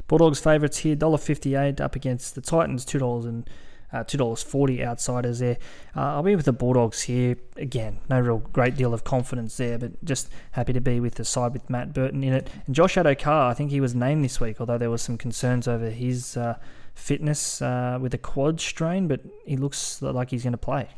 Bulldogs 0.08 0.40
favourites 0.40 0.80
here, 0.80 0.96
$1.58 0.96 1.80
up 1.80 1.96
against 1.96 2.36
the 2.36 2.42
Titans, 2.42 2.86
$2 2.86 3.26
and 3.26 3.50
uh, 3.94 4.04
$2.40 4.04 4.84
outsiders 4.84 5.40
there. 5.40 5.58
Uh, 5.96 6.16
I'll 6.16 6.24
be 6.24 6.36
with 6.36 6.46
the 6.46 6.54
Bulldogs 6.54 7.04
here. 7.04 7.38
Again, 7.58 8.00
no 8.10 8.20
real 8.20 8.40
great 8.40 8.76
deal 8.76 8.94
of 8.94 9.04
confidence 9.04 9.56
there, 9.58 9.78
but 9.78 10.04
just 10.04 10.30
happy 10.52 10.74
to 10.74 10.82
be 10.82 11.00
with 11.00 11.16
the 11.16 11.26
side 11.26 11.54
with 11.54 11.70
Matt 11.70 11.94
Burton 11.94 12.24
in 12.24 12.34
it. 12.34 12.50
And 12.66 12.76
Josh 12.76 12.96
Addo-Carr, 12.96 13.52
I 13.52 13.54
think 13.54 13.72
he 13.72 13.80
was 13.80 13.94
named 13.94 14.24
this 14.24 14.40
week, 14.40 14.60
although 14.60 14.78
there 14.78 14.90
was 14.90 15.02
some 15.02 15.18
concerns 15.18 15.68
over 15.68 15.90
his 15.90 16.36
uh, 16.36 16.58
fitness 16.96 17.62
uh, 17.62 18.00
with 18.02 18.14
a 18.14 18.18
quad 18.18 18.60
strain, 18.60 19.08
but 19.08 19.22
he 19.46 19.58
looks 19.58 20.02
like 20.02 20.32
he's 20.32 20.44
going 20.44 20.54
to 20.54 20.58
play. 20.58 20.90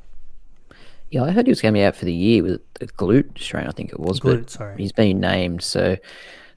Yeah, 1.12 1.24
I 1.24 1.32
heard 1.32 1.46
he 1.46 1.52
was 1.52 1.62
going 1.62 1.74
to 1.74 1.78
be 1.78 1.84
out 1.84 1.96
for 1.96 2.06
the 2.06 2.14
year 2.14 2.44
with 2.44 2.62
a 2.82 2.88
glute 2.88 3.38
strain, 3.38 3.68
I 3.68 3.72
think 3.72 3.92
it 3.92 4.00
was. 4.00 4.20
Glute, 4.20 4.50
sorry. 4.50 4.76
He's 4.78 4.92
been 4.92 5.20
named, 5.20 5.62
so 5.64 5.98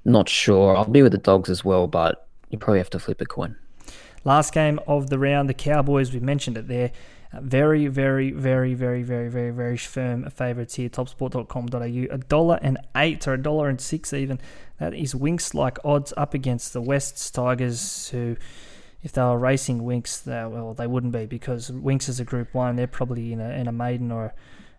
not 0.04 0.28
sure. 0.28 0.76
I'll 0.76 0.86
be 0.86 1.02
with 1.02 1.12
the 1.12 1.18
Dogs 1.18 1.50
as 1.50 1.64
well, 1.64 1.86
but 1.86 2.26
you 2.48 2.58
probably 2.58 2.78
have 2.78 2.90
to 2.90 2.98
flip 2.98 3.20
a 3.20 3.26
coin. 3.26 3.56
Last 4.24 4.52
game 4.52 4.80
of 4.86 5.10
the 5.10 5.18
round, 5.18 5.48
the 5.48 5.54
Cowboys, 5.54 6.12
we 6.12 6.20
mentioned 6.20 6.56
it 6.56 6.68
there. 6.68 6.92
Uh, 7.32 7.40
very, 7.42 7.86
very, 7.88 8.30
very, 8.30 8.74
very, 8.74 9.02
very, 9.02 9.28
very, 9.28 9.50
very 9.50 9.76
firm 9.76 10.28
favourites 10.30 10.76
here. 10.76 10.88
Topsport.com.au. 10.88 12.14
A 12.14 12.18
dollar 12.18 12.58
and 12.62 12.78
eight 12.96 13.28
or 13.28 13.34
a 13.34 13.42
dollar 13.42 13.68
and 13.68 13.80
six 13.80 14.12
even. 14.12 14.40
That 14.78 14.94
is 14.94 15.14
Winx 15.14 15.54
like 15.54 15.78
odds 15.84 16.14
up 16.16 16.34
against 16.34 16.72
the 16.72 16.80
Wests 16.80 17.30
Tigers, 17.30 18.08
who, 18.10 18.36
if 19.02 19.12
they 19.12 19.22
were 19.22 19.38
racing 19.38 19.82
Winx, 19.82 20.22
they, 20.22 20.44
well, 20.46 20.72
they 20.72 20.86
wouldn't 20.86 21.12
be 21.12 21.26
because 21.26 21.70
Winx 21.70 22.08
is 22.08 22.18
a 22.18 22.24
Group 22.24 22.54
One. 22.54 22.76
They're 22.76 22.86
probably 22.86 23.32
in 23.32 23.40
a 23.40 23.50
in 23.50 23.68
a 23.68 23.72
maiden 23.72 24.10
or 24.10 24.34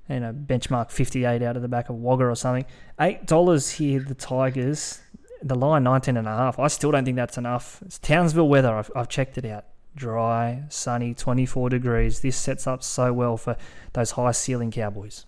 in 0.08 0.24
a 0.24 0.34
benchmark 0.34 0.90
58 0.90 1.44
out 1.44 1.56
of 1.56 1.62
the 1.62 1.68
back 1.68 1.90
of 1.90 1.96
Wagga 1.98 2.26
or 2.26 2.36
something. 2.36 2.66
Eight 3.00 3.28
dollars 3.28 3.70
here. 3.72 4.00
The 4.00 4.16
Tigers 4.16 5.02
the 5.42 5.56
line 5.56 5.84
19 5.84 6.18
and 6.18 6.28
a 6.28 6.32
half. 6.32 6.60
I 6.60 6.68
still 6.68 6.92
don't 6.92 7.06
think 7.06 7.16
that's 7.16 7.38
enough. 7.38 7.82
It's 7.86 8.00
Townsville 8.00 8.48
weather. 8.48 8.74
I've, 8.74 8.92
I've 8.96 9.10
checked 9.10 9.38
it 9.38 9.46
out. 9.46 9.66
Dry, 9.96 10.64
sunny, 10.70 11.14
24 11.14 11.70
degrees. 11.70 12.22
This 12.22 12.38
sets 12.38 12.68
up 12.68 12.84
so 12.84 13.12
well 13.12 13.38
for 13.38 13.58
those 13.94 14.12
high 14.12 14.32
ceiling 14.32 14.72
Cowboys. 14.72 15.26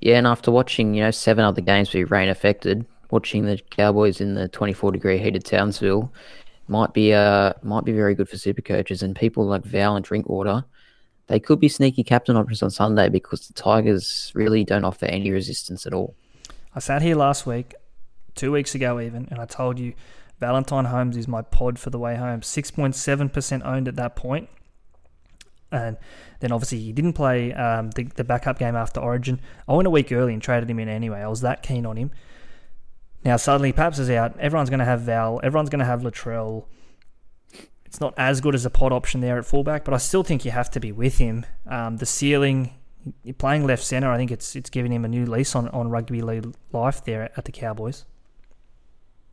Yeah, 0.00 0.16
and 0.16 0.26
after 0.26 0.50
watching, 0.50 0.94
you 0.94 1.02
know, 1.02 1.10
seven 1.10 1.44
other 1.44 1.60
games 1.60 1.90
be 1.90 2.04
rain 2.04 2.28
affected, 2.28 2.86
watching 3.10 3.44
the 3.44 3.58
Cowboys 3.70 4.20
in 4.20 4.34
the 4.34 4.48
24 4.48 4.92
degree 4.92 5.18
heated 5.18 5.44
Townsville 5.44 6.12
might 6.68 6.94
be 6.94 7.12
uh 7.12 7.52
might 7.62 7.84
be 7.84 7.92
very 7.92 8.14
good 8.14 8.28
for 8.28 8.38
super 8.38 8.62
coaches 8.62 9.02
and 9.02 9.16
people 9.16 9.44
like 9.44 9.64
Val 9.64 9.96
and 9.96 10.04
Drinkwater. 10.04 10.64
They 11.26 11.40
could 11.40 11.60
be 11.60 11.68
sneaky 11.68 12.02
captain 12.02 12.36
options 12.36 12.62
on 12.62 12.70
Sunday 12.70 13.08
because 13.08 13.46
the 13.46 13.54
Tigers 13.54 14.32
really 14.34 14.64
don't 14.64 14.84
offer 14.84 15.06
any 15.06 15.30
resistance 15.30 15.86
at 15.86 15.92
all. 15.92 16.14
I 16.74 16.78
sat 16.78 17.02
here 17.02 17.16
last 17.16 17.46
week 17.46 17.74
two 18.40 18.50
weeks 18.50 18.74
ago 18.74 18.98
even, 19.00 19.28
and 19.30 19.38
I 19.38 19.44
told 19.44 19.78
you 19.78 19.92
Valentine 20.38 20.86
Holmes 20.86 21.16
is 21.18 21.28
my 21.28 21.42
pod 21.42 21.78
for 21.78 21.90
the 21.90 21.98
way 21.98 22.16
home. 22.16 22.40
6.7% 22.40 23.66
owned 23.66 23.86
at 23.86 23.96
that 23.96 24.16
point. 24.16 24.48
and 25.70 25.98
then 26.40 26.50
obviously 26.50 26.80
he 26.80 26.92
didn't 26.92 27.12
play 27.12 27.52
um, 27.52 27.90
the, 27.90 28.04
the 28.04 28.24
backup 28.24 28.58
game 28.58 28.74
after 28.74 28.98
Origin. 28.98 29.40
I 29.68 29.74
went 29.74 29.86
a 29.86 29.90
week 29.90 30.10
early 30.10 30.32
and 30.32 30.42
traded 30.42 30.70
him 30.70 30.78
in 30.78 30.88
anyway. 30.88 31.20
I 31.20 31.28
was 31.28 31.42
that 31.42 31.62
keen 31.62 31.84
on 31.84 31.96
him. 31.96 32.10
Now 33.24 33.36
suddenly 33.36 33.72
Paps 33.72 33.98
is 33.98 34.08
out. 34.08 34.38
Everyone's 34.40 34.70
going 34.70 34.80
to 34.80 34.86
have 34.86 35.02
Val. 35.02 35.38
Everyone's 35.42 35.68
going 35.68 35.80
to 35.80 35.84
have 35.84 36.00
Latrell. 36.00 36.64
It's 37.84 38.00
not 38.00 38.14
as 38.16 38.40
good 38.40 38.54
as 38.54 38.64
a 38.64 38.70
pod 38.70 38.92
option 38.92 39.20
there 39.20 39.36
at 39.36 39.44
fullback, 39.44 39.84
but 39.84 39.92
I 39.92 39.98
still 39.98 40.22
think 40.22 40.46
you 40.46 40.50
have 40.52 40.70
to 40.70 40.80
be 40.80 40.92
with 40.92 41.18
him. 41.18 41.44
Um, 41.66 41.98
the 41.98 42.06
ceiling, 42.06 42.72
playing 43.36 43.66
left 43.66 43.84
centre, 43.84 44.10
I 44.10 44.16
think 44.16 44.30
it's 44.30 44.56
it's 44.56 44.70
giving 44.70 44.92
him 44.92 45.04
a 45.04 45.08
new 45.08 45.26
lease 45.26 45.54
on, 45.54 45.68
on 45.68 45.90
rugby 45.90 46.22
league 46.22 46.54
life 46.72 47.04
there 47.04 47.30
at 47.36 47.44
the 47.44 47.52
Cowboys. 47.52 48.06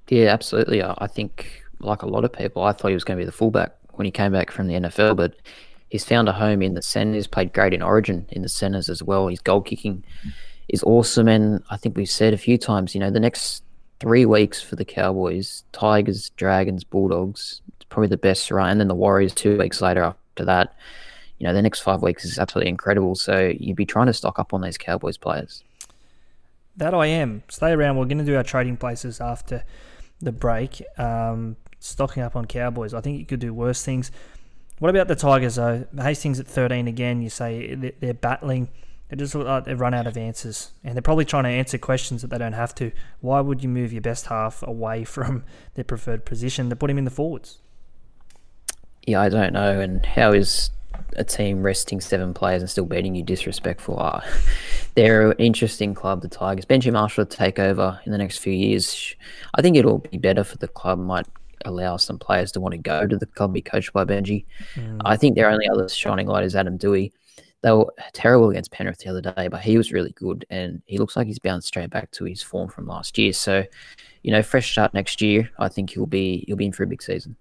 Yeah, 0.09 0.27
absolutely. 0.27 0.83
I 0.83 1.07
think, 1.07 1.63
like 1.79 2.01
a 2.01 2.07
lot 2.07 2.23
of 2.23 2.33
people, 2.33 2.63
I 2.63 2.71
thought 2.71 2.87
he 2.89 2.93
was 2.93 3.03
going 3.03 3.17
to 3.17 3.21
be 3.21 3.25
the 3.25 3.31
fullback 3.31 3.75
when 3.93 4.05
he 4.05 4.11
came 4.11 4.31
back 4.31 4.51
from 4.51 4.67
the 4.67 4.75
NFL, 4.75 5.15
but 5.15 5.35
he's 5.89 6.05
found 6.05 6.29
a 6.29 6.33
home 6.33 6.61
in 6.61 6.73
the 6.73 6.81
centres, 6.81 7.27
played 7.27 7.53
great 7.53 7.73
in 7.73 7.81
Origin 7.81 8.25
in 8.29 8.41
the 8.41 8.49
centres 8.49 8.89
as 8.89 9.03
well. 9.03 9.27
His 9.27 9.39
goal 9.39 9.61
kicking 9.61 10.03
is 10.69 10.83
awesome. 10.83 11.27
And 11.27 11.63
I 11.69 11.77
think 11.77 11.97
we've 11.97 12.09
said 12.09 12.33
a 12.33 12.37
few 12.37 12.57
times, 12.57 12.93
you 12.93 12.99
know, 12.99 13.11
the 13.11 13.19
next 13.19 13.63
three 13.99 14.25
weeks 14.25 14.61
for 14.61 14.75
the 14.75 14.85
Cowboys 14.85 15.63
Tigers, 15.71 16.29
Dragons, 16.31 16.83
Bulldogs, 16.83 17.61
it's 17.75 17.85
probably 17.85 18.09
the 18.09 18.17
best 18.17 18.49
run. 18.51 18.69
And 18.69 18.79
then 18.79 18.87
the 18.87 18.95
Warriors 18.95 19.33
two 19.33 19.57
weeks 19.57 19.81
later 19.81 20.03
after 20.03 20.45
that. 20.45 20.75
You 21.39 21.45
know, 21.45 21.53
the 21.53 21.61
next 21.61 21.81
five 21.81 22.01
weeks 22.01 22.25
is 22.25 22.39
absolutely 22.39 22.69
incredible. 22.69 23.13
So 23.13 23.53
you'd 23.59 23.75
be 23.75 23.85
trying 23.85 24.07
to 24.07 24.13
stock 24.13 24.39
up 24.39 24.53
on 24.53 24.61
those 24.61 24.77
Cowboys 24.77 25.17
players. 25.17 25.63
That 26.75 26.93
I 26.93 27.07
am. 27.07 27.43
Stay 27.49 27.71
around. 27.71 27.97
We're 27.97 28.05
going 28.05 28.17
to 28.19 28.25
do 28.25 28.35
our 28.35 28.43
trading 28.43 28.77
places 28.77 29.21
after 29.21 29.63
the 30.19 30.31
break. 30.31 30.81
Um, 30.97 31.57
stocking 31.79 32.23
up 32.23 32.35
on 32.35 32.45
Cowboys. 32.45 32.93
I 32.93 33.01
think 33.01 33.19
you 33.19 33.25
could 33.25 33.39
do 33.39 33.53
worse 33.53 33.83
things. 33.83 34.11
What 34.79 34.89
about 34.89 35.07
the 35.07 35.15
Tigers, 35.15 35.55
though? 35.55 35.85
Hastings 35.97 36.39
at 36.39 36.47
13 36.47 36.87
again. 36.87 37.21
You 37.21 37.29
say 37.29 37.75
they're 37.75 38.13
battling. 38.13 38.69
They 39.09 39.15
just 39.15 39.33
look 39.33 39.47
like 39.47 39.65
they've 39.65 39.79
run 39.79 39.93
out 39.93 40.05
of 40.05 40.17
answers. 40.17 40.71
And 40.83 40.95
they're 40.95 41.01
probably 41.01 41.25
trying 41.25 41.45
to 41.45 41.49
answer 41.49 41.77
questions 41.77 42.21
that 42.21 42.29
they 42.29 42.37
don't 42.37 42.53
have 42.53 42.75
to. 42.75 42.91
Why 43.21 43.39
would 43.39 43.63
you 43.63 43.69
move 43.69 43.91
your 43.91 44.01
best 44.01 44.27
half 44.27 44.61
away 44.63 45.03
from 45.05 45.43
their 45.73 45.83
preferred 45.83 46.25
position 46.25 46.69
to 46.69 46.75
put 46.75 46.89
him 46.89 46.97
in 46.97 47.05
the 47.05 47.11
forwards? 47.11 47.59
Yeah, 49.05 49.21
I 49.21 49.29
don't 49.29 49.53
know. 49.53 49.79
And 49.79 50.05
how 50.05 50.33
is 50.33 50.69
a 51.15 51.23
team 51.23 51.61
resting 51.63 52.01
seven 52.01 52.33
players 52.33 52.61
and 52.61 52.69
still 52.69 52.85
beating 52.85 53.15
you 53.15 53.23
disrespectful? 53.23 53.99
Uh, 53.99 54.21
they're 54.95 55.31
an 55.31 55.37
interesting 55.37 55.93
club, 55.93 56.21
the 56.21 56.29
Tigers. 56.29 56.65
Benji 56.65 56.91
Marshall 56.91 57.25
to 57.25 57.37
take 57.37 57.59
over 57.59 57.99
in 58.05 58.11
the 58.11 58.17
next 58.17 58.39
few 58.39 58.53
years. 58.53 59.15
I 59.55 59.61
think 59.61 59.77
it'll 59.77 59.99
be 59.99 60.17
better 60.17 60.43
for 60.43 60.57
the 60.57 60.67
club. 60.67 60.99
Might 60.99 61.27
allow 61.65 61.97
some 61.97 62.17
players 62.17 62.51
to 62.53 62.59
want 62.59 62.73
to 62.73 62.77
go 62.77 63.05
to 63.05 63.17
the 63.17 63.25
club, 63.25 63.53
be 63.53 63.61
coached 63.61 63.93
by 63.93 64.05
Benji. 64.05 64.45
Mm. 64.75 65.01
I 65.05 65.17
think 65.17 65.35
their 65.35 65.49
only 65.49 65.67
other 65.67 65.87
shining 65.89 66.27
light 66.27 66.43
is 66.43 66.55
Adam 66.55 66.77
Doueihi. 66.77 67.11
They 67.63 67.71
were 67.71 67.91
terrible 68.13 68.49
against 68.51 68.71
Penrith 68.71 68.99
the 68.99 69.09
other 69.09 69.21
day, 69.21 69.47
but 69.47 69.61
he 69.61 69.77
was 69.77 69.91
really 69.91 70.11
good, 70.11 70.45
and 70.49 70.81
he 70.85 70.99
looks 70.99 71.15
like 71.15 71.25
he's 71.25 71.39
bounced 71.39 71.67
straight 71.67 71.89
back 71.89 72.11
to 72.11 72.25
his 72.25 72.41
form 72.41 72.69
from 72.69 72.85
last 72.85 73.17
year. 73.17 73.33
So, 73.33 73.63
you 74.21 74.31
know, 74.31 74.43
fresh 74.43 74.71
start 74.71 74.93
next 74.93 75.21
year. 75.21 75.49
I 75.57 75.67
think 75.67 75.89
he'll 75.89 76.05
be 76.05 76.43
he'll 76.47 76.55
be 76.55 76.67
in 76.67 76.71
for 76.71 76.83
a 76.83 76.87
big 76.87 77.01
season. 77.01 77.35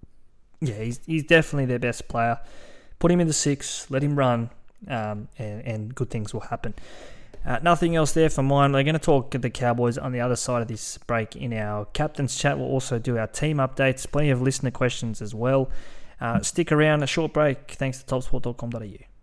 Yeah, 0.61 0.77
he's 0.77 1.01
he's 1.05 1.25
definitely 1.25 1.67
their 1.67 1.79
best 1.79 2.09
player. 2.09 2.39
Put 2.99 3.11
him 3.11 3.21
in 3.21 3.27
the 3.27 3.33
six, 3.33 3.91
let 3.91 4.03
him 4.03 4.17
run, 4.17 4.51
um, 4.89 5.29
and, 5.39 5.63
and 5.63 5.95
good 5.95 6.11
things 6.11 6.33
will 6.33 6.41
happen. 6.41 6.75
Uh, 7.45 7.61
nothing 7.63 7.95
else 7.95 8.13
there 8.13 8.29
for 8.29 8.43
mine. 8.43 8.73
We're 8.73 8.83
going 8.83 8.95
to 8.95 8.99
talk 8.99 9.31
the 9.31 9.51
Cowboys 9.51 9.97
on 9.97 10.11
the 10.11 10.21
other 10.21 10.35
side 10.35 10.63
of 10.63 10.69
this 10.69 10.99
break 10.99 11.37
in 11.37 11.53
our 11.53 11.85
captain's 11.87 12.37
chat. 12.37 12.59
We'll 12.59 12.67
also 12.67 12.99
do 12.99 13.19
our 13.19 13.29
team 13.29 13.59
updates, 13.59 14.11
plenty 14.11 14.31
of 14.31 14.43
listener 14.43 14.73
questions 14.73 15.23
as 15.23 15.35
well. 15.35 15.71
Uh, 16.21 16.41
stick 16.41 16.73
around, 16.73 17.03
a 17.03 17.07
short 17.07 17.33
break. 17.33 17.73
Thanks 17.73 18.03
to 18.03 18.15
topsport.com.au. 18.15 19.16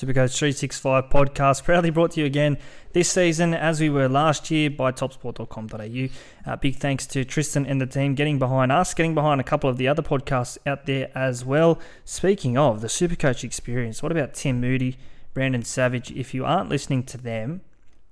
Supercoach 0.00 0.34
365 0.38 1.10
podcast, 1.10 1.62
proudly 1.62 1.90
brought 1.90 2.12
to 2.12 2.20
you 2.20 2.26
again 2.26 2.56
this 2.94 3.10
season 3.10 3.52
as 3.52 3.82
we 3.82 3.90
were 3.90 4.08
last 4.08 4.50
year 4.50 4.70
by 4.70 4.90
topsport.com.au. 4.90 6.50
Uh, 6.50 6.56
big 6.56 6.76
thanks 6.76 7.06
to 7.08 7.22
Tristan 7.22 7.66
and 7.66 7.82
the 7.82 7.86
team 7.86 8.14
getting 8.14 8.38
behind 8.38 8.72
us, 8.72 8.94
getting 8.94 9.14
behind 9.14 9.42
a 9.42 9.44
couple 9.44 9.68
of 9.68 9.76
the 9.76 9.86
other 9.86 10.00
podcasts 10.00 10.56
out 10.64 10.86
there 10.86 11.10
as 11.14 11.44
well. 11.44 11.78
Speaking 12.06 12.56
of 12.56 12.80
the 12.80 12.86
Supercoach 12.86 13.44
experience, 13.44 14.02
what 14.02 14.10
about 14.10 14.32
Tim 14.32 14.58
Moody, 14.58 14.96
Brandon 15.34 15.62
Savage? 15.62 16.10
If 16.12 16.32
you 16.32 16.46
aren't 16.46 16.70
listening 16.70 17.02
to 17.02 17.18
them 17.18 17.60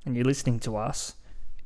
and 0.05 0.15
you're 0.15 0.27
listening 0.27 0.59
to 0.61 0.77
us, 0.77 1.15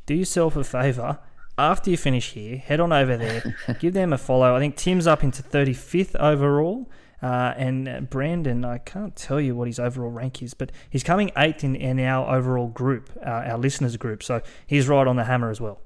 do 0.07 0.15
yourself 0.15 0.55
a 0.55 0.63
favour. 0.63 1.19
After 1.59 1.91
you 1.91 1.97
finish 1.97 2.31
here, 2.31 2.59
head 2.59 2.79
on 2.79 2.93
over 2.93 3.17
there, 3.17 3.57
give 3.81 3.95
them 3.95 4.13
a 4.13 4.19
follow. 4.19 4.55
I 4.55 4.61
think 4.61 4.77
Tim's 4.77 5.09
up 5.09 5.25
into 5.25 5.43
35th 5.43 6.15
overall. 6.15 6.89
Uh, 7.23 7.55
and 7.57 8.11
Brandon, 8.11 8.65
I 8.65 8.79
can't 8.79 9.15
tell 9.15 9.41
you 9.41 9.55
what 9.55 9.69
his 9.69 9.79
overall 9.79 10.11
rank 10.11 10.43
is, 10.43 10.55
but 10.55 10.73
he's 10.91 11.05
coming 11.05 11.31
eighth 11.37 11.63
in, 11.63 11.77
in 11.77 12.01
our 12.01 12.35
overall 12.37 12.67
group, 12.67 13.11
uh, 13.25 13.31
our 13.31 13.59
listeners 13.59 13.97
group. 13.97 14.23
So 14.23 14.43
he's 14.67 14.89
right 14.89 15.07
on 15.07 15.17
the 15.17 15.25
hammer 15.25 15.51
as 15.51 15.61
well. 15.61 15.81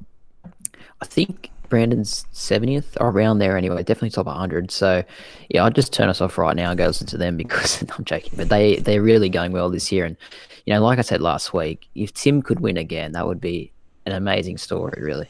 I 1.02 1.04
think 1.04 1.50
Brandon's 1.68 2.24
70th, 2.32 2.96
around 3.00 3.38
there 3.38 3.58
anyway, 3.58 3.82
definitely 3.82 4.10
top 4.10 4.26
100. 4.26 4.70
So, 4.70 5.04
yeah, 5.50 5.62
I'll 5.62 5.70
just 5.70 5.92
turn 5.92 6.08
us 6.08 6.22
off 6.22 6.38
right 6.38 6.56
now 6.56 6.70
and 6.70 6.78
go 6.78 6.86
listen 6.86 7.06
to 7.08 7.18
them 7.18 7.36
because 7.36 7.82
I'm 7.82 8.04
joking, 8.04 8.32
but 8.36 8.48
they, 8.48 8.76
they're 8.76 9.02
really 9.02 9.28
going 9.28 9.52
well 9.52 9.68
this 9.68 9.92
year. 9.92 10.06
And, 10.06 10.16
you 10.64 10.72
know, 10.72 10.82
like 10.82 10.98
I 10.98 11.02
said 11.02 11.20
last 11.20 11.52
week, 11.52 11.86
if 11.94 12.14
Tim 12.14 12.40
could 12.40 12.60
win 12.60 12.78
again, 12.78 13.12
that 13.12 13.26
would 13.26 13.40
be 13.40 13.72
an 14.06 14.12
amazing 14.12 14.56
story, 14.56 15.02
really 15.02 15.28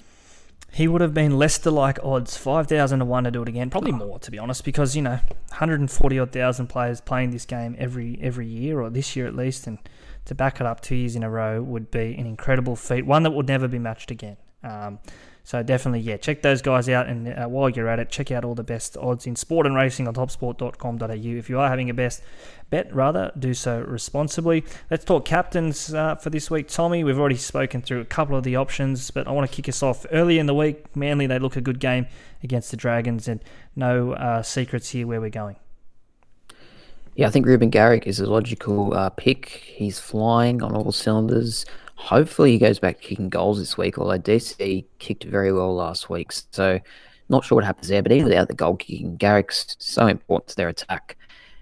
he 0.77 0.87
would 0.87 1.01
have 1.01 1.14
been 1.14 1.39
Leicester 1.39 1.70
like 1.70 1.99
odds, 2.03 2.37
5,000 2.37 2.99
to 2.99 3.05
1 3.07 3.24
to 3.24 3.31
do 3.31 3.41
it 3.41 3.49
again. 3.49 3.70
Probably 3.70 3.93
more, 3.93 4.18
to 4.18 4.31
be 4.31 4.39
honest, 4.39 4.62
because, 4.62 4.95
you 4.95 5.01
know, 5.01 5.18
140 5.49 6.18
odd 6.18 6.33
thousand 6.33 6.66
players 6.66 7.01
playing 7.01 7.31
this 7.31 7.47
game 7.47 7.74
every 7.79 8.18
every 8.20 8.47
year, 8.47 8.83
or 8.83 8.91
this 8.91 9.16
year 9.16 9.27
at 9.27 9.35
least, 9.35 9.66
and 9.66 9.79
to 10.27 10.35
back 10.35 10.61
it 10.61 10.66
up 10.66 10.83
two 10.83 10.95
years 10.95 11.16
in 11.16 11.22
a 11.22 11.31
row 11.31 11.62
would 11.62 11.91
be 11.91 12.14
an 12.18 12.27
incredible 12.27 12.77
feat, 12.77 13.07
one 13.07 13.22
that 13.22 13.31
would 13.31 13.49
never 13.49 13.66
be 13.66 13.79
matched 13.79 14.11
again. 14.11 14.37
Um, 14.62 14.99
so 15.47 15.62
definitely, 15.62 16.01
yeah, 16.01 16.16
check 16.16 16.42
those 16.42 16.61
guys 16.61 16.88
out. 16.88 17.07
And 17.07 17.28
uh, 17.28 17.47
while 17.47 17.70
you're 17.70 17.86
at 17.86 18.01
it, 18.01 18.11
check 18.11 18.32
out 18.32 18.44
all 18.44 18.57
the 18.57 18.64
best 18.64 18.97
odds 18.97 19.28
in 19.28 19.36
sport 19.36 19.64
and 19.64 19.76
racing 19.76 20.09
on 20.09 20.14
topsport.com.au. 20.14 21.09
If 21.09 21.49
you 21.49 21.61
are 21.61 21.68
having 21.68 21.88
a 21.88 21.94
best 21.94 22.20
bet, 22.68 22.92
rather, 22.92 23.30
do 23.38 23.55
so 23.55 23.80
responsibly. 23.82 24.64
Let's 24.90 25.05
talk 25.05 25.24
captains 25.24 25.94
uh, 25.94 26.16
for 26.16 26.30
this 26.30 26.51
week. 26.51 26.66
Tommy, 26.66 27.05
we've 27.05 27.20
already 27.20 27.36
spoken 27.36 27.80
through 27.80 28.01
a 28.01 28.05
couple 28.05 28.34
of 28.34 28.42
the 28.42 28.57
options, 28.57 29.12
but 29.12 29.28
I 29.28 29.30
want 29.30 29.49
to 29.49 29.55
kick 29.55 29.68
us 29.68 29.84
off 29.84 30.05
early 30.11 30.40
in 30.40 30.47
the 30.47 30.55
week. 30.55 30.97
Manly, 30.97 31.28
they 31.28 31.38
look 31.38 31.55
a 31.55 31.61
good 31.61 31.78
game 31.78 32.09
against 32.42 32.72
the 32.72 32.76
Dragons, 32.76 33.28
and 33.28 33.40
no 33.76 34.14
uh, 34.14 34.42
secrets 34.42 34.90
here 34.90 35.07
where 35.07 35.20
we're 35.20 35.30
going. 35.30 35.55
Yeah, 37.14 37.28
I 37.28 37.30
think 37.30 37.47
Reuben 37.47 37.70
Garrick 37.70 38.09
is 38.09 38.18
a 38.18 38.28
logical 38.28 38.94
uh, 38.94 39.11
pick. 39.11 39.49
He's 39.49 40.01
flying 40.01 40.61
on 40.61 40.74
all 40.74 40.90
cylinders. 40.90 41.64
Hopefully, 41.97 42.53
he 42.53 42.59
goes 42.59 42.78
back 42.78 43.01
kicking 43.01 43.28
goals 43.28 43.59
this 43.59 43.76
week. 43.76 43.99
Although 43.99 44.18
DC 44.18 44.84
kicked 44.99 45.24
very 45.24 45.53
well 45.53 45.74
last 45.74 46.09
week, 46.09 46.32
so 46.32 46.78
not 47.28 47.44
sure 47.44 47.57
what 47.57 47.64
happens 47.64 47.88
there. 47.88 48.03
But 48.03 48.12
even 48.12 48.26
without 48.26 48.49
the 48.49 48.55
goal 48.55 48.76
kicking, 48.76 49.16
Garrick's 49.16 49.76
so 49.78 50.07
important 50.07 50.49
to 50.51 50.57
their 50.57 50.68
attack, 50.68 51.16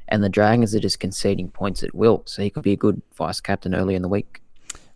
and 0.09 0.23
the 0.23 0.29
Dragons 0.29 0.75
are 0.75 0.81
just 0.81 1.01
conceding 1.01 1.51
points 1.51 1.83
at 1.83 1.95
will. 1.95 2.23
So 2.27 2.43
he 2.43 2.51
could 2.51 2.63
be 2.63 2.73
a 2.73 2.77
good 2.77 3.01
vice 3.15 3.41
captain 3.41 3.75
early 3.75 3.95
in 3.95 4.03
the 4.03 4.09
week. 4.09 4.41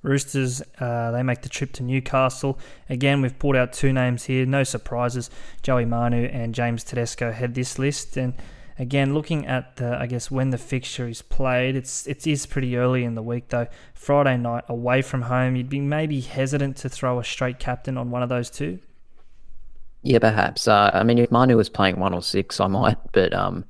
Roosters, 0.03 0.62
uh, 0.78 1.11
they 1.11 1.22
make 1.22 1.43
the 1.43 1.49
trip 1.49 1.72
to 1.74 1.82
Newcastle. 1.82 2.59
Again, 2.89 3.20
we've 3.20 3.36
pulled 3.36 3.57
out 3.57 3.72
two 3.72 3.93
names 3.93 4.24
here. 4.24 4.47
No 4.47 4.62
surprises. 4.62 5.28
Joey 5.62 5.86
Manu 5.86 6.26
and 6.26 6.55
James 6.55 6.84
Tedesco 6.84 7.32
head 7.32 7.55
this 7.55 7.78
list. 7.78 8.16
And 8.16 8.34
Again, 8.79 9.12
looking 9.12 9.45
at 9.47 9.76
the, 9.76 9.99
I 10.01 10.07
guess 10.07 10.31
when 10.31 10.51
the 10.51 10.59
fixture 10.59 11.09
is 11.09 11.20
played, 11.20 11.74
it's 11.74 12.07
it 12.07 12.26
is 12.26 12.47
pretty 12.47 12.76
early 12.76 13.03
in 13.03 13.16
the 13.16 13.22
week 13.22 13.49
though. 13.49 13.66
Friday 13.93 14.37
night 14.37 14.64
away 14.68 15.03
from 15.03 15.22
home, 15.22 15.57
you'd 15.57 15.68
be 15.68 15.81
maybe 15.81 16.20
hesitant 16.20 16.76
to 16.79 16.89
throw 16.89 17.18
a 17.18 17.24
straight 17.24 17.59
captain 17.59 17.99
on 17.99 18.12
one 18.12 18.22
of 18.22 18.29
those 18.29 18.51
two. 18.51 18.79
Yeah, 20.03 20.20
perhaps. 20.20 20.68
Uh, 20.68 20.93
I 20.95 21.03
mean, 21.03 21.18
if 21.18 21.31
Manu 21.33 21.57
was 21.57 21.68
playing 21.68 21.99
one 21.99 22.14
or 22.14 22.22
six, 22.22 22.61
I 22.61 22.66
might. 22.68 22.99
But 23.12 23.35
um, 23.35 23.64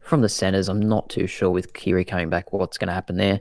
from 0.00 0.20
the 0.20 0.28
centres, 0.28 0.68
I'm 0.68 0.80
not 0.80 1.08
too 1.08 1.28
sure 1.28 1.50
with 1.50 1.72
Kiri 1.72 2.04
coming 2.04 2.28
back 2.28 2.52
what's 2.52 2.76
going 2.76 2.88
to 2.88 2.94
happen 2.94 3.16
there. 3.16 3.40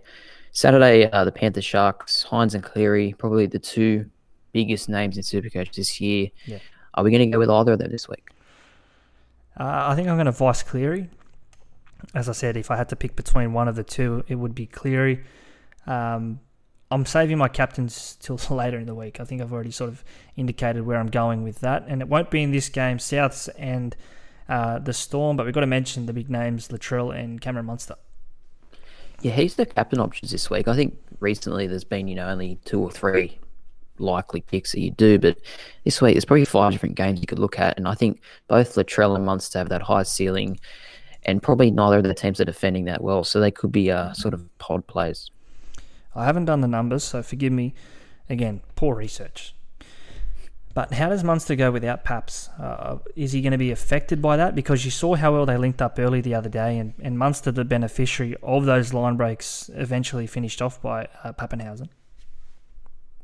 Saturday, 0.52 1.10
uh, 1.10 1.26
the 1.26 1.32
Panthers 1.32 1.66
Sharks, 1.66 2.26
Hynes 2.30 2.54
and 2.54 2.64
Cleary, 2.64 3.16
probably 3.18 3.46
the 3.48 3.60
two 3.60 4.10
biggest 4.52 4.90
names 4.90 5.18
in 5.18 5.24
Supercoach 5.24 5.74
this 5.74 6.00
year. 6.00 6.30
Yeah. 6.46 6.60
Are 6.94 7.04
we 7.04 7.12
going 7.12 7.30
to 7.30 7.34
go 7.34 7.40
with 7.40 7.50
either 7.50 7.74
of 7.74 7.80
them 7.80 7.92
this 7.92 8.08
week? 8.10 8.30
Uh, 9.60 9.88
I 9.90 9.96
think 9.96 10.08
I'm 10.08 10.16
going 10.16 10.26
to 10.26 10.32
vice 10.32 10.64
Cleary. 10.64 11.10
As 12.16 12.30
I 12.30 12.32
said, 12.32 12.56
if 12.56 12.72
I 12.72 12.78
had 12.78 12.88
to 12.90 12.96
pick 12.96 13.16
between 13.16 13.52
one 13.52 13.68
of 13.68 13.76
the 13.76 13.84
two, 13.84 14.24
it 14.28 14.36
would 14.36 14.56
be 14.56 14.66
Cleary. 14.66 15.24
Um, 15.86 16.40
I'm 16.90 17.06
saving 17.06 17.38
my 17.38 17.50
captains 17.50 18.18
till 18.20 18.40
later 18.50 18.78
in 18.80 18.86
the 18.86 18.96
week. 18.96 19.20
I 19.20 19.26
think 19.26 19.42
I've 19.42 19.52
already 19.52 19.72
sort 19.72 19.90
of 19.90 20.04
indicated 20.38 20.86
where 20.86 20.98
I'm 20.98 21.08
going 21.08 21.44
with 21.44 21.60
that, 21.60 21.84
and 21.88 22.02
it 22.02 22.08
won't 22.08 22.32
be 22.32 22.42
in 22.42 22.52
this 22.52 22.70
game, 22.70 22.98
Souths 22.98 23.50
and 23.58 23.96
uh, 24.48 24.80
the 24.80 24.94
Storm, 24.94 25.36
but 25.36 25.46
we've 25.46 25.54
got 25.54 25.62
to 25.62 25.68
mention 25.68 26.06
the 26.06 26.14
big 26.14 26.30
names, 26.30 26.70
Latrell 26.70 27.16
and 27.16 27.42
Cameron 27.42 27.66
Munster. 27.66 27.96
Yeah, 29.22 29.34
he's 29.34 29.56
the 29.56 29.66
captain 29.66 30.00
options 30.00 30.32
this 30.32 30.50
week. 30.50 30.70
I 30.70 30.76
think 30.76 30.98
recently 31.20 31.68
there's 31.68 31.84
been, 31.84 32.08
you 32.08 32.16
know, 32.16 32.30
only 32.30 32.58
two 32.64 32.80
or 32.80 32.90
three 32.90 33.38
likely 34.00 34.42
picks 34.42 34.72
that 34.72 34.80
you 34.80 34.92
do, 34.92 35.20
but 35.20 35.38
this 35.84 36.02
week 36.02 36.14
there's 36.14 36.26
probably 36.26 36.46
five 36.46 36.72
different 36.72 36.96
games 36.96 37.22
you 37.22 37.28
could 37.28 37.40
look 37.40 37.60
at, 37.60 37.78
and 37.78 37.88
I 37.88 37.96
think 37.96 38.22
both 38.48 38.76
Latrell 38.76 39.16
and 39.16 39.26
Munster 39.26 39.60
have 39.60 39.70
that 39.70 39.82
high 39.82 40.04
ceiling, 40.04 40.60
and 41.24 41.42
probably 41.42 41.72
neither 41.72 41.98
of 41.98 42.04
the 42.04 42.14
teams 42.14 42.40
are 42.40 42.46
defending 42.46 42.86
that 42.86 43.04
well, 43.04 43.24
so 43.24 43.40
they 43.40 43.52
could 43.52 43.72
be 43.72 43.92
uh, 43.92 44.14
sort 44.14 44.34
of 44.34 44.58
pod 44.58 44.88
plays. 44.88 45.30
I 46.16 46.26
haven't 46.26 46.46
done 46.46 46.62
the 46.62 46.68
numbers, 46.68 47.04
so 47.04 47.22
forgive 47.22 47.54
me. 47.54 47.74
Again, 48.30 48.62
poor 48.76 48.96
research. 48.96 49.56
But 50.74 50.94
how 50.94 51.10
does 51.10 51.24
Munster 51.24 51.56
go 51.56 51.72
without 51.72 52.04
Paps? 52.04 52.48
Uh, 52.60 53.00
is 53.16 53.32
he 53.32 53.42
going 53.42 53.52
to 53.52 53.58
be 53.58 53.72
affected 53.72 54.22
by 54.22 54.38
that? 54.38 54.54
Because 54.56 54.86
you 54.86 54.92
saw 54.92 55.16
how 55.16 55.34
well 55.34 55.46
they 55.46 55.58
linked 55.58 55.82
up 55.82 55.98
early 55.98 56.22
the 56.22 56.36
other 56.36 56.50
day, 56.50 56.78
and, 56.78 56.94
and 57.02 57.18
Munster, 57.18 57.52
the 57.52 57.66
beneficiary 57.66 58.36
of 58.44 58.66
those 58.66 58.94
line 58.94 59.18
breaks, 59.18 59.70
eventually 59.74 60.28
finished 60.28 60.62
off 60.62 60.82
by 60.82 61.08
uh, 61.24 61.34
Papenhuyzen. 61.34 61.90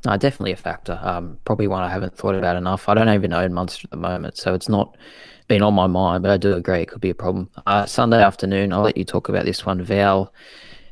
No, 0.04 0.16
definitely 0.16 0.52
a 0.52 0.56
factor. 0.56 0.98
Um, 1.02 1.38
probably 1.44 1.66
one 1.66 1.82
I 1.82 1.90
haven't 1.90 2.16
thought 2.16 2.34
about 2.34 2.56
enough. 2.56 2.88
I 2.88 2.94
don't 2.94 3.08
even 3.08 3.32
own 3.32 3.52
Munster 3.52 3.86
at 3.86 3.90
the 3.90 3.96
moment, 3.96 4.36
so 4.36 4.54
it's 4.54 4.68
not 4.68 4.96
been 5.48 5.62
on 5.62 5.74
my 5.74 5.86
mind, 5.86 6.22
but 6.22 6.30
I 6.30 6.36
do 6.36 6.54
agree 6.54 6.82
it 6.82 6.88
could 6.88 7.00
be 7.00 7.10
a 7.10 7.14
problem. 7.14 7.50
Uh, 7.66 7.86
Sunday 7.86 8.22
afternoon, 8.22 8.72
I'll 8.72 8.82
let 8.82 8.96
you 8.96 9.04
talk 9.04 9.28
about 9.28 9.44
this 9.44 9.64
one. 9.64 9.82
Val, 9.82 10.32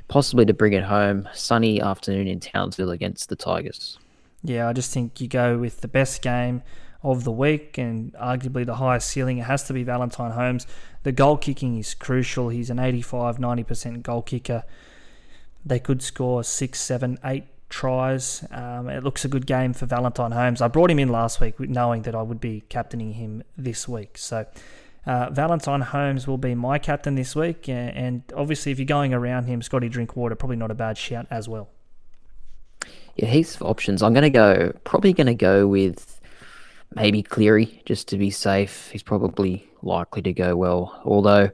possibly 0.08 0.44
to 0.46 0.54
bring 0.54 0.72
it 0.72 0.84
home, 0.84 1.28
sunny 1.32 1.80
afternoon 1.80 2.26
in 2.28 2.40
Townsville 2.40 2.90
against 2.90 3.28
the 3.28 3.36
Tigers. 3.36 3.98
Yeah, 4.42 4.68
I 4.68 4.72
just 4.72 4.92
think 4.92 5.20
you 5.20 5.28
go 5.28 5.58
with 5.58 5.80
the 5.80 5.88
best 5.88 6.22
game 6.22 6.62
of 7.02 7.24
the 7.24 7.32
week 7.32 7.76
and 7.78 8.12
arguably 8.14 8.64
the 8.64 8.76
highest 8.76 9.08
ceiling. 9.08 9.38
It 9.38 9.44
has 9.44 9.64
to 9.64 9.72
be 9.72 9.82
Valentine 9.82 10.32
Holmes. 10.32 10.66
The 11.02 11.12
goal 11.12 11.36
kicking 11.36 11.78
is 11.78 11.94
crucial. 11.94 12.48
He's 12.48 12.70
an 12.70 12.78
85 12.78 13.38
90% 13.38 14.02
goal 14.02 14.22
kicker. 14.22 14.64
They 15.64 15.78
could 15.78 16.02
score 16.02 16.44
six, 16.44 16.80
seven, 16.80 17.18
eight 17.24 17.44
tries. 17.74 18.44
Um, 18.52 18.88
it 18.88 19.02
looks 19.02 19.24
a 19.24 19.28
good 19.28 19.46
game 19.46 19.72
for 19.72 19.84
Valentine 19.84 20.30
Holmes. 20.30 20.62
I 20.62 20.68
brought 20.68 20.92
him 20.92 21.00
in 21.00 21.08
last 21.08 21.40
week 21.40 21.58
knowing 21.58 22.02
that 22.02 22.14
I 22.14 22.22
would 22.22 22.40
be 22.40 22.62
captaining 22.68 23.14
him 23.14 23.42
this 23.58 23.88
week. 23.88 24.16
So 24.16 24.46
uh, 25.04 25.30
Valentine 25.30 25.80
Holmes 25.80 26.28
will 26.28 26.38
be 26.38 26.54
my 26.54 26.78
captain 26.78 27.16
this 27.16 27.34
week. 27.34 27.68
And 27.68 28.22
obviously, 28.36 28.70
if 28.70 28.78
you're 28.78 28.86
going 28.86 29.12
around 29.12 29.46
him, 29.46 29.60
Scotty 29.60 29.88
Drinkwater, 29.88 30.36
probably 30.36 30.56
not 30.56 30.70
a 30.70 30.74
bad 30.74 30.96
shout 30.96 31.26
as 31.30 31.48
well. 31.48 31.68
Yeah, 33.16 33.26
heaps 33.26 33.56
of 33.56 33.62
options. 33.62 34.04
I'm 34.04 34.14
going 34.14 34.22
to 34.22 34.30
go, 34.30 34.72
probably 34.84 35.12
going 35.12 35.26
to 35.26 35.34
go 35.34 35.66
with 35.66 36.20
maybe 36.94 37.24
Cleary 37.24 37.82
just 37.84 38.06
to 38.08 38.18
be 38.18 38.30
safe. 38.30 38.88
He's 38.92 39.02
probably 39.02 39.68
likely 39.82 40.22
to 40.22 40.32
go 40.32 40.54
well. 40.54 41.00
Although 41.04 41.50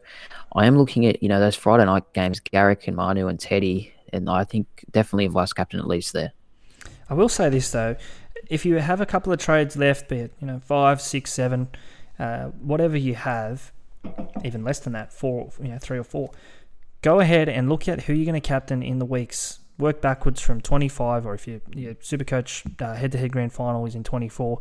I 0.55 0.67
am 0.67 0.77
looking 0.77 1.07
at, 1.07 1.23
you 1.23 1.31
know, 1.31 1.41
those 1.41 1.57
Friday 1.57 1.87
night 1.87 2.13
games, 2.13 2.41
Garrick 2.41 2.87
and 2.89 2.97
Manu 2.97 3.27
and 3.29 3.41
Teddy, 3.41 3.95
and 4.13 4.29
I 4.29 4.45
think 4.45 4.67
definitely 4.91 5.27
a 5.27 5.31
vice 5.31 5.53
captain 5.53 5.81
at 5.81 5.87
least 5.87 6.13
there. 6.13 6.33
I 7.09 7.15
will 7.15 7.29
say 7.29 7.49
this 7.49 7.71
though, 7.71 7.97
if 8.49 8.65
you 8.65 8.77
have 8.77 9.01
a 9.01 9.07
couple 9.07 9.33
of 9.33 9.39
trades 9.39 9.77
left, 9.77 10.09
be 10.09 10.19
it, 10.19 10.33
you 10.41 10.47
know, 10.47 10.61
five, 10.61 11.01
six, 11.01 11.33
seven, 11.33 11.69
uh, 12.19 12.47
whatever 12.47 12.97
you 12.97 13.15
have, 13.15 13.73
even 14.45 14.65
less 14.65 14.81
than 14.81 14.93
that, 14.93 15.13
four, 15.13 15.51
you 15.61 15.69
know, 15.69 15.79
three 15.79 15.99
or 15.99 16.05
four, 16.05 16.31
go 17.03 17.21
ahead 17.21 17.49
and 17.49 17.69
look 17.69 17.89
at 17.89 18.03
who 18.03 18.13
you're 18.13 18.25
going 18.25 18.41
to 18.41 18.47
captain 18.47 18.83
in 18.83 18.99
the 18.99 19.05
weeks 19.05 19.61
work 19.81 20.01
backwards 20.01 20.41
from 20.41 20.61
25, 20.61 21.27
or 21.27 21.35
if 21.35 21.49
you, 21.49 21.61
your 21.75 21.95
super 22.01 22.25
coach 22.25 22.63
uh, 22.81 22.95
head-to-head 22.95 23.33
grand 23.33 23.53
final 23.53 23.87
is 23.87 23.95
in 23.95 24.05
24, 24.05 24.61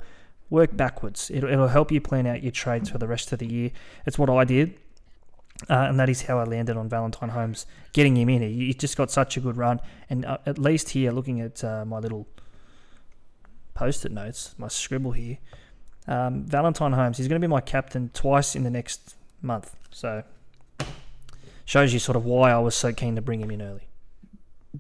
work 0.50 0.76
backwards. 0.76 1.30
It'll, 1.30 1.50
it'll 1.50 1.68
help 1.68 1.92
you 1.92 2.02
plan 2.02 2.26
out 2.26 2.42
your 2.42 2.52
trades 2.52 2.90
for 2.90 2.98
the 2.98 3.08
rest 3.08 3.32
of 3.32 3.40
the 3.40 3.48
year. 3.48 3.72
It's 4.06 4.18
what 4.18 4.30
I 4.30 4.46
did. 4.46 4.76
Uh, 5.68 5.88
and 5.90 6.00
that 6.00 6.10
is 6.10 6.24
how 6.24 6.40
I 6.40 6.44
landed 6.46 6.78
on 6.78 6.88
Valentine 6.88 7.30
Holmes, 7.30 7.66
getting 7.92 8.16
him 8.16 8.30
in. 8.30 8.42
He, 8.42 8.68
he 8.68 8.74
just 8.74 8.96
got 8.96 9.12
such 9.12 9.36
a 9.36 9.40
good 9.40 9.58
run. 9.58 9.82
And 10.10 10.26
uh, 10.26 10.38
at 10.46 10.58
least 10.58 10.90
here, 10.90 11.12
looking 11.12 11.42
at 11.42 11.64
uh, 11.64 11.84
my 11.86 12.00
little 12.00 12.28
post 13.74 14.06
it 14.06 14.12
notes, 14.12 14.56
my 14.58 14.68
scribble 14.68 15.12
here, 15.12 15.38
um, 16.08 16.46
Valentine 16.46 16.94
Holmes, 16.94 17.18
he's 17.18 17.28
going 17.28 17.42
to 17.42 17.46
be 17.46 17.52
my 17.52 17.62
captain 17.62 18.10
twice 18.14 18.56
in 18.56 18.64
the 18.64 18.70
next 18.70 19.16
month. 19.42 19.76
So, 19.92 20.24
shows 21.66 21.94
you 21.94 22.00
sort 22.00 22.16
of 22.16 22.26
why 22.26 22.52
I 22.52 22.60
was 22.60 22.76
so 22.76 22.94
keen 22.94 23.16
to 23.16 23.22
bring 23.22 23.42
him 23.42 23.52
in 23.52 23.62
early. 23.62 23.90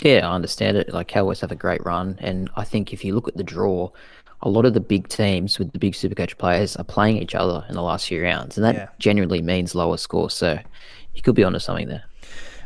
Yeah, 0.02 0.28
I 0.28 0.34
understand 0.34 0.78
it. 0.78 0.94
Like 0.94 1.08
Cowboys 1.08 1.42
have 1.42 1.52
a 1.52 1.56
great 1.56 1.84
run, 1.84 2.18
and 2.22 2.50
I 2.56 2.64
think 2.64 2.94
if 2.94 3.04
you 3.04 3.16
look 3.16 3.28
at 3.28 3.38
the 3.38 3.44
draw, 3.44 3.90
a 4.42 4.50
lot 4.50 4.66
of 4.66 4.74
the 4.74 4.80
big 4.80 5.08
teams 5.10 5.60
with 5.60 5.72
the 5.74 5.80
big 5.80 5.94
Supercoach 5.94 6.38
players 6.38 6.76
are 6.78 6.84
playing 6.84 7.18
each 7.18 7.36
other 7.36 7.66
in 7.68 7.76
the 7.76 7.82
last 7.82 8.08
few 8.08 8.22
rounds, 8.24 8.58
and 8.58 8.66
that 8.66 8.76
yeah. 8.76 8.88
generally 8.98 9.42
means 9.42 9.76
lower 9.76 9.98
scores. 9.98 10.34
So 10.34 10.60
you 11.14 11.22
could 11.22 11.36
be 11.36 11.44
onto 11.44 11.60
something 11.60 11.88
there. 11.88 12.04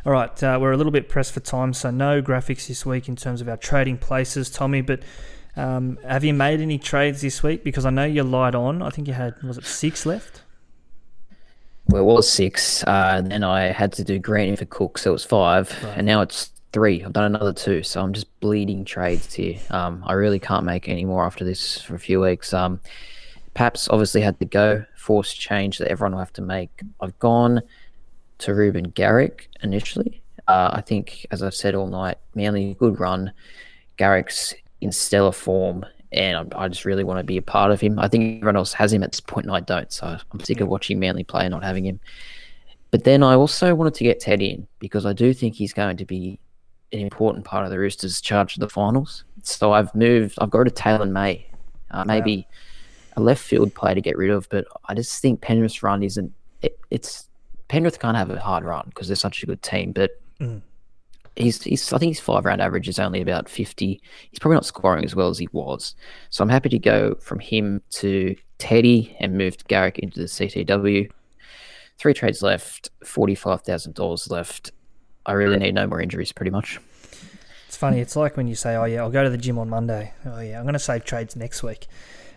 All 0.06 0.12
right, 0.12 0.44
uh, 0.44 0.58
we're 0.62 0.74
a 0.74 0.78
little 0.78 0.92
bit 0.92 1.08
pressed 1.08 1.32
for 1.32 1.40
time, 1.40 1.74
so 1.74 1.90
no 1.90 2.22
graphics 2.22 2.68
this 2.68 2.86
week 2.86 3.08
in 3.08 3.16
terms 3.16 3.40
of 3.40 3.48
our 3.48 3.58
trading 3.58 3.98
places, 3.98 4.50
Tommy. 4.50 4.82
But 4.82 5.02
um, 5.56 5.98
have 6.06 6.24
you 6.24 6.34
made 6.34 6.60
any 6.60 6.78
trades 6.78 7.22
this 7.22 7.42
week? 7.42 7.64
Because 7.64 7.86
I 7.86 7.90
know 7.90 8.04
you 8.04 8.24
lied 8.24 8.54
on. 8.54 8.82
I 8.82 8.90
think 8.90 9.08
you 9.08 9.14
had 9.14 9.42
was 9.42 9.58
it 9.58 9.66
six 9.66 10.06
left. 10.06 10.42
Well, 11.88 12.02
it 12.02 12.06
was 12.06 12.30
six. 12.30 12.84
Uh, 12.86 13.22
then 13.24 13.44
I 13.44 13.72
had 13.72 13.94
to 13.94 14.04
do 14.04 14.20
Green 14.20 14.56
for 14.56 14.66
Cook, 14.66 14.98
so 14.98 15.12
it 15.12 15.14
was 15.14 15.26
five, 15.26 15.72
right. 15.84 15.98
and 15.98 16.06
now 16.06 16.22
it's 16.22 16.52
three. 16.74 17.04
I've 17.04 17.14
done 17.14 17.36
another 17.36 17.54
two, 17.54 17.84
so 17.84 18.02
I'm 18.02 18.12
just 18.12 18.40
bleeding 18.40 18.84
trades 18.84 19.34
here. 19.34 19.60
Um, 19.70 20.04
I 20.06 20.14
really 20.14 20.40
can't 20.40 20.66
make 20.66 20.90
any 20.90 21.06
more 21.06 21.24
after 21.26 21.46
this 21.46 21.80
for 21.80 21.96
a 21.96 22.00
few 22.00 22.20
weeks. 22.20 22.54
Um, 22.54 22.82
Paps 23.54 23.88
obviously 23.90 24.22
had 24.22 24.40
to 24.40 24.46
go, 24.46 24.84
forced 24.98 25.40
change 25.40 25.78
that 25.78 25.88
everyone 25.88 26.14
will 26.14 26.20
have 26.20 26.34
to 26.34 26.42
make. 26.42 26.82
I've 27.00 27.18
gone 27.20 27.62
to 28.40 28.54
Reuben 28.56 28.86
Garrick 28.86 29.50
initially. 29.62 30.22
Uh, 30.48 30.72
I 30.74 30.82
think, 30.82 31.26
as 31.32 31.44
I've 31.44 31.54
said 31.54 31.76
all 31.76 31.88
night, 31.88 32.18
Manly 32.36 32.76
good 32.80 33.00
run. 33.00 33.32
Garrick's 33.98 34.56
in 34.82 34.92
stellar 34.92 35.32
form, 35.32 35.86
and 36.12 36.54
I, 36.54 36.64
I 36.64 36.68
just 36.68 36.84
really 36.84 37.04
want 37.04 37.20
to 37.20 37.24
be 37.24 37.38
a 37.38 37.44
part 37.44 37.72
of 37.72 37.80
him. 37.80 38.00
I 38.00 38.08
think 38.08 38.38
everyone 38.38 38.58
else 38.58 38.74
has 38.74 38.92
him 38.92 39.04
at 39.04 39.12
this 39.12 39.22
point, 39.22 39.46
and 39.46 39.56
I 39.56 39.60
don't. 39.60 39.92
So 39.94 40.18
I'm 40.32 40.40
sick 40.40 40.60
of 40.60 40.68
watching 40.68 41.00
Manly 41.00 41.24
play 41.24 41.46
and 41.46 41.52
not 41.52 41.64
having 41.64 41.86
him. 41.86 42.00
But 42.90 43.04
then 43.04 43.24
I 43.24 43.36
also 43.36 43.74
wanted 43.76 43.94
to 43.96 44.04
get 44.04 44.20
Ted 44.20 44.42
in 44.42 44.68
because 44.80 45.06
I 45.06 45.14
do 45.14 45.34
think 45.34 45.56
he's 45.56 45.74
going 45.74 45.98
to 45.98 46.06
be 46.06 46.40
an 46.94 47.00
important 47.00 47.46
part 47.46 47.66
of 47.66 47.72
the 47.72 47.80
Roosters' 47.80 48.22
charge 48.22 48.56
of 48.56 48.60
the 48.60 48.70
finals. 48.70 49.24
So 49.44 49.74
I've 49.74 49.94
moved. 49.96 50.38
I've 50.40 50.50
got 50.50 50.68
a 50.68 50.72
Taylan 50.72 51.12
May, 51.12 51.48
uh, 51.92 52.04
maybe 52.06 52.48
a 53.18 53.22
left 53.22 53.44
field 53.44 53.74
player 53.74 53.96
to 53.96 54.02
get 54.02 54.18
rid 54.18 54.30
of, 54.30 54.48
but 54.50 54.66
I 54.86 54.94
just 54.94 55.22
think 55.22 55.42
Penrith's 55.42 55.84
run 55.84 56.04
isn't. 56.04 56.32
It, 56.62 56.80
it's 56.90 57.28
Penrith 57.68 58.00
can't 58.00 58.18
have 58.18 58.30
a 58.30 58.40
hard 58.40 58.64
run 58.64 58.86
because 58.88 59.08
they're 59.08 59.16
such 59.16 59.44
a 59.44 59.46
good 59.46 59.62
team, 59.62 59.92
but. 59.92 60.12
Mm. 60.40 60.62
He's, 61.36 61.64
he's, 61.64 61.92
I 61.92 61.98
think 61.98 62.12
his 62.12 62.20
five 62.20 62.46
round 62.46 62.62
average 62.62 62.88
is 62.88 63.00
only 63.00 63.20
about 63.20 63.50
50. 63.50 64.00
He's 64.30 64.38
probably 64.38 64.54
not 64.54 64.68
scoring 64.68 65.04
as 65.04 65.16
well 65.16 65.30
as 65.30 65.40
he 65.40 65.50
was. 65.52 65.96
So 66.30 66.44
I'm 66.44 66.50
happy 66.50 66.70
to 66.70 66.78
go 66.78 67.16
from 67.16 67.40
him 67.40 67.82
to 67.94 68.36
Teddy 68.60 69.18
and 69.20 69.36
move 69.36 69.58
Garrick 69.68 69.98
into 69.98 70.20
the 70.20 70.28
CTW. 70.28 71.10
Three 71.98 72.14
trades 72.14 72.44
left, 72.44 72.92
$45,000 73.04 74.30
left. 74.30 74.74
I 75.26 75.34
really 75.34 75.58
need 75.58 75.76
no 75.76 75.88
more 75.88 76.02
injuries, 76.02 76.32
pretty 76.32 76.52
much. 76.52 76.80
It's 77.68 77.78
funny. 77.78 78.00
It's 78.00 78.16
like 78.16 78.38
when 78.38 78.48
you 78.48 78.56
say, 78.56 78.76
"Oh 78.76 78.86
yeah, 78.86 79.02
I'll 79.02 79.10
go 79.10 79.24
to 79.24 79.30
the 79.30 79.38
gym 79.38 79.58
on 79.58 79.70
Monday." 79.70 80.14
Oh 80.26 80.40
yeah, 80.40 80.60
I'm 80.60 80.64
going 80.64 80.74
to 80.74 80.80
save 80.80 81.06
trades 81.06 81.36
next 81.36 81.64
week. 81.64 81.88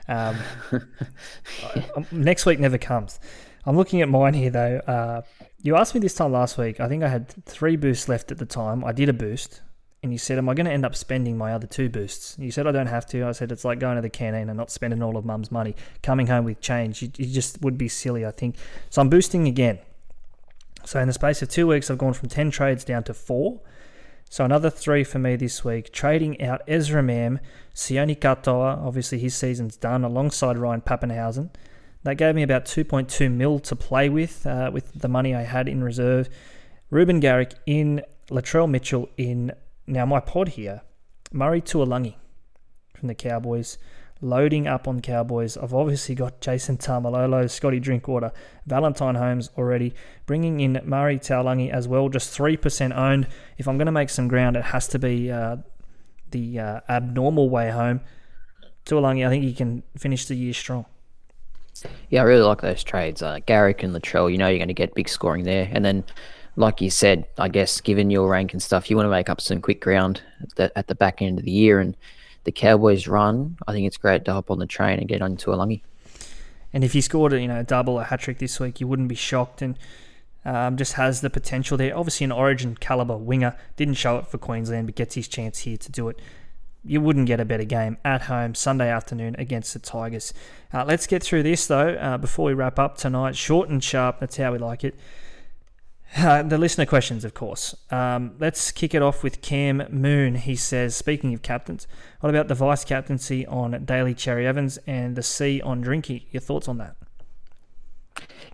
Um, 0.08 0.36
I, 0.72 2.06
next 2.10 2.46
week 2.46 2.58
never 2.58 2.78
comes. 2.78 3.18
I'm 3.64 3.76
looking 3.76 4.00
at 4.00 4.08
mine 4.08 4.34
here 4.34 4.50
though. 4.50 4.78
Uh, 4.86 5.22
you 5.60 5.76
asked 5.76 5.94
me 5.94 6.00
this 6.00 6.14
time 6.14 6.32
last 6.32 6.56
week. 6.56 6.78
I 6.80 6.88
think 6.88 7.02
I 7.02 7.08
had 7.08 7.28
three 7.44 7.76
boosts 7.76 8.08
left 8.08 8.30
at 8.30 8.38
the 8.38 8.46
time. 8.46 8.84
I 8.84 8.92
did 8.92 9.08
a 9.08 9.12
boost, 9.12 9.62
and 10.02 10.12
you 10.12 10.18
said, 10.18 10.38
"Am 10.38 10.48
I 10.48 10.54
going 10.54 10.66
to 10.66 10.72
end 10.72 10.86
up 10.86 10.94
spending 10.94 11.36
my 11.36 11.52
other 11.52 11.66
two 11.66 11.88
boosts?" 11.88 12.36
You 12.38 12.52
said, 12.52 12.66
"I 12.66 12.72
don't 12.72 12.86
have 12.86 13.06
to." 13.06 13.24
I 13.26 13.32
said, 13.32 13.50
"It's 13.50 13.64
like 13.64 13.80
going 13.80 13.96
to 13.96 14.02
the 14.02 14.08
canteen 14.08 14.48
and 14.48 14.56
not 14.56 14.70
spending 14.70 15.02
all 15.02 15.16
of 15.16 15.24
Mum's 15.24 15.50
money, 15.50 15.74
coming 16.02 16.28
home 16.28 16.44
with 16.44 16.60
change. 16.60 17.02
You, 17.02 17.10
you 17.16 17.26
just 17.26 17.60
would 17.62 17.76
be 17.76 17.88
silly." 17.88 18.24
I 18.24 18.30
think 18.30 18.56
so. 18.90 19.02
I'm 19.02 19.08
boosting 19.08 19.48
again. 19.48 19.80
So 20.86 21.00
in 21.00 21.08
the 21.08 21.12
space 21.12 21.42
of 21.42 21.48
two 21.48 21.66
weeks, 21.66 21.90
I've 21.90 21.98
gone 21.98 22.12
from 22.12 22.28
10 22.28 22.52
trades 22.52 22.84
down 22.84 23.02
to 23.04 23.14
four. 23.14 23.60
So 24.30 24.44
another 24.44 24.70
three 24.70 25.02
for 25.02 25.18
me 25.18 25.34
this 25.34 25.64
week. 25.64 25.92
Trading 25.92 26.40
out 26.40 26.62
Ezra 26.68 27.02
Mam, 27.02 27.40
Sione 27.74 28.16
Katoa, 28.16 28.78
obviously 28.78 29.18
his 29.18 29.34
season's 29.34 29.76
done, 29.76 30.04
alongside 30.04 30.58
Ryan 30.58 30.80
Papenhuyzen. 30.80 31.50
That 32.04 32.16
gave 32.16 32.36
me 32.36 32.44
about 32.44 32.66
2.2 32.66 33.32
mil 33.32 33.58
to 33.58 33.74
play 33.74 34.08
with, 34.08 34.46
uh, 34.46 34.70
with 34.72 34.92
the 34.92 35.08
money 35.08 35.34
I 35.34 35.42
had 35.42 35.68
in 35.68 35.82
reserve. 35.82 36.28
Reuben 36.90 37.18
Garrick 37.18 37.54
in, 37.66 38.02
Latrell 38.30 38.70
Mitchell 38.70 39.08
in. 39.16 39.52
Now 39.88 40.06
my 40.06 40.20
pod 40.20 40.50
here, 40.50 40.82
Murray 41.32 41.60
Taulagi 41.60 42.14
from 42.94 43.08
the 43.08 43.14
Cowboys, 43.14 43.76
loading 44.20 44.66
up 44.66 44.88
on 44.88 45.00
Cowboys. 45.00 45.56
I've 45.56 45.74
obviously 45.74 46.14
got 46.14 46.40
Jason 46.40 46.78
Taumalolo, 46.78 47.50
Scotty 47.50 47.80
Drinkwater, 47.80 48.32
Valentine 48.66 49.14
Holmes 49.14 49.50
already, 49.56 49.94
bringing 50.24 50.60
in 50.60 50.80
Murray 50.84 51.18
Taulagi 51.18 51.70
as 51.70 51.86
well, 51.86 52.08
just 52.08 52.36
3% 52.36 52.96
owned. 52.96 53.26
If 53.58 53.68
I'm 53.68 53.76
going 53.76 53.86
to 53.86 53.92
make 53.92 54.10
some 54.10 54.28
ground, 54.28 54.56
it 54.56 54.64
has 54.64 54.88
to 54.88 54.98
be 54.98 55.30
uh, 55.30 55.58
the 56.30 56.58
uh, 56.58 56.80
abnormal 56.88 57.50
way 57.50 57.70
home. 57.70 58.00
Taulagi, 58.84 59.26
I 59.26 59.30
think 59.30 59.44
he 59.44 59.52
can 59.52 59.82
finish 59.96 60.26
the 60.26 60.34
year 60.34 60.54
strong. 60.54 60.86
Yeah, 62.08 62.22
I 62.22 62.24
really 62.24 62.42
like 62.42 62.62
those 62.62 62.82
trades. 62.82 63.20
Uh, 63.20 63.40
Garrick 63.44 63.82
and 63.82 63.94
Latrell, 63.94 64.30
you 64.30 64.38
know 64.38 64.48
you're 64.48 64.58
going 64.58 64.68
to 64.68 64.74
get 64.74 64.94
big 64.94 65.08
scoring 65.08 65.44
there. 65.44 65.68
And 65.70 65.84
then, 65.84 66.04
like 66.56 66.80
you 66.80 66.88
said, 66.88 67.26
I 67.36 67.48
guess 67.48 67.80
given 67.82 68.10
your 68.10 68.28
rank 68.28 68.52
and 68.52 68.62
stuff, 68.62 68.88
you 68.88 68.96
want 68.96 69.06
to 69.06 69.10
make 69.10 69.28
up 69.28 69.40
some 69.40 69.60
quick 69.60 69.82
ground 69.82 70.22
at 70.40 70.54
the, 70.54 70.78
at 70.78 70.86
the 70.86 70.94
back 70.94 71.20
end 71.20 71.38
of 71.38 71.44
the 71.44 71.50
year. 71.50 71.80
And 71.80 71.96
the 72.46 72.52
Cowboys 72.52 73.06
run, 73.06 73.58
I 73.66 73.72
think 73.72 73.86
it's 73.86 73.98
great 73.98 74.24
to 74.24 74.32
hop 74.32 74.50
on 74.50 74.58
the 74.58 74.66
train 74.66 74.98
and 74.98 75.06
get 75.06 75.20
on 75.20 75.36
Taulagi. 75.36 75.82
And 76.72 76.82
if 76.82 76.94
he 76.94 77.00
scored 77.00 77.34
a 77.34 77.40
you 77.40 77.48
know 77.48 77.60
a 77.60 77.64
double, 77.64 78.00
a 78.00 78.04
hat 78.04 78.20
trick 78.20 78.38
this 78.38 78.58
week, 78.58 78.80
you 78.80 78.88
wouldn't 78.88 79.08
be 79.08 79.14
shocked. 79.14 79.60
And 79.60 79.78
um, 80.46 80.76
just 80.76 80.92
has 80.92 81.20
the 81.20 81.28
potential 81.28 81.76
there. 81.76 81.96
Obviously, 81.96 82.24
an 82.24 82.32
Origin 82.32 82.76
caliber 82.76 83.16
winger 83.16 83.56
didn't 83.74 83.94
show 83.94 84.16
it 84.18 84.28
for 84.28 84.38
Queensland, 84.38 84.86
but 84.86 84.94
gets 84.94 85.16
his 85.16 85.26
chance 85.26 85.60
here 85.60 85.76
to 85.76 85.90
do 85.90 86.08
it. 86.08 86.20
You 86.84 87.00
wouldn't 87.00 87.26
get 87.26 87.40
a 87.40 87.44
better 87.44 87.64
game 87.64 87.98
at 88.04 88.22
home 88.22 88.54
Sunday 88.54 88.88
afternoon 88.88 89.34
against 89.38 89.72
the 89.72 89.80
Tigers. 89.80 90.32
Uh, 90.72 90.84
let's 90.84 91.08
get 91.08 91.24
through 91.24 91.42
this 91.42 91.66
though 91.66 91.94
uh, 91.94 92.16
before 92.16 92.46
we 92.46 92.54
wrap 92.54 92.78
up 92.78 92.96
tonight. 92.96 93.34
Short 93.34 93.68
and 93.68 93.82
sharp. 93.82 94.20
That's 94.20 94.36
how 94.36 94.52
we 94.52 94.58
like 94.58 94.84
it. 94.84 94.94
Uh, 96.14 96.42
the 96.42 96.56
listener 96.56 96.86
questions, 96.86 97.24
of 97.24 97.34
course. 97.34 97.74
Um, 97.90 98.36
let's 98.38 98.70
kick 98.70 98.94
it 98.94 99.02
off 99.02 99.22
with 99.22 99.42
Cam 99.42 99.86
Moon. 99.90 100.36
He 100.36 100.56
says, 100.56 100.94
speaking 100.94 101.34
of 101.34 101.42
captains, 101.42 101.86
what 102.20 102.30
about 102.30 102.48
the 102.48 102.54
vice 102.54 102.84
captaincy 102.84 103.44
on 103.46 103.84
Daly 103.84 104.14
Cherry 104.14 104.46
Evans 104.46 104.78
and 104.86 105.16
the 105.16 105.22
C 105.22 105.60
on 105.60 105.84
Drinky? 105.84 106.24
Your 106.30 106.40
thoughts 106.40 106.68
on 106.68 106.78
that? 106.78 106.96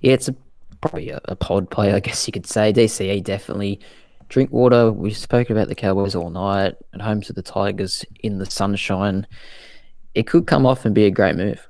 Yeah, 0.01 0.15
it's 0.15 0.29
a, 0.29 0.35
probably 0.81 1.11
a, 1.11 1.21
a, 1.27 1.37
pod 1.37 1.71
play, 1.71 1.93
I 1.93 2.01
guess 2.01 2.27
you 2.27 2.33
could 2.33 2.47
say. 2.47 2.73
DCE 2.73 3.23
definitely. 3.23 3.81
Drinkwater, 4.29 4.91
we 4.91 5.13
spoke 5.13 5.51
about 5.51 5.69
the 5.69 5.75
Cowboys 5.75 6.15
all 6.15 6.31
night, 6.31 6.75
at 6.95 7.03
home 7.03 7.21
to 7.21 7.33
the 7.33 7.43
Tigers 7.43 8.05
in 8.21 8.39
the 8.39 8.47
sunshine. 8.47 9.27
It 10.15 10.27
could 10.27 10.47
come 10.47 10.67
off 10.67 10.85
and 10.85 10.95
be 10.95 11.05
a 11.05 11.11
great 11.11 11.37
move. 11.37 11.69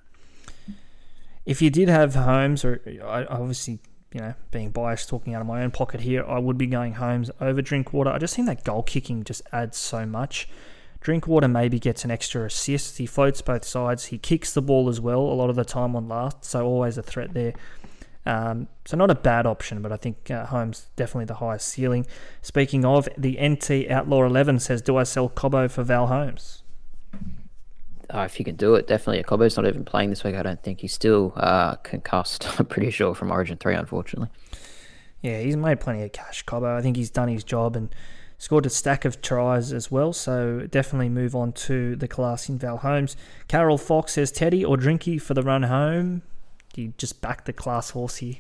If 1.45 1.61
you 1.61 1.71
did 1.71 1.89
have 1.89 2.15
Holmes, 2.15 2.65
or 2.65 2.81
I 3.05 3.25
obviously 3.25 3.81
you 4.13 4.21
know, 4.21 4.35
being 4.51 4.71
biased, 4.71 5.09
talking 5.09 5.35
out 5.35 5.41
of 5.41 5.47
my 5.47 5.63
own 5.63 5.71
pocket 5.71 6.01
here, 6.01 6.25
I 6.25 6.39
would 6.39 6.59
be 6.59 6.67
going 6.67 6.95
Holmes 6.95 7.31
over 7.41 7.63
Drinkwater. 7.63 8.11
I 8.11 8.19
just 8.19 8.35
think 8.35 8.47
that 8.47 8.65
goal 8.65 8.83
kicking 8.83 9.25
just 9.25 9.43
adds 9.53 9.77
so 9.77 10.07
much. 10.07 10.49
Drinkwater 11.01 11.49
maybe 11.49 11.79
gets 11.79 12.05
an 12.05 12.11
extra 12.11 12.45
assist. 12.45 12.99
He 12.99 13.07
floats 13.07 13.43
both 13.43 13.65
sides. 13.65 14.07
He 14.07 14.19
kicks 14.19 14.53
the 14.53 14.63
ball 14.63 14.89
as 14.89 15.01
well 15.01 15.21
a 15.21 15.35
lot 15.35 15.51
of 15.51 15.57
the 15.57 15.65
time 15.65 15.97
on 15.97 16.09
last, 16.09 16.45
so 16.45 16.65
always 16.65 16.97
a 16.97 17.03
threat 17.03 17.35
there. 17.35 17.55
Um, 18.25 18.69
so 18.85 18.97
not 18.97 19.11
a 19.11 19.17
bad 19.17 19.47
option, 19.47 19.83
but 19.83 19.91
I 19.91 19.97
think 19.97 20.31
uh, 20.31 20.47
Holmes 20.47 20.87
definitely 20.95 21.25
the 21.25 21.35
highest 21.35 21.69
ceiling. 21.69 22.07
Speaking 22.41 22.85
of, 22.85 23.09
the 23.19 23.37
NT 23.43 23.91
Outlaw 23.91 24.25
11 24.25 24.61
says, 24.61 24.81
do 24.81 24.97
I 24.97 25.03
sell 25.03 25.29
Cobbo 25.29 25.69
for 25.69 25.83
Val 25.83 26.07
Holmes? 26.07 26.63
Uh, 28.13 28.21
if 28.21 28.39
you 28.39 28.45
can 28.45 28.57
do 28.57 28.75
it, 28.75 28.87
definitely. 28.87 29.23
Cobbo's 29.23 29.57
not 29.57 29.67
even 29.67 29.85
playing 29.85 30.11
this 30.11 30.23
week. 30.23 30.35
I 30.35 30.43
don't 30.43 30.63
think 30.63 30.81
he's 30.81 30.93
still 30.93 31.33
uh, 31.37 31.77
concussed. 31.77 32.47
I'm 32.59 32.67
pretty 32.67 32.91
sure 32.91 33.15
from 33.15 33.31
Origin 33.31 33.57
three, 33.57 33.75
unfortunately. 33.75 34.29
Yeah, 35.23 35.41
he's 35.41 35.57
made 35.57 35.81
plenty 35.81 36.03
of 36.03 36.13
cash, 36.13 36.45
Cobbo. 36.45 36.77
I 36.77 36.83
think 36.83 36.97
he's 36.97 37.11
done 37.11 37.29
his 37.29 37.45
job 37.45 37.77
and 37.77 37.95
scored 38.39 38.67
a 38.67 38.71
stack 38.71 39.05
of 39.05 39.23
tries 39.23 39.73
as 39.73 39.91
well. 39.91 40.13
So 40.13 40.67
definitely 40.69 41.09
move 41.09 41.37
on 41.37 41.53
to 41.53 41.95
the 41.95 42.09
class 42.09 42.49
in 42.49 42.59
Val 42.59 42.79
Holmes. 42.79 43.17
Carol 43.47 43.79
Fox 43.79 44.15
says 44.15 44.33
Teddy 44.33 44.65
or 44.65 44.77
Drinky 44.77 45.23
for 45.23 45.35
the 45.35 45.43
run 45.43 45.63
home. 45.63 46.23
You 46.75 46.93
just 46.99 47.21
back 47.21 47.45
the 47.45 47.53
class 47.53 47.91
horse 47.91 48.17
here. 48.17 48.37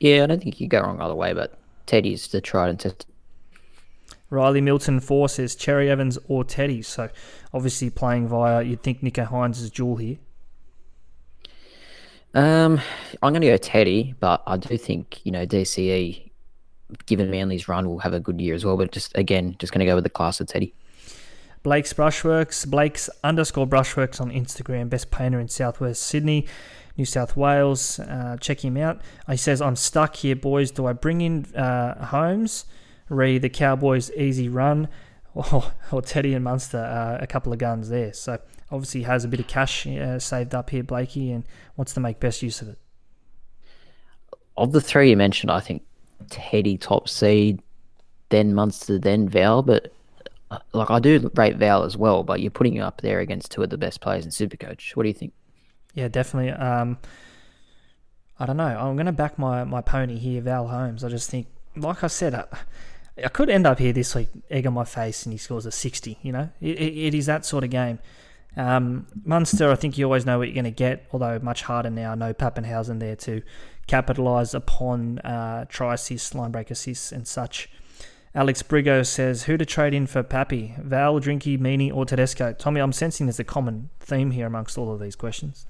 Yeah, 0.00 0.24
I 0.24 0.26
don't 0.26 0.42
think 0.42 0.60
you 0.60 0.66
go 0.66 0.80
wrong 0.80 1.00
either 1.00 1.14
way, 1.14 1.34
but 1.34 1.58
Teddy's 1.86 2.28
the 2.28 2.40
tried 2.40 2.70
and 2.70 2.80
tested 2.80 3.06
Riley 4.30 4.60
Milton 4.60 5.00
4 5.00 5.28
says 5.28 5.54
Cherry 5.54 5.90
Evans 5.90 6.18
or 6.28 6.44
Teddy. 6.44 6.82
So 6.82 7.08
obviously 7.52 7.90
playing 7.90 8.28
via, 8.28 8.62
you'd 8.62 8.82
think 8.82 9.00
Nicho 9.00 9.28
Hynes 9.28 9.60
is 9.60 9.70
dual 9.70 9.96
here. 9.96 10.16
Um, 12.34 12.80
I'm 13.22 13.32
going 13.32 13.42
to 13.42 13.48
go 13.48 13.56
Teddy, 13.56 14.14
but 14.18 14.42
I 14.46 14.56
do 14.56 14.76
think, 14.76 15.24
you 15.24 15.30
know, 15.30 15.46
DCE, 15.46 16.30
given 17.06 17.30
Manly's 17.30 17.68
run, 17.68 17.88
will 17.88 18.00
have 18.00 18.12
a 18.12 18.18
good 18.18 18.40
year 18.40 18.54
as 18.54 18.64
well. 18.64 18.76
But 18.76 18.90
just, 18.90 19.16
again, 19.16 19.54
just 19.58 19.72
going 19.72 19.80
to 19.80 19.86
go 19.86 19.94
with 19.94 20.04
the 20.04 20.10
class 20.10 20.40
of 20.40 20.48
Teddy. 20.48 20.74
Blake's 21.62 21.94
Brushworks, 21.94 22.68
Blake's 22.68 23.08
underscore 23.22 23.66
Brushworks 23.66 24.20
on 24.20 24.30
Instagram, 24.30 24.90
best 24.90 25.10
painter 25.10 25.40
in 25.40 25.48
Southwest 25.48 26.02
Sydney, 26.02 26.46
New 26.98 27.06
South 27.06 27.36
Wales. 27.36 27.98
Uh, 28.00 28.36
check 28.38 28.62
him 28.62 28.76
out. 28.76 29.00
He 29.30 29.38
says, 29.38 29.62
I'm 29.62 29.76
stuck 29.76 30.16
here, 30.16 30.36
boys. 30.36 30.70
Do 30.70 30.86
I 30.86 30.92
bring 30.92 31.22
in 31.22 31.46
uh, 31.54 32.06
Holmes? 32.06 32.66
Re 33.08 33.38
the 33.38 33.48
Cowboys' 33.48 34.10
easy 34.12 34.48
run, 34.48 34.88
or, 35.34 35.72
or 35.90 36.02
Teddy 36.02 36.34
and 36.34 36.44
Munster, 36.44 36.78
uh, 36.78 37.18
a 37.22 37.26
couple 37.26 37.52
of 37.52 37.58
guns 37.58 37.88
there. 37.88 38.12
So 38.12 38.38
obviously 38.70 39.02
has 39.02 39.24
a 39.24 39.28
bit 39.28 39.40
of 39.40 39.46
cash 39.46 39.86
uh, 39.86 40.18
saved 40.18 40.54
up 40.54 40.70
here, 40.70 40.82
Blakey, 40.82 41.32
and 41.32 41.44
wants 41.76 41.94
to 41.94 42.00
make 42.00 42.20
best 42.20 42.42
use 42.42 42.62
of 42.62 42.68
it. 42.68 42.78
Of 44.56 44.72
the 44.72 44.80
three 44.80 45.10
you 45.10 45.16
mentioned, 45.16 45.50
I 45.50 45.60
think 45.60 45.82
Teddy 46.30 46.78
top 46.78 47.08
seed, 47.08 47.60
then 48.28 48.54
Munster, 48.54 48.98
then 48.98 49.28
Val. 49.28 49.62
But 49.62 49.92
uh, 50.50 50.58
like 50.72 50.90
I 50.90 51.00
do 51.00 51.30
rate 51.34 51.56
Val 51.56 51.82
as 51.82 51.96
well, 51.96 52.22
but 52.22 52.40
you're 52.40 52.50
putting 52.50 52.78
up 52.80 53.00
there 53.00 53.20
against 53.20 53.50
two 53.50 53.62
of 53.62 53.70
the 53.70 53.78
best 53.78 54.00
players 54.00 54.24
in 54.24 54.30
Supercoach. 54.30 54.94
What 54.94 55.02
do 55.02 55.08
you 55.08 55.14
think? 55.14 55.32
Yeah, 55.94 56.08
definitely. 56.08 56.50
Um, 56.50 56.98
I 58.38 58.46
don't 58.46 58.56
know. 58.56 58.64
I'm 58.64 58.96
going 58.96 59.06
to 59.06 59.12
back 59.12 59.38
my, 59.38 59.64
my 59.64 59.80
pony 59.80 60.18
here, 60.18 60.40
Val 60.40 60.68
Holmes. 60.68 61.04
I 61.04 61.08
just 61.08 61.30
think, 61.30 61.46
like 61.76 62.02
I 62.02 62.08
said, 62.08 62.34
uh, 62.34 62.46
I 63.22 63.28
could 63.28 63.48
end 63.48 63.66
up 63.66 63.78
here 63.78 63.92
this 63.92 64.14
week, 64.14 64.28
egg 64.50 64.66
on 64.66 64.74
my 64.74 64.84
face, 64.84 65.24
and 65.24 65.32
he 65.32 65.38
scores 65.38 65.66
a 65.66 65.70
60. 65.70 66.18
You 66.22 66.32
know, 66.32 66.50
it, 66.60 66.78
it, 66.78 67.06
it 67.08 67.14
is 67.14 67.26
that 67.26 67.44
sort 67.44 67.62
of 67.64 67.70
game. 67.70 68.00
Um, 68.56 69.06
Munster, 69.24 69.70
I 69.70 69.74
think 69.74 69.98
you 69.98 70.04
always 70.04 70.26
know 70.26 70.38
what 70.38 70.48
you're 70.48 70.54
going 70.54 70.64
to 70.64 70.70
get, 70.70 71.06
although 71.12 71.38
much 71.40 71.62
harder 71.62 71.90
now. 71.90 72.14
No 72.14 72.32
Papenhuyzen 72.32 73.00
there 73.00 73.16
to 73.16 73.42
capitalise 73.86 74.54
upon 74.54 75.18
uh, 75.20 75.64
try 75.68 75.94
assists, 75.94 76.34
line 76.34 76.50
break 76.50 76.70
assists, 76.70 77.12
and 77.12 77.26
such. 77.26 77.68
Alex 78.34 78.62
Brigo 78.62 79.06
says, 79.06 79.44
Who 79.44 79.56
to 79.56 79.64
trade 79.64 79.94
in 79.94 80.06
for 80.06 80.22
Pappy? 80.24 80.74
Val, 80.78 81.20
Drinky, 81.20 81.58
Meaney, 81.58 81.94
or 81.94 82.04
Tedesco? 82.04 82.52
Tommy, 82.52 82.80
I'm 82.80 82.92
sensing 82.92 83.26
there's 83.26 83.38
a 83.38 83.44
common 83.44 83.90
theme 84.00 84.32
here 84.32 84.46
amongst 84.46 84.76
all 84.76 84.92
of 84.92 85.00
these 85.00 85.14
questions. 85.14 85.66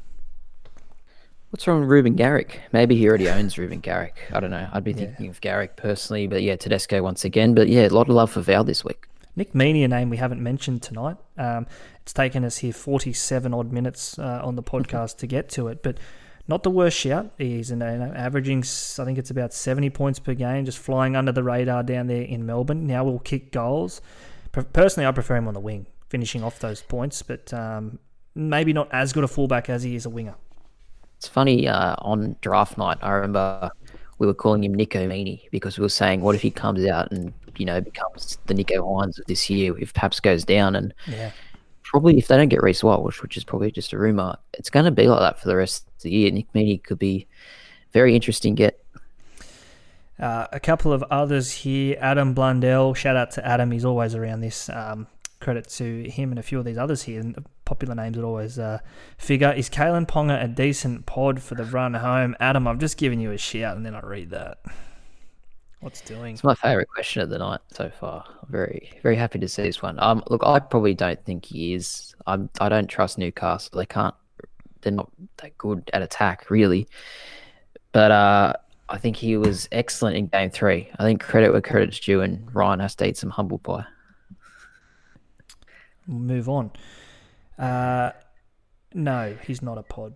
What's 1.54 1.68
wrong 1.68 1.78
with 1.78 1.88
Reuben 1.88 2.16
Garrick? 2.16 2.62
Maybe 2.72 2.96
he 2.96 3.08
already 3.08 3.28
owns 3.30 3.56
Reuben 3.56 3.78
Garrick. 3.78 4.16
I 4.32 4.40
don't 4.40 4.50
know. 4.50 4.68
I'd 4.72 4.82
be 4.82 4.92
thinking 4.92 5.26
yeah. 5.26 5.30
of 5.30 5.40
Garrick 5.40 5.76
personally, 5.76 6.26
but 6.26 6.42
yeah, 6.42 6.56
Tedesco 6.56 7.00
once 7.00 7.24
again. 7.24 7.54
But 7.54 7.68
yeah, 7.68 7.86
a 7.86 7.90
lot 7.90 8.08
of 8.08 8.16
love 8.16 8.32
for 8.32 8.40
Val 8.40 8.64
this 8.64 8.84
week. 8.84 9.06
Nick 9.36 9.52
Meaney, 9.52 9.84
a 9.84 9.88
name 9.88 10.10
we 10.10 10.16
haven't 10.16 10.42
mentioned 10.42 10.82
tonight. 10.82 11.16
Um, 11.38 11.68
it's 12.02 12.12
taken 12.12 12.44
us 12.44 12.56
here 12.56 12.72
47 12.72 13.54
odd 13.54 13.70
minutes 13.70 14.18
uh, 14.18 14.40
on 14.42 14.56
the 14.56 14.62
podcast 14.64 15.18
to 15.18 15.28
get 15.28 15.48
to 15.50 15.68
it, 15.68 15.84
but 15.84 15.98
not 16.48 16.64
the 16.64 16.70
worst 16.72 16.98
shout. 16.98 17.30
He's 17.38 17.70
you 17.70 17.76
know, 17.76 18.12
averaging, 18.16 18.64
I 18.64 19.04
think 19.04 19.18
it's 19.18 19.30
about 19.30 19.54
70 19.54 19.90
points 19.90 20.18
per 20.18 20.34
game, 20.34 20.64
just 20.64 20.78
flying 20.78 21.14
under 21.14 21.30
the 21.30 21.44
radar 21.44 21.84
down 21.84 22.08
there 22.08 22.22
in 22.22 22.44
Melbourne. 22.44 22.84
Now 22.88 23.04
we'll 23.04 23.20
kick 23.20 23.52
goals. 23.52 24.00
Personally, 24.50 25.06
I 25.06 25.12
prefer 25.12 25.36
him 25.36 25.46
on 25.46 25.54
the 25.54 25.60
wing, 25.60 25.86
finishing 26.08 26.42
off 26.42 26.58
those 26.58 26.82
points, 26.82 27.22
but 27.22 27.54
um, 27.54 28.00
maybe 28.34 28.72
not 28.72 28.88
as 28.90 29.12
good 29.12 29.22
a 29.22 29.28
fullback 29.28 29.70
as 29.70 29.84
he 29.84 29.94
is 29.94 30.04
a 30.04 30.10
winger. 30.10 30.34
It's 31.24 31.32
funny, 31.32 31.66
uh, 31.66 31.96
on 32.00 32.36
draft 32.42 32.76
night, 32.76 32.98
I 33.00 33.12
remember 33.12 33.70
we 34.18 34.26
were 34.26 34.34
calling 34.34 34.62
him 34.62 34.74
Nico 34.74 35.08
Meaney 35.08 35.50
because 35.50 35.78
we 35.78 35.82
were 35.82 35.88
saying, 35.88 36.20
what 36.20 36.34
if 36.34 36.42
he 36.42 36.50
comes 36.50 36.84
out 36.84 37.10
and, 37.12 37.32
you 37.56 37.64
know, 37.64 37.80
becomes 37.80 38.36
the 38.44 38.52
Nicho 38.52 38.80
Hynes 38.80 39.18
of 39.18 39.24
this 39.24 39.48
year 39.48 39.74
if 39.78 39.94
Paps 39.94 40.20
goes 40.20 40.44
down? 40.44 40.76
And 40.76 40.92
yeah. 41.06 41.30
probably 41.82 42.18
if 42.18 42.28
they 42.28 42.36
don't 42.36 42.50
get 42.50 42.62
Reece 42.62 42.84
Walsh, 42.84 43.22
which 43.22 43.38
is 43.38 43.42
probably 43.42 43.70
just 43.70 43.94
a 43.94 43.98
rumour, 43.98 44.36
it's 44.52 44.68
going 44.68 44.84
to 44.84 44.90
be 44.90 45.08
like 45.08 45.20
that 45.20 45.40
for 45.40 45.48
the 45.48 45.56
rest 45.56 45.86
of 45.96 46.02
the 46.02 46.10
year. 46.10 46.30
Nick 46.30 46.52
Meaney 46.52 46.82
could 46.84 46.98
be 46.98 47.26
very 47.94 48.14
interesting 48.14 48.54
get. 48.54 48.84
Uh, 50.20 50.46
a 50.52 50.60
couple 50.60 50.92
of 50.92 51.02
others 51.04 51.50
here. 51.50 51.96
Adam 52.00 52.34
Blundell. 52.34 52.92
Shout 52.92 53.16
out 53.16 53.30
to 53.30 53.46
Adam. 53.46 53.70
He's 53.70 53.86
always 53.86 54.14
around 54.14 54.42
this. 54.42 54.68
Um, 54.68 55.06
credit 55.44 55.68
to 55.68 56.10
him 56.10 56.30
and 56.30 56.38
a 56.38 56.42
few 56.42 56.58
of 56.58 56.64
these 56.64 56.78
others 56.78 57.02
here. 57.02 57.20
And 57.20 57.44
popular 57.64 57.94
names 57.94 58.16
that 58.16 58.24
always 58.24 58.58
uh, 58.58 58.78
figure. 59.18 59.52
Is 59.52 59.70
Kalyn 59.70 60.06
Ponga 60.06 60.42
a 60.42 60.48
decent 60.48 61.06
pod 61.06 61.40
for 61.40 61.54
the 61.54 61.64
run 61.64 61.94
home? 61.94 62.34
Adam, 62.40 62.66
I've 62.66 62.78
just 62.78 62.96
given 62.96 63.20
you 63.20 63.30
a 63.30 63.38
shout 63.38 63.76
and 63.76 63.84
then 63.84 63.94
I 63.94 64.00
read 64.00 64.30
that. 64.30 64.58
What's 65.80 66.00
doing? 66.00 66.32
It's 66.32 66.42
my 66.42 66.54
favourite 66.54 66.88
question 66.88 67.20
of 67.20 67.28
the 67.28 67.36
night 67.36 67.60
so 67.70 67.90
far. 67.90 68.24
I'm 68.26 68.48
very, 68.50 68.90
very 69.02 69.16
happy 69.16 69.38
to 69.38 69.48
see 69.48 69.64
this 69.64 69.82
one. 69.82 69.98
Um, 70.00 70.24
look, 70.30 70.40
I 70.42 70.58
probably 70.58 70.94
don't 70.94 71.22
think 71.26 71.44
he 71.44 71.74
is. 71.74 72.14
I'm, 72.26 72.48
I 72.58 72.70
don't 72.70 72.88
trust 72.88 73.18
Newcastle. 73.18 73.78
They 73.78 73.84
can't. 73.84 74.14
They're 74.80 74.92
not 74.92 75.10
that 75.38 75.58
good 75.58 75.90
at 75.92 76.00
attack, 76.00 76.50
really. 76.50 76.88
But 77.92 78.10
uh, 78.10 78.54
I 78.88 78.96
think 78.96 79.16
he 79.16 79.36
was 79.36 79.68
excellent 79.72 80.16
in 80.16 80.28
game 80.28 80.50
three. 80.50 80.88
I 80.98 81.04
think 81.04 81.20
credit 81.20 81.52
where 81.52 81.60
credit's 81.60 82.00
due, 82.00 82.22
and 82.22 82.48
Ryan 82.54 82.80
has 82.80 82.94
to 82.96 83.06
eat 83.06 83.18
some 83.18 83.28
humble 83.30 83.58
pie. 83.58 83.84
Move 86.06 86.48
on. 86.48 86.70
Uh, 87.58 88.12
No, 88.92 89.36
he's 89.46 89.62
not 89.62 89.78
a 89.78 89.82
pod. 89.82 90.14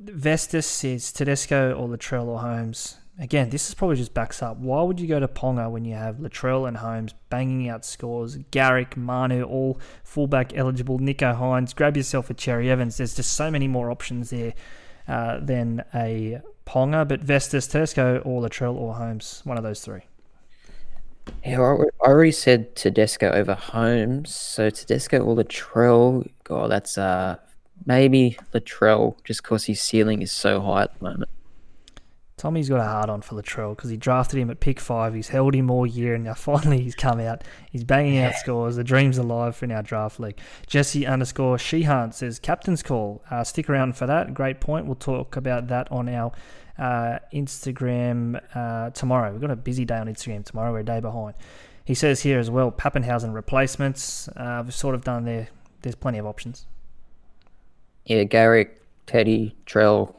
Vestas 0.00 0.66
says 0.66 1.12
Tedesco 1.12 1.72
or 1.72 1.88
Latrell 1.88 2.26
or 2.26 2.40
Holmes. 2.40 2.96
Again, 3.20 3.50
this 3.50 3.68
is 3.68 3.74
probably 3.74 3.96
just 3.96 4.14
backs 4.14 4.42
up. 4.42 4.58
Why 4.58 4.82
would 4.82 5.00
you 5.00 5.08
go 5.08 5.18
to 5.18 5.26
Ponga 5.26 5.68
when 5.68 5.84
you 5.84 5.94
have 5.94 6.16
Latrell 6.16 6.68
and 6.68 6.76
Holmes 6.76 7.14
banging 7.30 7.68
out 7.68 7.84
scores? 7.84 8.36
Garrick, 8.52 8.96
Manu, 8.96 9.42
all 9.42 9.80
fullback 10.04 10.56
eligible. 10.56 11.00
Nicho 11.00 11.36
Hynes, 11.36 11.74
grab 11.74 11.96
yourself 11.96 12.30
a 12.30 12.34
Cherry 12.34 12.70
Evans. 12.70 12.96
There's 12.96 13.16
just 13.16 13.32
so 13.32 13.50
many 13.50 13.66
more 13.66 13.90
options 13.90 14.30
there 14.30 14.54
uh, 15.08 15.40
than 15.40 15.84
a 15.94 16.40
Ponga. 16.64 17.08
But 17.08 17.20
Vestas, 17.20 17.66
Tedesco, 17.66 18.18
or 18.24 18.40
Latrell 18.42 18.74
or 18.76 18.94
Holmes, 18.94 19.40
one 19.44 19.56
of 19.56 19.64
those 19.64 19.80
three. 19.80 20.02
Yeah, 21.44 21.60
I 21.60 22.06
already 22.06 22.32
said 22.32 22.76
Tedesco 22.76 23.30
over 23.30 23.54
Holmes, 23.54 24.34
so 24.34 24.70
Tedesco 24.70 25.20
or 25.20 25.36
Latrell. 25.36 26.30
God, 26.44 26.70
that's 26.70 26.98
uh 26.98 27.36
maybe 27.86 28.36
Latrell, 28.52 29.16
just 29.24 29.42
because 29.42 29.64
his 29.64 29.80
ceiling 29.80 30.22
is 30.22 30.32
so 30.32 30.60
high 30.60 30.82
at 30.82 30.98
the 30.98 31.04
moment. 31.04 31.30
Tommy's 32.38 32.68
got 32.68 32.78
a 32.78 32.84
hard 32.84 33.10
on 33.10 33.20
for 33.20 33.34
Latrell 33.34 33.74
because 33.74 33.90
he 33.90 33.96
drafted 33.96 34.38
him 34.38 34.48
at 34.48 34.60
pick 34.60 34.78
five. 34.78 35.12
He's 35.12 35.28
held 35.28 35.54
him 35.54 35.70
all 35.70 35.84
year, 35.84 36.14
and 36.14 36.24
now 36.24 36.34
finally 36.34 36.80
he's 36.80 36.94
come 36.94 37.18
out. 37.18 37.42
He's 37.70 37.84
banging 37.84 38.18
out 38.18 38.34
scores. 38.36 38.76
The 38.76 38.84
dream's 38.84 39.18
alive 39.18 39.60
in 39.62 39.72
our 39.72 39.82
draft 39.82 40.20
league. 40.20 40.38
Jesse 40.66 41.04
underscore 41.04 41.58
Sheehan 41.58 42.12
says 42.12 42.38
captain's 42.38 42.82
call. 42.82 43.22
Uh, 43.30 43.42
stick 43.42 43.68
around 43.68 43.96
for 43.96 44.06
that. 44.06 44.34
Great 44.34 44.60
point. 44.60 44.86
We'll 44.86 44.94
talk 44.94 45.34
about 45.36 45.66
that 45.66 45.90
on 45.90 46.08
our 46.08 46.32
uh, 46.78 47.18
Instagram 47.32 48.40
uh, 48.54 48.90
tomorrow. 48.90 49.32
We've 49.32 49.40
got 49.40 49.50
a 49.50 49.56
busy 49.56 49.84
day 49.84 49.96
on 49.96 50.06
Instagram 50.06 50.44
tomorrow. 50.44 50.72
We're 50.72 50.80
a 50.80 50.84
day 50.84 51.00
behind. 51.00 51.34
He 51.84 51.94
says 51.94 52.20
here 52.20 52.38
as 52.38 52.50
well, 52.50 52.70
Papenhuyzen 52.70 53.32
replacements. 53.32 54.28
Uh, 54.28 54.62
we've 54.64 54.74
sort 54.74 54.94
of 54.94 55.04
done 55.04 55.24
there. 55.24 55.48
There's 55.82 55.94
plenty 55.94 56.18
of 56.18 56.26
options. 56.26 56.66
Yeah, 58.04 58.24
Garrick, 58.24 58.82
Teddy, 59.06 59.56
Trell, 59.66 60.14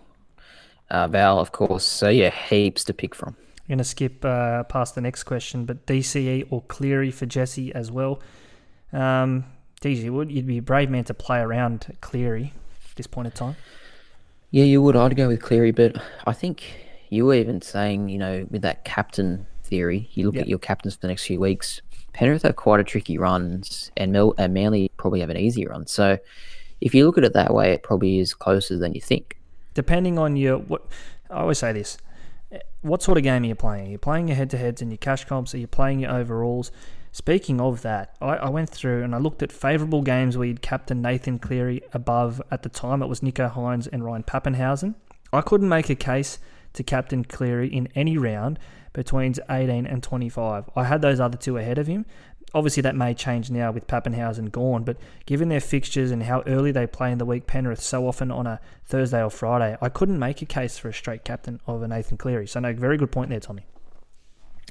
uh, 0.89 1.07
Val, 1.07 1.39
of 1.39 1.51
course. 1.51 1.85
So 1.85 2.09
yeah, 2.09 2.31
heaps 2.31 2.83
to 2.85 2.93
pick 2.93 3.13
from. 3.13 3.35
I'm 3.39 3.67
going 3.67 3.77
to 3.77 3.83
skip 3.83 4.25
uh, 4.25 4.63
past 4.63 4.95
the 4.95 5.01
next 5.01 5.23
question, 5.23 5.65
but 5.65 5.85
DCE 5.85 6.47
or 6.49 6.63
Cleary 6.63 7.11
for 7.11 7.27
Jesse 7.27 7.73
as 7.75 7.91
well. 7.91 8.19
Um, 8.91 9.45
DG, 9.81 10.09
would 10.09 10.31
you'd 10.31 10.47
be 10.47 10.57
a 10.57 10.61
brave 10.61 10.89
man 10.89 11.03
to 11.05 11.13
play 11.13 11.39
around 11.39 11.95
Cleary 12.01 12.53
at 12.89 12.95
this 12.95 13.07
point 13.07 13.27
in 13.27 13.31
time? 13.31 13.55
Yeah, 14.51 14.65
you 14.65 14.81
would. 14.81 14.95
I'd 14.95 15.15
go 15.15 15.27
with 15.27 15.41
Cleary, 15.41 15.71
but 15.71 16.01
I 16.25 16.33
think 16.33 16.63
you 17.09 17.25
were 17.25 17.35
even 17.35 17.61
saying, 17.61 18.09
you 18.09 18.17
know, 18.17 18.47
with 18.49 18.61
that 18.63 18.83
captain 18.83 19.45
theory, 19.63 20.09
you 20.13 20.25
look 20.25 20.35
yep. 20.35 20.43
at 20.43 20.47
your 20.47 20.59
captains 20.59 20.95
for 20.95 21.01
the 21.01 21.07
next 21.07 21.25
few 21.25 21.39
weeks. 21.39 21.81
Penrith 22.13 22.41
have 22.41 22.55
quite 22.55 22.79
a 22.79 22.83
tricky 22.83 23.17
runs, 23.17 23.91
and 23.95 24.11
Mel 24.11 24.33
and 24.37 24.53
Manly 24.53 24.91
probably 24.97 25.19
have 25.19 25.29
an 25.29 25.37
easier 25.37 25.69
run. 25.69 25.85
So, 25.85 26.17
if 26.81 26.95
you 26.95 27.05
look 27.05 27.17
at 27.17 27.23
it 27.23 27.33
that 27.33 27.53
way, 27.53 27.73
it 27.73 27.83
probably 27.83 28.19
is 28.19 28.33
closer 28.33 28.77
than 28.77 28.93
you 28.93 29.01
think 29.01 29.39
depending 29.73 30.17
on 30.19 30.35
your 30.35 30.57
what 30.57 30.85
I 31.29 31.39
always 31.39 31.57
say 31.57 31.71
this. 31.71 31.97
Eh, 32.51 32.59
what 32.81 33.01
sort 33.01 33.17
of 33.17 33.23
game 33.23 33.43
are 33.43 33.45
you 33.45 33.55
playing? 33.55 33.87
Are 33.87 33.91
you 33.91 33.97
playing 33.97 34.27
your 34.27 34.35
head 34.35 34.49
to 34.51 34.57
heads 34.57 34.81
and 34.81 34.91
your 34.91 34.97
cash 34.97 35.25
comps? 35.25 35.53
Are 35.53 35.57
you 35.57 35.67
playing 35.67 36.01
your 36.01 36.11
overalls? 36.11 36.71
Speaking 37.11 37.59
of 37.59 37.81
that, 37.81 38.15
I, 38.21 38.35
I 38.35 38.49
went 38.49 38.69
through 38.69 39.03
and 39.03 39.15
I 39.15 39.17
looked 39.17 39.41
at 39.41 39.51
favourable 39.51 40.01
games 40.01 40.37
where 40.37 40.47
you'd 40.47 40.61
captain 40.61 41.01
Nathan 41.01 41.39
Cleary 41.39 41.81
above 41.93 42.41
at 42.51 42.63
the 42.63 42.69
time. 42.69 43.01
It 43.01 43.07
was 43.07 43.21
Nicho 43.21 43.51
Hynes 43.51 43.87
and 43.91 44.03
Ryan 44.03 44.23
Papenhuyzen. 44.23 44.95
I 45.33 45.41
couldn't 45.41 45.69
make 45.69 45.89
a 45.89 45.95
case 45.95 46.39
to 46.73 46.83
captain 46.83 47.23
Cleary 47.23 47.67
in 47.67 47.87
any 47.95 48.17
round 48.17 48.59
between 48.93 49.33
18 49.49 49.85
and 49.85 50.01
25. 50.01 50.69
I 50.75 50.83
had 50.83 51.01
those 51.01 51.19
other 51.19 51.37
two 51.37 51.57
ahead 51.57 51.77
of 51.77 51.87
him, 51.87 52.05
obviously 52.53 52.81
that 52.81 52.95
may 52.95 53.13
change 53.13 53.51
now 53.51 53.71
with 53.71 53.87
Papenhuyzen 53.87 54.51
gone, 54.51 54.83
but 54.83 54.97
given 55.25 55.49
their 55.49 55.59
fixtures 55.59 56.11
and 56.11 56.23
how 56.23 56.41
early 56.45 56.71
they 56.71 56.87
play 56.87 57.11
in 57.11 57.17
the 57.17 57.25
week, 57.25 57.47
Penrith 57.47 57.81
so 57.81 58.07
often 58.07 58.31
on 58.31 58.47
a 58.47 58.59
Thursday 58.85 59.23
or 59.23 59.29
Friday, 59.29 59.77
I 59.81 59.89
couldn't 59.89 60.19
make 60.19 60.41
a 60.41 60.45
case 60.45 60.77
for 60.77 60.89
a 60.89 60.93
straight 60.93 61.23
captain 61.23 61.59
of 61.67 61.81
a 61.81 61.87
Nathan 61.87 62.17
Cleary. 62.17 62.47
So 62.47 62.59
no, 62.59 62.73
very 62.73 62.97
good 62.97 63.11
point 63.11 63.29
there, 63.29 63.39
Tommy. 63.39 63.65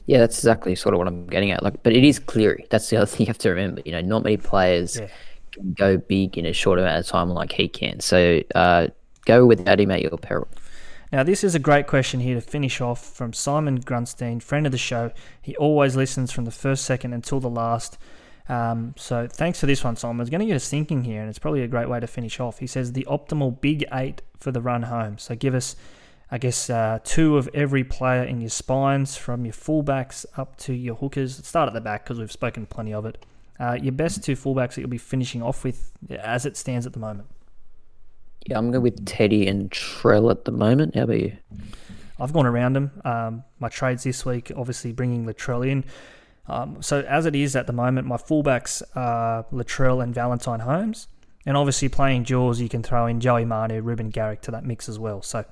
Yeah, 0.06 0.18
that's 0.18 0.38
exactly 0.38 0.74
sort 0.74 0.94
of 0.94 0.98
what 0.98 1.08
I'm 1.08 1.26
getting 1.26 1.50
at. 1.50 1.62
Like, 1.62 1.82
but 1.82 1.92
it 1.92 2.04
is 2.04 2.18
Cleary. 2.18 2.66
That's 2.70 2.88
the 2.90 2.96
other 2.98 3.06
thing 3.10 3.26
you 3.26 3.30
have 3.30 3.38
to 3.38 3.50
remember. 3.50 3.82
You 3.84 3.92
know, 3.92 4.00
not 4.00 4.24
many 4.24 4.36
players 4.36 4.98
yeah. 4.98 5.08
can 5.52 5.72
go 5.72 5.96
big 5.96 6.38
in 6.38 6.46
a 6.46 6.52
short 6.52 6.78
amount 6.78 6.98
of 6.98 7.06
time 7.06 7.30
like 7.30 7.52
he 7.52 7.68
can. 7.68 8.00
So 8.00 8.42
uh, 8.54 8.88
go 9.24 9.46
without 9.46 9.80
him 9.80 9.90
at 9.90 10.02
your 10.02 10.16
peril. 10.18 10.48
Now, 11.10 11.22
this 11.22 11.42
is 11.42 11.54
a 11.54 11.58
great 11.58 11.86
question 11.86 12.20
here 12.20 12.34
to 12.34 12.40
finish 12.40 12.82
off 12.82 13.02
from 13.02 13.32
Simon 13.32 13.80
Grunstein, 13.80 14.42
friend 14.42 14.66
of 14.66 14.72
the 14.72 14.78
show. 14.78 15.10
He 15.40 15.56
always 15.56 15.96
listens 15.96 16.32
from 16.32 16.44
the 16.44 16.50
first 16.50 16.84
second 16.84 17.14
until 17.14 17.40
the 17.40 17.48
last. 17.48 17.96
Um, 18.48 18.94
so 18.96 19.26
thanks 19.26 19.60
for 19.60 19.66
this 19.66 19.82
one, 19.82 19.96
Simon. 19.96 20.20
It's 20.20 20.30
going 20.30 20.40
to 20.40 20.46
get 20.46 20.56
us 20.56 20.68
thinking 20.68 21.04
here, 21.04 21.20
and 21.20 21.30
it's 21.30 21.38
probably 21.38 21.62
a 21.62 21.68
great 21.68 21.88
way 21.88 22.00
to 22.00 22.06
finish 22.06 22.40
off. 22.40 22.58
He 22.58 22.66
says 22.66 22.92
the 22.92 23.06
optimal 23.08 23.58
big 23.58 23.86
eight 23.92 24.20
for 24.38 24.52
the 24.52 24.60
run 24.60 24.84
home. 24.84 25.16
So 25.16 25.34
give 25.34 25.54
us, 25.54 25.76
I 26.30 26.38
guess, 26.38 26.68
uh, 26.68 26.98
two 27.04 27.36
of 27.36 27.48
every 27.54 27.84
player 27.84 28.22
in 28.22 28.40
your 28.40 28.50
spines, 28.50 29.16
from 29.16 29.44
your 29.44 29.54
fullbacks 29.54 30.26
up 30.36 30.56
to 30.58 30.74
your 30.74 30.96
hookers. 30.96 31.38
Let's 31.38 31.48
start 31.48 31.68
at 31.68 31.74
the 31.74 31.80
back 31.80 32.04
because 32.04 32.18
we've 32.18 32.32
spoken 32.32 32.66
plenty 32.66 32.92
of 32.92 33.06
it. 33.06 33.24
Uh, 33.58 33.78
your 33.80 33.92
best 33.92 34.22
two 34.22 34.34
fullbacks 34.34 34.74
that 34.74 34.82
you'll 34.82 34.90
be 34.90 34.98
finishing 34.98 35.42
off 35.42 35.64
with 35.64 35.90
as 36.10 36.46
it 36.46 36.56
stands 36.56 36.86
at 36.86 36.92
the 36.92 36.98
moment. 36.98 37.28
Yeah, 38.46 38.58
I'm 38.58 38.70
going 38.70 38.82
with 38.82 39.04
Teddy 39.04 39.46
and 39.46 39.70
Trell 39.70 40.30
at 40.30 40.44
the 40.44 40.52
moment. 40.52 40.94
How 40.94 41.02
about 41.02 41.20
you? 41.20 41.36
I've 42.20 42.32
gone 42.32 42.46
around 42.46 42.74
them. 42.74 42.90
Um, 43.04 43.44
my 43.58 43.68
trades 43.68 44.04
this 44.04 44.24
week, 44.24 44.52
obviously 44.56 44.92
bringing 44.92 45.26
Latrell 45.26 45.68
in. 45.68 45.84
Um, 46.46 46.82
so 46.82 47.00
as 47.02 47.26
it 47.26 47.36
is 47.36 47.54
at 47.56 47.66
the 47.66 47.72
moment, 47.72 48.06
my 48.06 48.16
fullbacks 48.16 48.82
are 48.94 49.44
Latrell 49.52 50.02
and 50.02 50.14
Valentine 50.14 50.60
Holmes. 50.60 51.08
And 51.46 51.56
obviously 51.56 51.88
playing 51.88 52.24
Jaws, 52.24 52.60
you 52.60 52.68
can 52.68 52.82
throw 52.82 53.06
in 53.06 53.20
Joey 53.20 53.44
Manu, 53.44 53.80
Reuben 53.80 54.10
Garrick 54.10 54.40
to 54.42 54.50
that 54.50 54.64
mix 54.64 54.88
as 54.88 54.98
well. 54.98 55.22
So, 55.22 55.44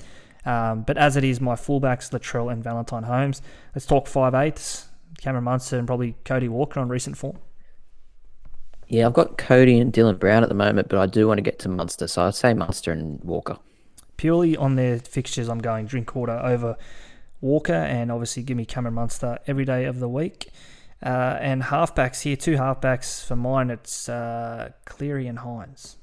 um, 0.47 0.83
but 0.83 0.97
as 0.97 1.17
it 1.17 1.25
is, 1.25 1.41
my 1.41 1.55
fullbacks 1.55 2.11
Latrell 2.11 2.51
and 2.51 2.65
Valentine 2.65 3.03
Holmes. 3.03 3.43
Let's 3.75 3.85
talk 3.85 4.07
five 4.07 4.35
eighths. 4.35 4.89
Cameron 5.19 5.45
Munster 5.45 5.79
and 5.79 5.87
probably 5.87 6.15
Cody 6.25 6.49
Walker 6.49 6.81
on 6.81 6.89
recent 6.89 7.17
form. 7.17 7.39
Yeah, 8.89 9.07
I've 9.07 9.15
got 9.15 9.37
Cody 9.37 9.81
and 9.81 9.93
Dylan 9.93 10.19
Brown 10.19 10.43
at 10.43 10.49
the 10.49 10.55
moment, 10.55 10.89
but 10.89 10.99
I 10.99 11.07
do 11.07 11.27
want 11.27 11.39
to 11.39 11.43
get 11.43 11.59
to 11.61 11.69
Munster, 11.69 12.07
so 12.07 12.23
I'd 12.23 12.35
say 12.35 12.55
Munster 12.55 12.93
and 12.93 13.23
Walker. 13.25 13.59
Purely 14.17 14.57
on 14.57 14.77
their 14.77 14.99
fixtures, 14.99 15.49
I'm 15.49 15.59
going 15.59 15.87
drink 15.87 16.07
Drinkwater 16.07 16.39
over 16.45 16.77
Walker, 17.41 17.73
and 17.73 18.13
obviously 18.13 18.43
give 18.43 18.57
me 18.57 18.65
Cameron 18.65 18.95
Munster 18.95 19.39
every 19.47 19.65
day 19.65 19.85
of 19.85 19.99
the 19.99 20.09
week. 20.09 20.51
Uh, 21.05 21.37
and 21.41 21.65
halfbacks 21.65 22.23
here, 22.23 22.37
two 22.37 22.57
halfbacks 22.57 23.25
for 23.25 23.37
mine. 23.37 23.71
It's 23.71 24.09
uh, 24.09 24.71
Cleary 24.85 25.27
and 25.27 25.39
Hynes. 25.39 25.96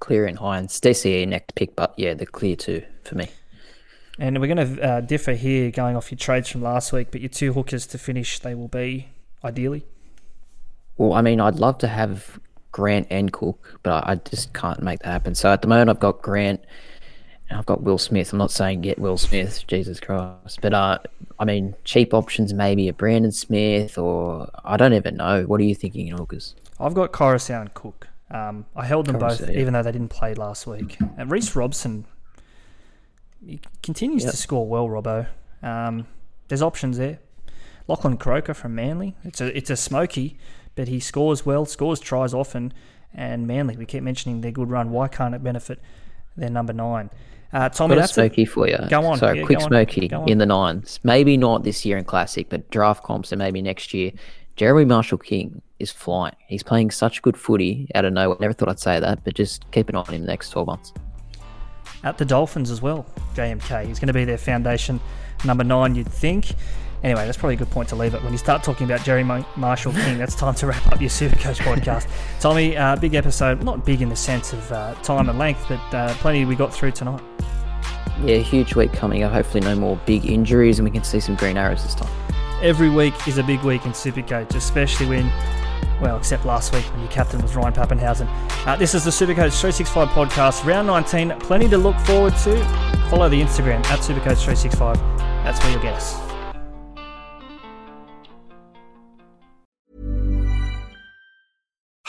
Cleary 0.00 0.28
and 0.28 0.38
Hynes. 0.38 0.80
DCE 0.80 1.28
next 1.28 1.54
pick, 1.54 1.76
but 1.76 1.94
yeah, 1.96 2.14
the 2.14 2.26
clear 2.26 2.56
two 2.56 2.82
for 3.04 3.14
me. 3.14 3.28
And 4.18 4.38
we're 4.40 4.54
going 4.54 4.76
to 4.76 4.82
uh, 4.82 5.00
differ 5.00 5.32
here, 5.32 5.70
going 5.70 5.96
off 5.96 6.10
your 6.10 6.18
trades 6.18 6.48
from 6.48 6.62
last 6.62 6.92
week. 6.92 7.08
But 7.10 7.20
your 7.20 7.30
two 7.30 7.52
hookers 7.52 7.86
to 7.88 7.98
finish, 7.98 8.38
they 8.38 8.54
will 8.54 8.68
be 8.68 9.08
ideally 9.42 9.84
well, 11.00 11.14
I 11.14 11.22
mean, 11.22 11.40
I'd 11.40 11.58
love 11.58 11.78
to 11.78 11.88
have 11.88 12.38
Grant 12.72 13.06
and 13.08 13.32
Cook, 13.32 13.80
but 13.82 14.06
I 14.06 14.16
just 14.16 14.52
can't 14.52 14.82
make 14.82 14.98
that 14.98 15.08
happen. 15.08 15.34
So 15.34 15.50
at 15.50 15.62
the 15.62 15.66
moment, 15.66 15.88
I've 15.88 15.98
got 15.98 16.20
Grant 16.20 16.62
and 17.48 17.58
I've 17.58 17.64
got 17.64 17.82
Will 17.82 17.96
Smith. 17.96 18.34
I'm 18.34 18.38
not 18.38 18.50
saying 18.50 18.82
get 18.82 18.98
Will 18.98 19.16
Smith, 19.16 19.66
Jesus 19.66 19.98
Christ, 19.98 20.58
but 20.60 20.74
uh, 20.74 20.98
I 21.38 21.46
mean, 21.46 21.74
cheap 21.84 22.12
options 22.12 22.52
maybe 22.52 22.86
a 22.86 22.92
Brandon 22.92 23.32
Smith 23.32 23.96
or 23.96 24.50
I 24.62 24.76
don't 24.76 24.92
even 24.92 25.16
know. 25.16 25.44
What 25.44 25.58
are 25.62 25.64
you 25.64 25.74
thinking 25.74 26.08
in 26.08 26.18
hookers? 26.18 26.54
I've 26.78 26.92
got 26.92 27.18
and 27.18 27.72
Cook. 27.72 28.08
Um, 28.30 28.66
I 28.76 28.84
held 28.86 29.06
them 29.06 29.18
both, 29.18 29.48
even 29.50 29.72
though 29.72 29.82
they 29.82 29.92
didn't 29.92 30.10
play 30.10 30.34
last 30.34 30.66
week. 30.66 30.98
And 31.16 31.30
Reece 31.30 31.56
Robson 31.56 32.06
he 33.44 33.60
continues 33.82 34.24
yep. 34.24 34.32
to 34.32 34.36
score 34.36 34.66
well, 34.66 34.88
Robbo. 34.88 35.26
Um, 35.62 36.06
there's 36.48 36.62
options 36.62 36.98
there. 36.98 37.18
Lachlan 37.88 38.16
Croker 38.16 38.54
from 38.54 38.74
Manly. 38.74 39.16
It's 39.24 39.40
a 39.40 39.56
it's 39.56 39.70
a 39.70 39.76
smoky, 39.76 40.38
but 40.74 40.88
he 40.88 41.00
scores 41.00 41.44
well, 41.44 41.64
scores 41.64 42.00
tries 42.00 42.34
often, 42.34 42.72
and 43.14 43.46
Manly, 43.46 43.76
we 43.76 43.86
keep 43.86 44.02
mentioning 44.02 44.42
their 44.42 44.52
good 44.52 44.70
run. 44.70 44.90
Why 44.90 45.08
can't 45.08 45.34
it 45.34 45.42
benefit 45.42 45.80
their 46.36 46.50
number 46.50 46.72
nine? 46.72 47.10
Uh, 47.52 47.68
Tommy, 47.68 47.96
Got 47.96 48.04
a 48.04 48.08
smoky 48.08 48.44
for 48.44 48.68
you. 48.68 48.78
Go 48.88 49.04
on. 49.06 49.18
So 49.18 49.32
yeah, 49.32 49.42
quick 49.42 49.60
smoky 49.60 50.08
in 50.26 50.38
the 50.38 50.46
nines. 50.46 51.00
Maybe 51.02 51.36
not 51.36 51.64
this 51.64 51.84
year 51.84 51.98
in 51.98 52.04
Classic, 52.04 52.48
but 52.48 52.70
draft 52.70 53.02
comps 53.02 53.32
and 53.32 53.40
maybe 53.40 53.60
next 53.60 53.92
year. 53.92 54.12
Jeremy 54.60 54.84
Marshall 54.84 55.16
King 55.16 55.62
is 55.78 55.90
flying. 55.90 56.36
He's 56.46 56.62
playing 56.62 56.90
such 56.90 57.22
good 57.22 57.34
footy 57.34 57.88
out 57.94 58.04
of 58.04 58.12
nowhere. 58.12 58.36
Never 58.40 58.52
thought 58.52 58.68
I'd 58.68 58.78
say 58.78 59.00
that, 59.00 59.24
but 59.24 59.32
just 59.32 59.64
keep 59.70 59.88
an 59.88 59.96
eye 59.96 60.00
on 60.00 60.12
him 60.12 60.20
the 60.20 60.26
next 60.26 60.50
12 60.50 60.66
months. 60.66 60.92
At 62.04 62.18
the 62.18 62.26
Dolphins 62.26 62.70
as 62.70 62.82
well, 62.82 63.06
JMK. 63.34 63.86
He's 63.86 63.98
going 63.98 64.08
to 64.08 64.12
be 64.12 64.26
their 64.26 64.36
foundation 64.36 65.00
number 65.46 65.64
nine, 65.64 65.94
you'd 65.94 66.12
think. 66.12 66.52
Anyway, 67.02 67.24
that's 67.24 67.38
probably 67.38 67.54
a 67.54 67.56
good 67.56 67.70
point 67.70 67.88
to 67.88 67.96
leave 67.96 68.12
it. 68.12 68.22
When 68.22 68.32
you 68.32 68.38
start 68.38 68.62
talking 68.62 68.84
about 68.84 69.02
Jerry 69.02 69.24
Marshall 69.24 69.94
King, 69.94 70.18
that's 70.18 70.34
time 70.34 70.54
to 70.56 70.66
wrap 70.66 70.86
up 70.88 71.00
your 71.00 71.08
Supercoach 71.08 71.56
podcast. 71.60 72.06
Tommy, 72.40 72.76
uh, 72.76 72.96
big 72.96 73.14
episode. 73.14 73.62
Not 73.62 73.86
big 73.86 74.02
in 74.02 74.10
the 74.10 74.16
sense 74.16 74.52
of 74.52 74.70
uh, 74.72 74.92
time 74.96 75.30
and 75.30 75.38
length, 75.38 75.64
but 75.70 75.94
uh, 75.94 76.12
plenty 76.16 76.44
we 76.44 76.54
got 76.54 76.70
through 76.70 76.90
tonight. 76.90 77.22
Yeah, 78.26 78.36
huge 78.36 78.74
week 78.74 78.92
coming 78.92 79.22
up. 79.22 79.32
Hopefully, 79.32 79.64
no 79.64 79.74
more 79.74 79.98
big 80.04 80.26
injuries, 80.26 80.78
and 80.78 80.86
we 80.86 80.90
can 80.90 81.02
see 81.02 81.18
some 81.18 81.34
green 81.36 81.56
arrows 81.56 81.82
this 81.82 81.94
time. 81.94 82.12
Every 82.62 82.90
week 82.90 83.26
is 83.26 83.38
a 83.38 83.42
big 83.42 83.62
week 83.62 83.86
in 83.86 83.92
Supercoach, 83.92 84.54
especially 84.54 85.06
when 85.06 85.32
Well, 86.00 86.16
except 86.16 86.44
last 86.44 86.74
week 86.74 86.84
when 86.92 87.00
your 87.00 87.10
captain 87.10 87.40
was 87.40 87.56
Ryan 87.56 87.72
Papenhuyzen. 87.72 88.28
Uh, 88.66 88.76
this 88.76 88.94
is 88.94 89.04
the 89.04 89.10
Supercoach 89.10 89.58
365 89.58 90.08
podcast, 90.08 90.64
round 90.64 90.86
19. 90.86 91.38
Plenty 91.40 91.68
to 91.68 91.78
look 91.78 91.98
forward 92.00 92.34
to. 92.44 92.64
Follow 93.08 93.28
the 93.28 93.40
Instagram 93.40 93.84
at 93.86 94.00
Supercoach 94.00 94.42
365. 94.44 94.96
That's 95.42 95.62
where 95.62 95.72
you'll 95.72 95.82
get 95.82 95.94
us. 95.94 96.29